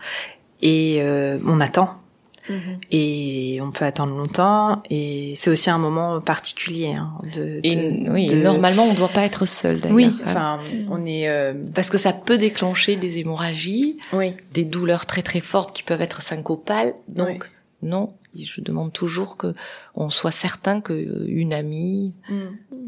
et 0.64 1.04
on 1.46 1.60
attend 1.60 2.02
Mhm. 2.50 2.80
Et 2.92 3.60
on 3.62 3.72
peut 3.72 3.86
attendre 3.86 4.16
longtemps. 4.16 4.82
Et 4.90 5.34
c'est 5.38 5.50
aussi 5.50 5.70
un 5.70 5.78
moment 5.78 6.22
particulier. 6.22 6.94
Hein, 6.94 7.14
de, 7.36 7.60
et, 7.64 8.10
oui, 8.10 8.34
normalement, 8.36 8.84
on 8.84 8.92
ne 8.92 8.98
doit 8.98 9.08
pas 9.10 9.24
être 9.24 9.46
seul. 9.46 9.80
Oui, 9.90 10.06
hein. 10.06 10.24
enfin, 10.26 10.60
on 10.90 11.06
est 11.06 11.30
euh, 11.30 11.54
parce 11.74 11.90
que 11.90 11.98
ça 11.98 12.14
peut 12.14 12.38
déclencher 12.38 12.96
des 12.96 13.20
hémorragies, 13.20 13.98
oui. 14.14 14.34
des 14.54 14.66
douleurs 14.66 15.06
très 15.06 15.22
très 15.22 15.40
fortes 15.40 15.76
qui 15.76 15.84
peuvent 15.84 16.02
être 16.02 16.22
syncopales. 16.22 16.94
Donc 17.08 17.50
non, 17.82 18.14
je 18.36 18.62
demande 18.62 18.94
toujours 18.94 19.38
que 19.38 19.54
on 19.96 20.10
soit 20.10 20.32
certain 20.32 20.82
que 20.82 21.26
une 21.28 21.54
amie, 21.54 22.16
mm. 22.30 22.36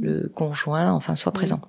le 0.02 0.32
conjoint, 0.34 0.92
enfin, 0.92 1.16
soit 1.16 1.32
présent. 1.32 1.62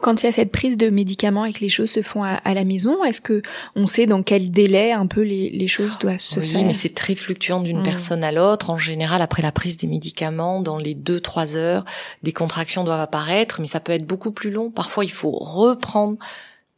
Quand 0.00 0.22
il 0.22 0.26
y 0.26 0.28
a 0.28 0.32
cette 0.32 0.52
prise 0.52 0.76
de 0.76 0.88
médicaments 0.88 1.44
et 1.44 1.52
que 1.52 1.60
les 1.60 1.68
choses 1.68 1.90
se 1.90 2.02
font 2.02 2.22
à, 2.22 2.54
la 2.54 2.64
maison, 2.64 3.04
est-ce 3.04 3.20
que 3.20 3.42
on 3.74 3.86
sait 3.86 4.06
dans 4.06 4.22
quel 4.22 4.50
délai 4.50 4.92
un 4.92 5.06
peu 5.06 5.22
les, 5.22 5.68
choses 5.68 5.98
doivent 5.98 6.18
se 6.18 6.40
faire 6.40 6.60
Oui, 6.60 6.64
mais 6.64 6.74
c'est 6.74 6.94
très 6.94 7.14
fluctuant 7.14 7.60
d'une 7.60 7.80
mm. 7.80 7.84
personne 7.84 8.24
à 8.24 8.32
l'autre. 8.32 8.70
En 8.70 8.78
général, 8.78 9.22
après 9.22 9.42
la 9.42 9.52
prise 9.52 9.76
des 9.76 9.86
médicaments, 9.86 10.60
dans 10.60 10.78
les 10.78 10.94
deux 10.94 11.20
trois 11.20 11.56
heures, 11.56 11.84
des 12.22 12.32
contractions 12.32 12.84
doivent 12.84 13.00
apparaître, 13.00 13.60
mais 13.60 13.66
ça 13.66 13.80
peut 13.80 13.92
être 13.92 14.06
beaucoup 14.06 14.32
plus 14.32 14.50
long. 14.50 14.70
Parfois, 14.70 15.04
il 15.04 15.10
faut 15.10 15.32
reprendre 15.32 16.18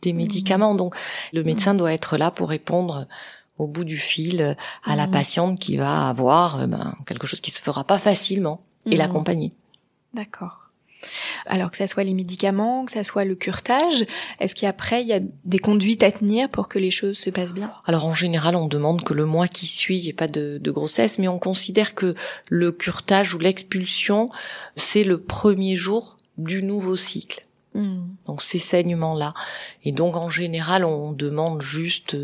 des 0.03 0.13
mm. 0.13 0.17
médicaments. 0.17 0.75
Donc, 0.75 0.95
le 1.33 1.43
médecin 1.43 1.75
doit 1.75 1.93
être 1.93 2.17
là 2.17 2.31
pour 2.31 2.49
répondre 2.49 3.07
au 3.59 3.67
bout 3.67 3.85
du 3.85 3.99
fil 3.99 4.57
à 4.85 4.97
la 4.97 5.07
mm. 5.07 5.11
patiente 5.11 5.59
qui 5.59 5.77
va 5.77 6.09
avoir 6.09 6.61
euh, 6.61 6.67
ben, 6.67 6.95
quelque 7.07 7.27
chose 7.27 7.41
qui 7.41 7.51
se 7.51 7.61
fera 7.61 7.85
pas 7.85 7.99
facilement 7.99 8.61
et 8.87 8.97
l'accompagner. 8.97 9.53
D'accord. 10.15 10.68
Alors 11.49 11.71
que 11.71 11.77
ça 11.77 11.87
soit 11.87 12.05
les 12.05 12.15
médicaments, 12.15 12.85
que 12.85 12.93
ça 12.93 13.05
soit 13.05 13.25
le 13.25 13.35
curtage, 13.35 14.07
est-ce 14.41 14.55
qu'après 14.55 15.03
il 15.03 15.09
y 15.09 15.13
a 15.13 15.21
des 15.45 15.59
conduites 15.59 16.03
à 16.03 16.13
tenir 16.13 16.49
pour 16.49 16.69
que 16.69 16.79
les 16.79 16.91
choses 16.91 17.19
se 17.19 17.31
passent 17.31 17.55
bien? 17.55 17.73
Alors 17.87 18.07
en 18.07 18.15
général, 18.15 18.55
on 18.57 18.67
demande 18.67 19.03
que 19.03 19.15
le 19.15 19.25
mois 19.25 19.49
qui 19.49 19.67
suit, 19.67 19.99
il 19.99 20.03
n'y 20.03 20.09
ait 20.09 20.13
pas 20.13 20.29
de, 20.29 20.61
grossesse, 20.71 21.19
mais 21.19 21.29
on 21.29 21.39
considère 21.39 21.95
que 21.95 22.15
le 22.49 22.73
curtage 22.73 23.35
ou 23.35 23.39
l'expulsion, 23.39 24.31
c'est 24.77 25.05
le 25.05 25.19
premier 25.19 25.77
jour 25.77 26.19
du 26.37 26.63
nouveau 26.63 26.97
cycle. 26.97 27.47
Hmm. 27.75 28.09
Donc 28.27 28.43
ces 28.43 28.59
saignements-là. 28.59 29.35
Et 29.85 29.93
donc 29.93 30.17
en 30.17 30.31
général, 30.31 30.85
on 30.85 31.13
demande 31.13 31.63
juste 31.63 32.17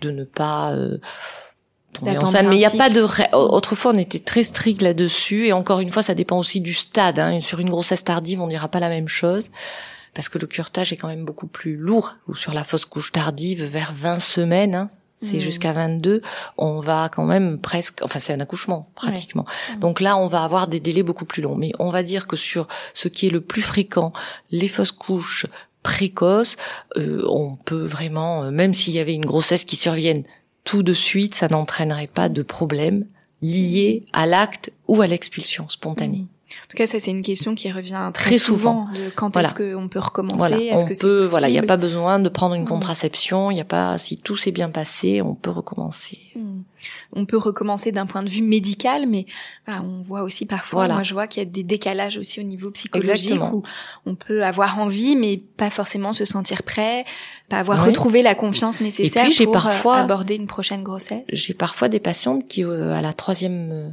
de 0.00 0.10
ne 0.10 0.24
pas 0.24 0.72
euh, 0.72 0.98
tomber 1.92 2.16
enceinte. 2.18 2.46
Mais 2.48 2.56
il 2.56 2.58
n'y 2.58 2.64
a 2.64 2.70
pas 2.70 2.90
de... 2.90 3.06
Autrefois, 3.34 3.92
on 3.94 3.98
était 3.98 4.18
très 4.18 4.42
strict 4.42 4.82
là-dessus. 4.82 5.46
Et 5.46 5.52
encore 5.52 5.80
une 5.80 5.90
fois, 5.90 6.02
ça 6.02 6.14
dépend 6.14 6.38
aussi 6.38 6.60
du 6.60 6.74
stade. 6.74 7.18
Hein. 7.18 7.40
Sur 7.40 7.60
une 7.60 7.70
grossesse 7.70 8.04
tardive, 8.04 8.40
on 8.40 8.48
dira 8.48 8.68
pas 8.68 8.80
la 8.80 8.88
même 8.88 9.08
chose. 9.08 9.50
Parce 10.14 10.28
que 10.28 10.38
le 10.38 10.46
curetage 10.46 10.92
est 10.92 10.96
quand 10.96 11.08
même 11.08 11.24
beaucoup 11.24 11.46
plus 11.46 11.76
lourd. 11.76 12.16
Ou 12.28 12.34
sur 12.34 12.52
la 12.52 12.64
fausse 12.64 12.84
couche 12.84 13.12
tardive, 13.12 13.64
vers 13.64 13.92
20 13.92 14.20
semaines, 14.20 14.74
hein, 14.74 14.90
c'est 15.22 15.36
hmm. 15.36 15.40
jusqu'à 15.40 15.72
22, 15.72 16.22
on 16.56 16.78
va 16.78 17.10
quand 17.12 17.24
même 17.24 17.58
presque, 17.58 18.00
enfin 18.02 18.18
c'est 18.18 18.32
un 18.32 18.40
accouchement 18.40 18.90
pratiquement. 18.94 19.44
Donc 19.78 20.00
là, 20.00 20.16
on 20.16 20.26
va 20.26 20.42
avoir 20.42 20.66
des 20.66 20.80
délais 20.80 21.02
beaucoup 21.02 21.26
plus 21.26 21.42
longs. 21.42 21.56
Mais 21.56 21.72
on 21.78 21.90
va 21.90 22.02
dire 22.02 22.26
que 22.26 22.36
sur 22.36 22.66
ce 22.94 23.08
qui 23.08 23.26
est 23.26 23.30
le 23.30 23.40
plus 23.40 23.62
fréquent, 23.62 24.12
les 24.50 24.68
fausses 24.68 24.92
couches 24.92 25.46
précoces, 25.82 26.56
euh, 26.96 27.22
on 27.28 27.56
peut 27.56 27.84
vraiment, 27.84 28.44
euh, 28.44 28.50
même 28.50 28.74
s'il 28.74 28.94
y 28.94 28.98
avait 28.98 29.14
une 29.14 29.24
grossesse 29.24 29.64
qui 29.64 29.76
survienne 29.76 30.24
tout 30.70 30.84
de 30.84 30.92
suite, 30.92 31.34
ça 31.34 31.48
n'entraînerait 31.48 32.06
pas 32.06 32.28
de 32.28 32.42
problème 32.42 33.04
lié 33.42 34.02
à 34.12 34.24
l'acte 34.24 34.70
ou 34.86 35.02
à 35.02 35.08
l'expulsion 35.08 35.68
spontanée. 35.68 36.18
Hmm. 36.18 36.28
En 36.52 36.68
tout 36.68 36.76
cas, 36.76 36.86
ça 36.86 37.00
c'est 37.00 37.10
une 37.10 37.22
question 37.22 37.54
qui 37.54 37.70
revient 37.70 38.10
très, 38.12 38.38
souvent. 38.38 38.88
quand 39.16 39.36
est-ce 39.36 39.54
qu'on 39.54 39.88
peut 39.88 39.98
recommencer 39.98 40.36
voilà. 40.36 40.56
On 40.76 40.86
peut, 40.86 41.24
voilà, 41.24 41.48
il 41.48 41.52
n'y 41.52 41.58
a 41.58 41.62
pas 41.62 41.76
besoin 41.76 42.18
de 42.18 42.28
prendre 42.28 42.54
une 42.54 42.64
contraception. 42.64 43.50
Il 43.50 43.54
n'y 43.54 43.60
a 43.60 43.64
pas, 43.64 43.98
si 43.98 44.16
tout 44.16 44.36
s'est 44.36 44.52
bien 44.52 44.70
passé, 44.70 45.22
on 45.22 45.34
peut 45.34 45.50
recommencer. 45.50 46.18
Hmm. 46.36 46.62
On 47.12 47.26
peut 47.26 47.36
recommencer 47.36 47.92
d'un 47.92 48.06
point 48.06 48.22
de 48.22 48.28
vue 48.28 48.42
médical, 48.42 49.06
mais 49.06 49.26
voilà, 49.66 49.82
on 49.82 50.02
voit 50.02 50.22
aussi 50.22 50.46
parfois. 50.46 50.88
Moi, 50.88 51.02
je 51.02 51.12
vois 51.12 51.26
qu'il 51.26 51.42
y 51.42 51.46
a 51.46 51.48
des 51.48 51.62
décalages 51.62 52.18
aussi 52.18 52.40
au 52.40 52.42
niveau 52.42 52.70
psychologique 52.70 53.40
où 53.52 53.62
on 54.06 54.14
peut 54.14 54.44
avoir 54.44 54.78
envie, 54.78 55.16
mais 55.16 55.36
pas 55.36 55.70
forcément 55.70 56.12
se 56.12 56.24
sentir 56.24 56.62
prêt, 56.62 57.04
pas 57.48 57.58
avoir 57.58 57.84
retrouvé 57.84 58.22
la 58.22 58.34
confiance 58.34 58.80
nécessaire 58.80 59.28
pour 59.36 59.48
euh, 59.48 59.52
parfois, 59.52 59.96
aborder 59.98 60.36
une 60.36 60.46
prochaine 60.46 60.82
grossesse. 60.82 61.24
J'ai 61.32 61.54
parfois 61.54 61.88
des 61.88 62.00
patientes 62.00 62.46
qui, 62.48 62.64
euh, 62.64 62.92
à 62.92 63.02
la 63.02 63.12
troisième 63.12 63.70
euh, 63.72 63.90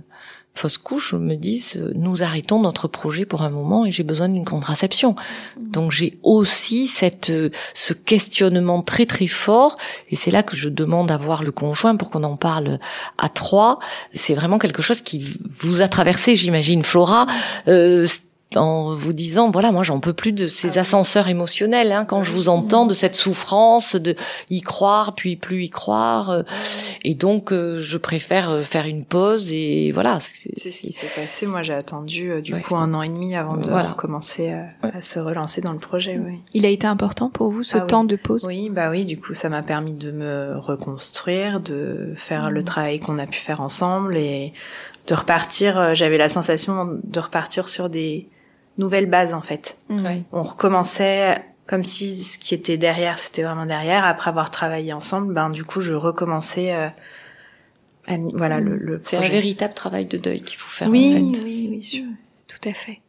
fausse 0.57 0.77
couche 0.77 1.13
me 1.13 1.35
disent 1.35 1.77
euh, 1.77 1.93
nous 1.95 2.23
arrêtons 2.23 2.59
notre 2.59 2.87
projet 2.87 3.25
pour 3.25 3.43
un 3.43 3.49
moment 3.49 3.85
et 3.85 3.91
j'ai 3.91 4.03
besoin 4.03 4.29
d'une 4.29 4.45
contraception. 4.45 5.15
Donc 5.59 5.91
j'ai 5.91 6.17
aussi 6.23 6.87
cette 6.87 7.29
euh, 7.29 7.49
ce 7.73 7.93
questionnement 7.93 8.81
très 8.81 9.05
très 9.05 9.27
fort 9.27 9.75
et 10.09 10.15
c'est 10.15 10.31
là 10.31 10.43
que 10.43 10.57
je 10.57 10.69
demande 10.69 11.11
à 11.11 11.17
voir 11.17 11.43
le 11.43 11.51
conjoint 11.51 11.95
pour 11.95 12.09
qu'on 12.09 12.23
en 12.23 12.35
parle 12.35 12.79
à 13.17 13.29
trois. 13.29 13.79
C'est 14.13 14.35
vraiment 14.35 14.59
quelque 14.59 14.81
chose 14.81 15.01
qui 15.01 15.37
vous 15.59 15.81
a 15.81 15.87
traversé, 15.87 16.35
j'imagine, 16.35 16.83
Flora. 16.83 17.27
Euh, 17.67 18.07
en 18.55 18.95
vous 18.95 19.11
disant 19.11 19.51
voilà 19.51 19.71
moi 19.73 19.83
j'en 19.83 19.99
peux 19.99 20.13
plus 20.13 20.31
de 20.31 20.47
ces 20.47 20.77
ascenseurs 20.77 21.27
émotionnels 21.27 21.91
hein, 21.91 22.05
quand 22.05 22.23
je 22.23 22.31
vous 22.31 22.47
entends 22.47 22.85
de 22.85 22.93
cette 22.93 23.15
souffrance 23.15 23.95
de 23.95 24.15
y 24.49 24.61
croire 24.61 25.15
puis 25.15 25.35
plus 25.35 25.65
y 25.65 25.69
croire. 25.69 26.29
Euh, 26.29 26.43
et 27.03 27.13
donc 27.13 27.51
euh, 27.51 27.81
je 27.81 27.97
préfère 27.97 28.49
euh, 28.49 28.61
faire 28.61 28.85
une 28.85 29.03
pause 29.03 29.51
et 29.51 29.91
voilà 29.91 30.19
c'est 30.21 30.57
ce 30.57 30.81
qui 30.81 30.93
s'est 30.93 31.09
passé. 31.13 31.45
Moi 31.45 31.61
j'ai 31.61 31.73
attendu 31.73 32.41
du 32.41 32.55
coup 32.61 32.77
un 32.77 32.93
an 32.93 33.01
et 33.01 33.09
demi 33.09 33.35
avant 33.35 33.57
de 33.57 33.69
commencer 33.95 34.53
à, 34.81 35.01
se 35.01 35.19
relancer 35.19 35.61
dans 35.61 35.73
le 35.73 35.79
projet 35.79 36.19
oui. 36.23 36.39
il 36.53 36.65
a 36.65 36.69
été 36.69 36.87
important 36.87 37.29
pour 37.29 37.49
vous 37.49 37.63
ce 37.63 37.77
ah 37.77 37.81
temps 37.81 38.03
de 38.03 38.15
pause? 38.15 38.45
Oui 38.47 38.69
bah 38.69 38.89
oui 38.89 39.05
du 39.05 39.19
coup 39.19 39.33
ça 39.33 39.49
m'a 39.49 39.61
permis 39.61 39.93
de 39.93 40.11
me 40.11 40.57
reconstruire 40.57 41.59
de 41.59 42.13
faire 42.15 42.49
le 42.49 42.61
mmh. 42.61 42.63
travail 42.63 42.99
qu'on 42.99 43.17
a 43.17 43.27
pu 43.27 43.39
faire 43.39 43.61
ensemble 43.61 44.17
et 44.17 44.53
de 45.07 45.13
repartir 45.13 45.95
j'avais 45.95 46.17
la 46.17 46.29
sensation 46.29 46.99
de 47.03 47.19
repartir 47.19 47.67
sur 47.67 47.89
des 47.89 48.27
nouvelle 48.77 49.07
base 49.07 49.33
en 49.33 49.41
fait. 49.41 49.77
On 50.31 50.43
recommençait 50.43 51.37
comme 51.67 51.83
si 51.83 52.15
ce 52.15 52.39
qui 52.39 52.55
était 52.55 52.77
derrière, 52.77 53.19
c'était 53.19 53.43
vraiment 53.43 53.65
derrière. 53.65 54.05
Après 54.05 54.29
avoir 54.29 54.49
travaillé 54.49 54.93
ensemble, 54.93 55.33
ben 55.33 55.49
du 55.49 55.65
coup, 55.65 55.81
je 55.81 55.93
recommençais. 55.93 56.73
Euh, 56.73 56.89
voilà 58.33 58.61
le. 58.61 58.77
le 58.77 58.99
c'est 59.03 59.17
un 59.17 59.27
véritable 59.27 59.73
travail 59.73 60.05
de 60.05 60.17
deuil 60.17 60.41
qu'il 60.41 60.57
faut 60.57 60.69
faire 60.69 60.87
oui, 60.89 61.13
en 61.13 61.33
fait. 61.33 61.43
Oui, 61.43 61.69
oui, 61.93 62.05
tout 62.47 62.69
à 62.69 62.73
fait. 62.73 63.01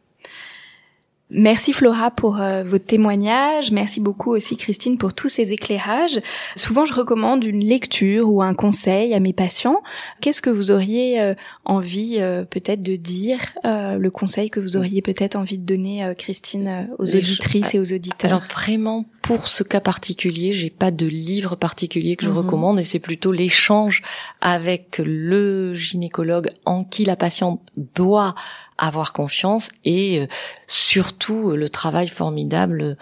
Merci 1.31 1.73
Flora 1.73 2.09
pour 2.09 2.41
euh, 2.41 2.63
votre 2.63 2.85
témoignage. 2.85 3.71
Merci 3.71 3.99
beaucoup 3.99 4.31
aussi 4.31 4.57
Christine 4.57 4.97
pour 4.97 5.13
tous 5.13 5.29
ces 5.29 5.53
éclairages. 5.53 6.19
Souvent, 6.55 6.85
je 6.85 6.93
recommande 6.95 7.43
une 7.43 7.63
lecture 7.63 8.31
ou 8.31 8.41
un 8.41 8.55
conseil 8.55 9.13
à 9.13 9.19
mes 9.19 9.33
patients. 9.33 9.83
Qu'est-ce 10.21 10.41
que 10.41 10.49
vous 10.49 10.71
auriez 10.71 11.21
euh, 11.21 11.35
envie 11.65 12.17
euh, 12.19 12.45
peut-être 12.45 12.81
de 12.81 12.95
dire, 12.95 13.39
le 13.63 14.09
conseil 14.09 14.49
que 14.49 14.59
vous 14.59 14.75
auriez 14.75 15.03
peut-être 15.03 15.35
envie 15.35 15.59
de 15.59 15.65
donner, 15.65 16.13
Christine, 16.17 16.89
aux 16.97 17.15
auditrices 17.15 17.75
et 17.75 17.79
aux 17.79 17.93
auditeurs 17.93 18.31
Alors 18.31 18.43
vraiment, 18.43 19.05
pour 19.21 19.47
ce 19.47 19.63
cas 19.63 19.79
particulier, 19.79 20.51
j'ai 20.51 20.71
pas 20.71 20.89
de 20.89 21.05
livre 21.05 21.55
particulier 21.55 22.15
que 22.15 22.25
je 22.25 22.31
mhm. 22.31 22.37
recommande 22.37 22.79
et 22.79 22.83
c'est 22.83 22.99
plutôt 22.99 23.31
l'échange 23.31 24.01
avec 24.41 25.01
le 25.03 25.75
gynécologue 25.75 26.49
en 26.65 26.83
qui 26.83 27.05
la 27.05 27.15
patiente 27.15 27.61
doit 27.95 28.33
avoir 28.79 29.13
confiance 29.13 29.69
et 29.85 30.21
euh, 30.21 30.27
surtout 30.67 31.51
euh, 31.51 31.55
le 31.55 31.69
travail 31.69 32.07
formidable 32.07 32.97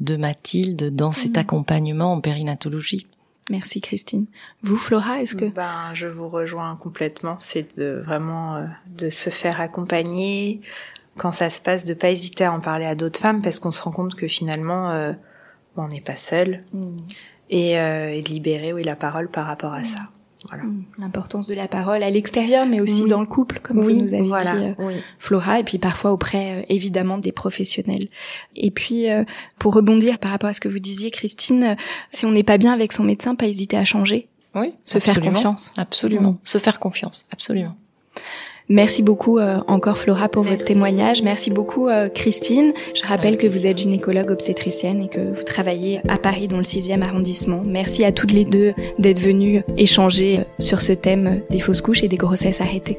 de 0.00 0.16
Mathilde 0.16 0.94
dans 0.94 1.12
cet 1.12 1.36
mm. 1.36 1.40
accompagnement 1.40 2.12
en 2.12 2.20
périnatologie. 2.20 3.06
Merci 3.48 3.80
Christine. 3.80 4.26
Vous 4.62 4.76
Flora, 4.76 5.22
est-ce 5.22 5.34
que 5.34 5.46
Ben 5.46 5.90
je 5.94 6.06
vous 6.06 6.28
rejoins 6.28 6.76
complètement, 6.76 7.36
c'est 7.38 7.78
de 7.78 8.02
vraiment 8.04 8.56
euh, 8.56 8.66
de 8.86 9.10
se 9.10 9.30
faire 9.30 9.60
accompagner 9.60 10.60
quand 11.16 11.32
ça 11.32 11.50
se 11.50 11.60
passe 11.60 11.84
de 11.84 11.94
pas 11.94 12.10
hésiter 12.10 12.44
à 12.44 12.52
en 12.52 12.60
parler 12.60 12.86
à 12.86 12.94
d'autres 12.94 13.18
femmes 13.18 13.42
parce 13.42 13.58
qu'on 13.58 13.72
se 13.72 13.82
rend 13.82 13.90
compte 13.90 14.14
que 14.14 14.28
finalement 14.28 15.14
on 15.76 15.88
n'est 15.88 16.00
pas 16.00 16.16
seul 16.16 16.62
mm. 16.72 16.96
et, 17.50 17.72
et 17.72 18.22
de 18.22 18.28
libérer 18.28 18.72
oui 18.72 18.84
la 18.84 18.96
parole 18.96 19.28
par 19.28 19.46
rapport 19.46 19.74
à 19.74 19.84
ça. 19.84 19.98
Voilà. 20.48 20.64
Hmm, 20.64 20.84
l'importance 20.98 21.46
de 21.48 21.54
la 21.54 21.68
parole 21.68 22.02
à 22.02 22.10
l'extérieur, 22.10 22.64
mais 22.66 22.80
aussi 22.80 23.06
dans 23.06 23.20
le 23.20 23.26
couple, 23.26 23.60
comme 23.62 23.80
vous 23.80 23.90
nous 23.90 24.14
avez 24.14 24.22
dit, 24.22 24.74
euh, 24.80 24.98
Flora, 25.18 25.60
et 25.60 25.64
puis 25.64 25.78
parfois 25.78 26.12
auprès, 26.12 26.60
euh, 26.60 26.62
évidemment, 26.68 27.18
des 27.18 27.32
professionnels. 27.32 28.08
Et 28.56 28.70
puis, 28.70 29.10
euh, 29.10 29.24
pour 29.58 29.74
rebondir 29.74 30.18
par 30.18 30.30
rapport 30.30 30.48
à 30.48 30.54
ce 30.54 30.60
que 30.60 30.68
vous 30.68 30.78
disiez, 30.78 31.10
Christine, 31.10 31.76
si 32.10 32.24
on 32.24 32.32
n'est 32.32 32.42
pas 32.42 32.56
bien 32.56 32.72
avec 32.72 32.92
son 32.92 33.04
médecin, 33.04 33.34
pas 33.34 33.46
hésiter 33.46 33.76
à 33.76 33.84
changer. 33.84 34.28
Oui. 34.54 34.72
Se 34.84 34.98
faire 34.98 35.20
confiance. 35.20 35.74
Absolument. 35.76 36.38
Se 36.42 36.58
faire 36.58 36.80
confiance. 36.80 37.26
Absolument. 37.32 37.76
Merci 38.70 39.02
beaucoup 39.02 39.38
euh, 39.38 39.58
encore 39.66 39.98
Flora 39.98 40.28
pour 40.28 40.44
votre 40.44 40.64
témoignage. 40.64 41.22
Merci 41.24 41.50
beaucoup 41.50 41.88
euh, 41.88 42.08
Christine. 42.08 42.72
Je 42.94 43.04
rappelle 43.04 43.36
que 43.36 43.48
vous 43.48 43.66
êtes 43.66 43.78
gynécologue 43.78 44.30
obstétricienne 44.30 45.02
et 45.02 45.08
que 45.08 45.32
vous 45.32 45.42
travaillez 45.42 46.00
à 46.08 46.18
Paris 46.18 46.46
dans 46.46 46.58
le 46.58 46.62
6e 46.62 47.02
arrondissement. 47.02 47.62
Merci 47.66 48.04
à 48.04 48.12
toutes 48.12 48.32
les 48.32 48.44
deux 48.44 48.72
d'être 49.00 49.18
venues 49.18 49.64
échanger 49.76 50.38
euh, 50.38 50.42
sur 50.60 50.80
ce 50.80 50.92
thème 50.92 51.40
des 51.50 51.58
fausses 51.58 51.82
couches 51.82 52.04
et 52.04 52.08
des 52.08 52.16
grossesses 52.16 52.60
arrêtées. 52.60 52.98